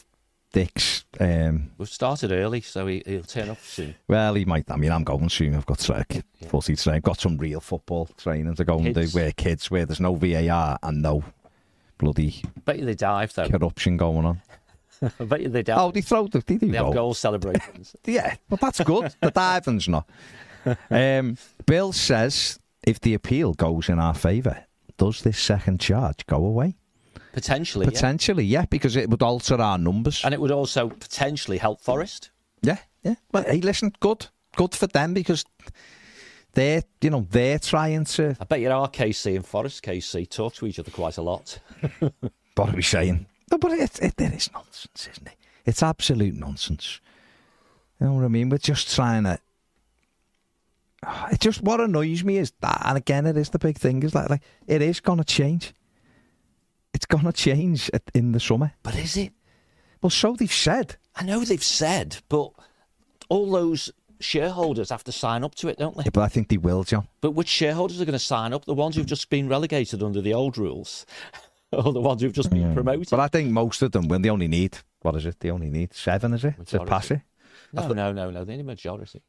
[0.52, 1.06] Dick's.
[1.20, 3.96] Um, We've started early, so he, he'll turn up soon.
[4.08, 4.70] well, he might.
[4.72, 5.56] I mean, I'm going soon.
[5.56, 7.02] I've got track, footy training.
[7.02, 9.14] Got some real football training to go and Kids.
[9.14, 9.18] do.
[9.20, 11.24] Where kids, where there's no VAR and no
[12.00, 13.48] bloody bet you they dive though.
[13.48, 14.42] corruption going on.
[15.20, 15.78] I bet you they dive.
[15.80, 16.94] Oh, they throw the they do they have goal.
[16.94, 17.96] goal celebrations.
[18.06, 19.14] Yeah, but that's good.
[19.22, 20.08] the diving's not.
[20.90, 24.66] Um, Bill says if the appeal goes in our favour,
[24.98, 26.76] does this second charge go away?
[27.34, 27.92] Potentially, yeah.
[27.92, 30.24] Potentially, yeah, because it would alter our numbers.
[30.24, 32.30] and it would also potentially help Forest.
[32.62, 33.16] Yeah, yeah.
[33.32, 35.44] But hey, listen, good, good for them because
[36.54, 38.38] they're, you know, they're trying to.
[38.40, 41.60] I bet you are KC and Forest KC talk to each other quite a lot.
[42.56, 43.26] What are we saying?
[43.52, 45.36] No, but it, it, it is nonsense, isn't it?
[45.66, 47.00] It's absolute nonsense.
[48.00, 48.50] You know what I mean?
[48.50, 49.40] We're just trying to.
[51.32, 54.12] It just what annoys me is that, and again, it is the big thing is
[54.14, 55.74] that like it is gonna change.
[56.94, 58.74] It's gonna change in the summer.
[58.84, 59.34] But is it?
[60.02, 60.98] Well, so they've said.
[61.16, 62.52] I know they've said, but
[63.30, 66.04] all those shareholders have to sign up to it, don't they?
[66.04, 67.08] Yeah, but I think they will, John.
[67.22, 68.66] But which shareholders are going to sign up?
[68.66, 71.06] The ones who've just been relegated under the old rules,
[71.72, 73.10] or the ones who've just been promoted?
[73.10, 75.40] But I think most of them, when they only need what is it?
[75.40, 76.90] They only need seven, is it, to Majority.
[76.90, 77.22] pass it?
[77.74, 78.46] no, no, no, no.
[78.46, 79.22] They need a majority.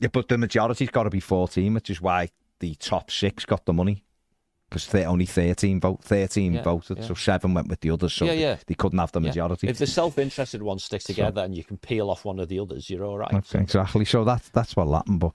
[0.00, 2.28] Yeah, but the majority's got to be 14, which is why
[2.60, 4.04] the top six got the money.
[4.68, 7.04] Because only 13 vote, 13 Yeah, voted, yeah.
[7.04, 8.56] so seven went with the others, so Yeah, yeah.
[8.66, 9.68] they couldn't have the majority.
[9.68, 12.90] If the self-interested ones stick together and you can peel off one of the others,
[12.90, 13.32] you're all right.
[13.32, 14.04] Okay, exactly.
[14.04, 15.20] So that's that's what happened.
[15.20, 15.32] But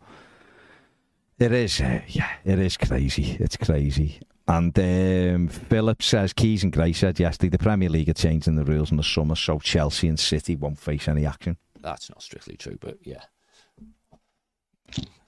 [1.39, 3.37] it is, uh, yeah, it is crazy.
[3.39, 4.19] It's crazy.
[4.49, 8.65] And um, Philip says Keys and Gray said yesterday the Premier League are changing the
[8.65, 11.55] rules in the summer, so Chelsea and City won't face any action.
[11.79, 13.23] That's not strictly true, but yeah.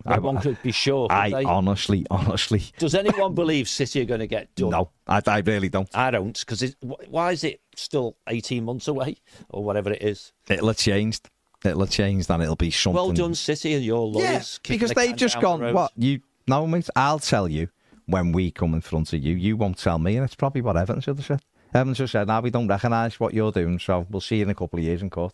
[0.05, 1.07] I- one could be sure.
[1.09, 1.43] I they?
[1.45, 4.71] honestly, honestly, Does anyone believe City are going to get done?
[4.71, 5.89] no, I, I really don't.
[5.95, 9.15] I don't, because why is it still 18 months away
[9.49, 10.33] or whatever it is?
[10.49, 11.29] It'll have changed.
[11.63, 12.95] It'll have changed, and it'll be something.
[12.95, 14.59] Well done, City and your Yeah, lawyers.
[14.63, 15.73] kicking because the they've just down the gone.
[15.73, 16.19] What you?
[16.47, 16.89] No, mate.
[16.97, 17.69] I'll tell you
[18.07, 19.35] when we come in front of you.
[19.35, 21.39] You won't tell me, and it's probably what Everton should have said.
[21.73, 24.43] Everton should have said, "Now we don't recognise what you're doing, so we'll see you
[24.43, 25.33] in a couple of years in court."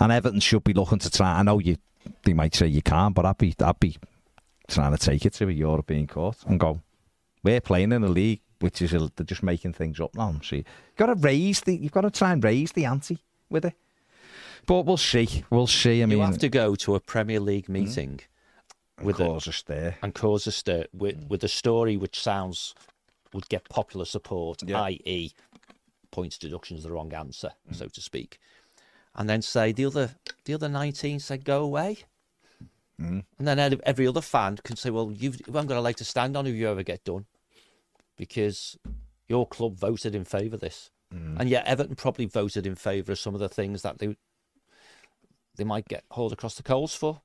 [0.00, 1.38] And Everton should be looking to try.
[1.38, 1.76] I know you.
[2.22, 3.54] They might say you can't, but I'd be.
[3.60, 3.96] I'd be
[4.66, 6.80] trying to take it to a European court and go.
[7.42, 10.34] We're playing in a league which is a, they're just making things up now.
[10.42, 11.76] See, you've got to raise the.
[11.76, 13.18] You've got to try and raise the ante
[13.50, 13.74] with it.
[14.66, 15.44] But we'll see.
[15.50, 16.02] We'll see.
[16.02, 17.74] I mean, you have to go to a Premier League hmm?
[17.74, 18.20] meeting
[19.02, 19.96] with a, cause a stir.
[20.02, 21.28] and cause a stir with, hmm.
[21.28, 22.74] with a story which sounds
[23.32, 24.80] would get popular support, Yeah.
[24.82, 25.32] i.e.,
[26.10, 27.74] points deduction is the wrong answer, hmm.
[27.74, 28.38] so to speak,
[29.16, 30.10] and then say the other
[30.44, 31.98] the other nineteen said go away,
[32.98, 33.20] hmm.
[33.38, 36.04] and then every other fan can say, well, you've, you haven't got a leg to
[36.04, 37.26] stand on if you ever get done,
[38.16, 38.76] because
[39.28, 41.36] your club voted in favour of this, hmm.
[41.38, 44.16] and yet Everton probably voted in favour of some of the things that they
[45.56, 47.20] they might get hauled across the coals for.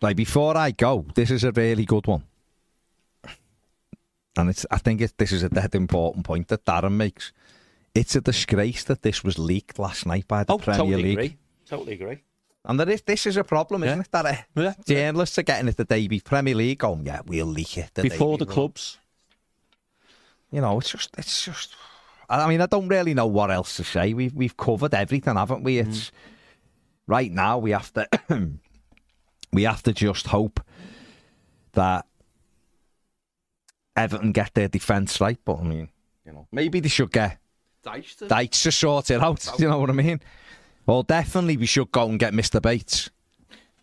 [0.00, 2.24] Like before I go, this is a really good one,
[4.36, 4.66] and it's.
[4.70, 7.32] I think it, this is a dead important point that Darren makes.
[7.96, 11.12] It's a disgrace that this was leaked last night by the oh, Premier totally League,
[11.18, 11.36] agree.
[11.66, 12.18] Totally agree.
[12.64, 14.02] and that is this is a problem, isn't Yeah.
[14.02, 14.10] it?
[14.12, 14.74] That uh, Yeah.
[14.86, 18.02] journalists are getting it the day before Premier League going, yeah, we'll leak it the
[18.02, 18.98] Before the before." clubs.
[20.50, 21.74] You know, it's just, it's just.
[22.28, 24.12] I mean, I don't really know what else to say.
[24.14, 25.78] We've we've covered everything, haven't we?
[25.78, 26.10] It's
[27.06, 28.08] right now we have to
[29.52, 30.60] we have to just hope
[31.72, 32.04] that
[33.96, 35.38] Everton get their defence right.
[35.44, 35.88] But I mean,
[36.24, 37.38] you know, maybe they should get
[37.86, 39.46] Dice to Dykes to sort it out.
[39.58, 40.20] You know what I mean?
[40.86, 42.60] Well, definitely we should go and get Mr.
[42.60, 43.10] Bates.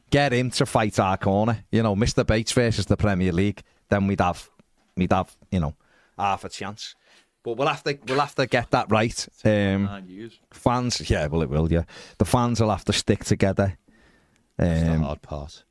[0.10, 1.64] Get him to fight our corner.
[1.72, 2.26] You know, Mr.
[2.26, 3.62] Bates versus the Premier League.
[3.90, 4.50] Then we'd have,
[4.96, 5.74] we'd have, you know,
[6.18, 6.96] half a chance.
[7.44, 9.28] But we'll have to, we'll have to get that right.
[9.44, 9.90] Um,
[10.52, 11.72] fans, yeah, well, it will.
[11.72, 11.84] Yeah,
[12.18, 13.78] the fans will have to stick together.
[14.58, 15.64] That's the Um, hard part.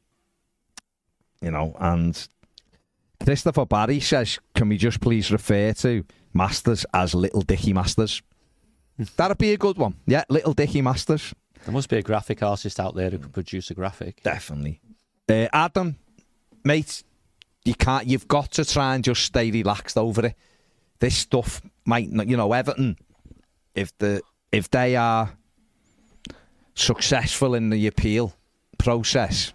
[1.40, 2.28] you know, and
[3.24, 6.04] Christopher Barry says, "Can we just please refer to
[6.34, 8.22] Masters as Little Dicky Masters?"
[9.16, 9.94] That'd be a good one.
[10.06, 11.34] Yeah, Little Dicky Masters.
[11.64, 14.22] There must be a graphic artist out there who could produce a graphic.
[14.22, 14.80] Definitely.
[15.28, 15.96] Uh, Adam,
[16.64, 17.04] mate,
[17.64, 18.06] you can't.
[18.06, 20.36] You've got to try and just stay relaxed over it.
[20.98, 22.96] This stuff might, not, you know, Everton.
[23.74, 25.32] If the if they are
[26.74, 28.34] successful in the appeal
[28.78, 29.52] process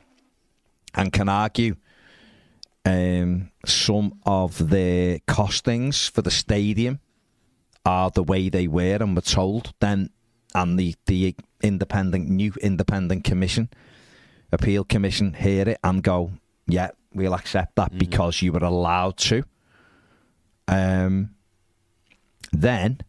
[0.93, 1.75] and can argue
[2.87, 7.01] um, some of the costings for the stadium
[7.85, 10.09] are the way they were and were told, then
[10.55, 13.69] and the the independent new independent commission,
[14.53, 16.31] appeal commission, hear it and go,
[16.65, 19.43] yeah, we'll accept that because you were allowed to.
[20.69, 21.31] Um,
[22.53, 23.01] then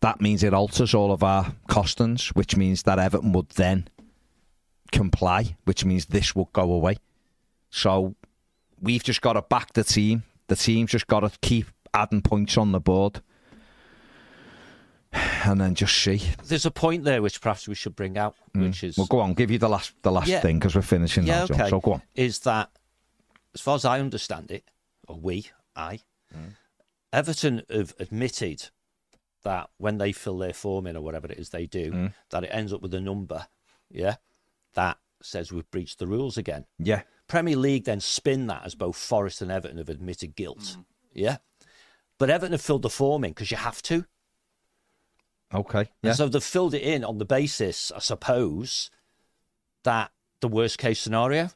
[0.00, 3.88] that means it alters all of our costings, which means that Everton would then
[4.90, 6.96] comply, which means this will go away.
[7.72, 8.14] So
[8.80, 10.22] we've just got to back the team.
[10.48, 13.20] The team's just got to keep adding points on the board.
[15.44, 16.22] And then just see.
[16.44, 19.34] There's a point there which perhaps we should bring out, which is Well, go on.
[19.34, 20.40] Give you the last the last Yeah.
[20.40, 21.54] thing because we're finishing yeah, now.
[21.54, 21.68] Okay.
[21.68, 22.02] So go on.
[22.14, 22.70] Is that,
[23.54, 24.64] as far as I understand it,
[25.08, 26.00] or we, I,
[26.34, 26.52] Mm.
[27.12, 28.70] Everton have admitted
[29.42, 32.14] that when they fill their form in or whatever it is they do, Mm.
[32.30, 33.48] that it ends up with a number,
[33.90, 34.16] yeah,
[34.74, 36.64] that says we've breached the rules again.
[36.78, 37.02] Yeah.
[37.32, 40.84] Premier League then spin that as both Forest and Everton have admitted guilt, Mm.
[41.14, 41.36] yeah.
[42.18, 44.04] But Everton have filled the form in because you have to.
[45.54, 45.88] Okay.
[46.02, 46.10] Yeah.
[46.10, 48.90] And so they've filled it in on the basis, I suppose,
[49.84, 51.48] that the worst case scenario.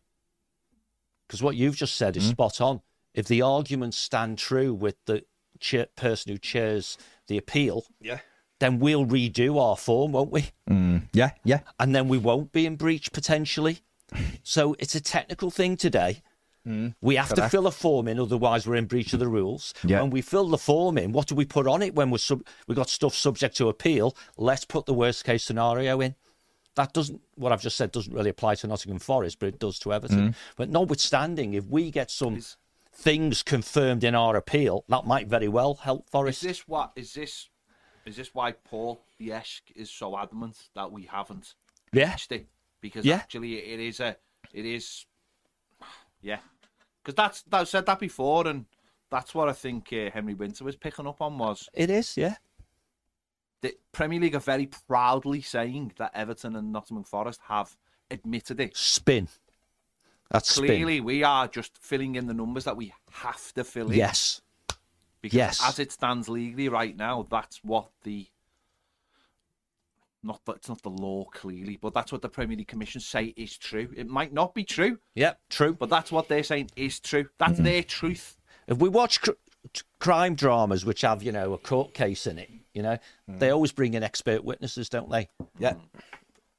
[1.26, 2.30] Because what you've just said is Mm.
[2.30, 2.80] spot on.
[3.12, 5.26] If the arguments stand true with the
[5.60, 6.96] chair, person who chairs
[7.26, 8.20] the appeal, yeah.
[8.60, 10.52] then we'll redo our form, won't we?
[10.70, 11.32] Mm, yeah.
[11.44, 11.60] Yeah.
[11.78, 13.82] And then we won't be in breach potentially.
[14.42, 16.22] So it's a technical thing today.
[17.00, 17.50] We have to Mm.
[17.50, 19.72] Fill a form in, otherwise we're in breach of the rules.
[19.84, 20.00] Yeah.
[20.00, 22.44] When we fill the form in, what do we put on it when we're sub-
[22.66, 24.16] we got stuff subject to appeal?
[24.36, 26.16] Let's put the worst case scenario in.
[26.74, 29.78] That doesn't what I've just said doesn't really apply to Nottingham Forest, but it does
[29.80, 30.30] to Everton.
[30.30, 30.34] Mm.
[30.56, 32.42] But notwithstanding, if we get some
[32.92, 36.42] things confirmed in our appeal, that might very well help Forest.
[36.42, 37.48] Is this what is this?
[38.04, 41.54] Is this why Paul the Esk is so adamant that we haven't
[41.92, 42.48] yeah, reached it?
[42.86, 43.16] Because Yeah.
[43.16, 44.16] actually, it is a,
[44.52, 45.06] it is,
[46.22, 46.38] yeah.
[47.02, 48.66] Because that's I've said that before, and
[49.10, 52.16] that's what I think uh, Henry Winter was picking up on was it is.
[52.16, 52.36] Yeah,
[53.60, 57.76] the Premier League are very proudly saying that Everton and Nottingham Forest have
[58.10, 58.76] admitted it.
[58.76, 59.28] spin.
[60.30, 60.66] That's spin.
[60.66, 63.98] Clearly, we are just filling in the numbers that we have to fill in.
[63.98, 64.40] Yes.
[65.22, 65.60] Because Yes.
[65.64, 68.26] as it stands legally right now, that's what the
[70.22, 73.34] not that it's not the law clearly, but that's what the Premier League Commission say
[73.36, 73.88] is true.
[73.96, 75.40] It might not be true, Yep.
[75.50, 75.74] True.
[75.74, 77.28] but that's what they're saying is true.
[77.38, 77.64] That's mm-hmm.
[77.64, 78.36] their truth.
[78.66, 79.30] If we watch cr-
[80.00, 82.98] crime dramas which have, you know, a court case in it, you know,
[83.30, 83.38] mm.
[83.38, 85.28] they always bring in expert witnesses, don't they?
[85.58, 85.74] Yeah.
[85.74, 85.80] Mm.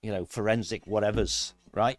[0.02, 1.98] You know, forensic whatevers, right?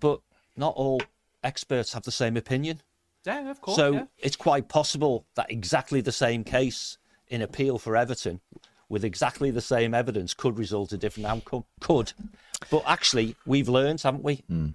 [0.00, 0.20] But
[0.56, 1.00] not all
[1.42, 2.82] experts have the same opinion.
[3.24, 3.76] Yeah, of course.
[3.76, 4.04] so yeah.
[4.18, 6.98] it's quite possible that exactly the same case
[7.28, 8.40] in appeal for Everton
[8.90, 11.64] with exactly the same evidence could result in a different outcome.
[11.80, 12.12] Could.
[12.70, 14.42] But actually, we've learned, haven't we?
[14.48, 14.68] Hmm.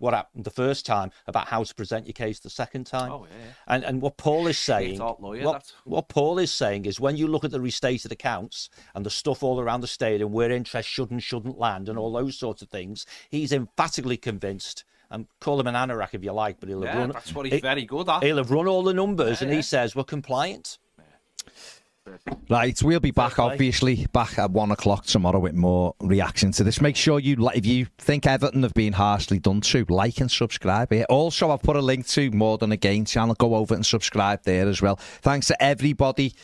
[0.00, 3.12] What happened the first time about how to present your case the second time.
[3.12, 3.52] Oh, yeah, yeah.
[3.74, 7.26] And and what Paul is saying, lawyer, what, what Paul is saying is when you
[7.26, 11.10] look at the restated accounts and the stuff all around the stadium where interest should
[11.10, 14.84] and shouldn't land and all those sorts of things, he's emphatically convinced.
[15.10, 17.10] And call him an anorak if you like, but he'll have Yeah, run.
[17.10, 18.22] that's what he's he- very good at.
[18.22, 20.78] He'll have run all the numbers, Yeah, and he says we're compliant.
[22.48, 26.80] Right, we'll be back, obviously, back at one o'clock tomorrow with more reaction to this.
[26.80, 30.92] Make sure you, if you think Everton have been harshly done to, like and subscribe
[30.92, 31.06] here.
[31.08, 33.34] Also, I've put a link to More Than a Game channel.
[33.34, 34.96] Go over and subscribe there as well.
[34.96, 36.34] Thanks to everybody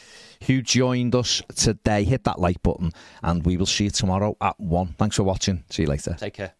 [0.47, 2.05] who joined us today.
[2.05, 4.95] Hit that like button, and we will see you tomorrow at one.
[4.99, 5.65] Thanks for watching.
[5.71, 6.15] See you later.
[6.19, 6.55] Take care.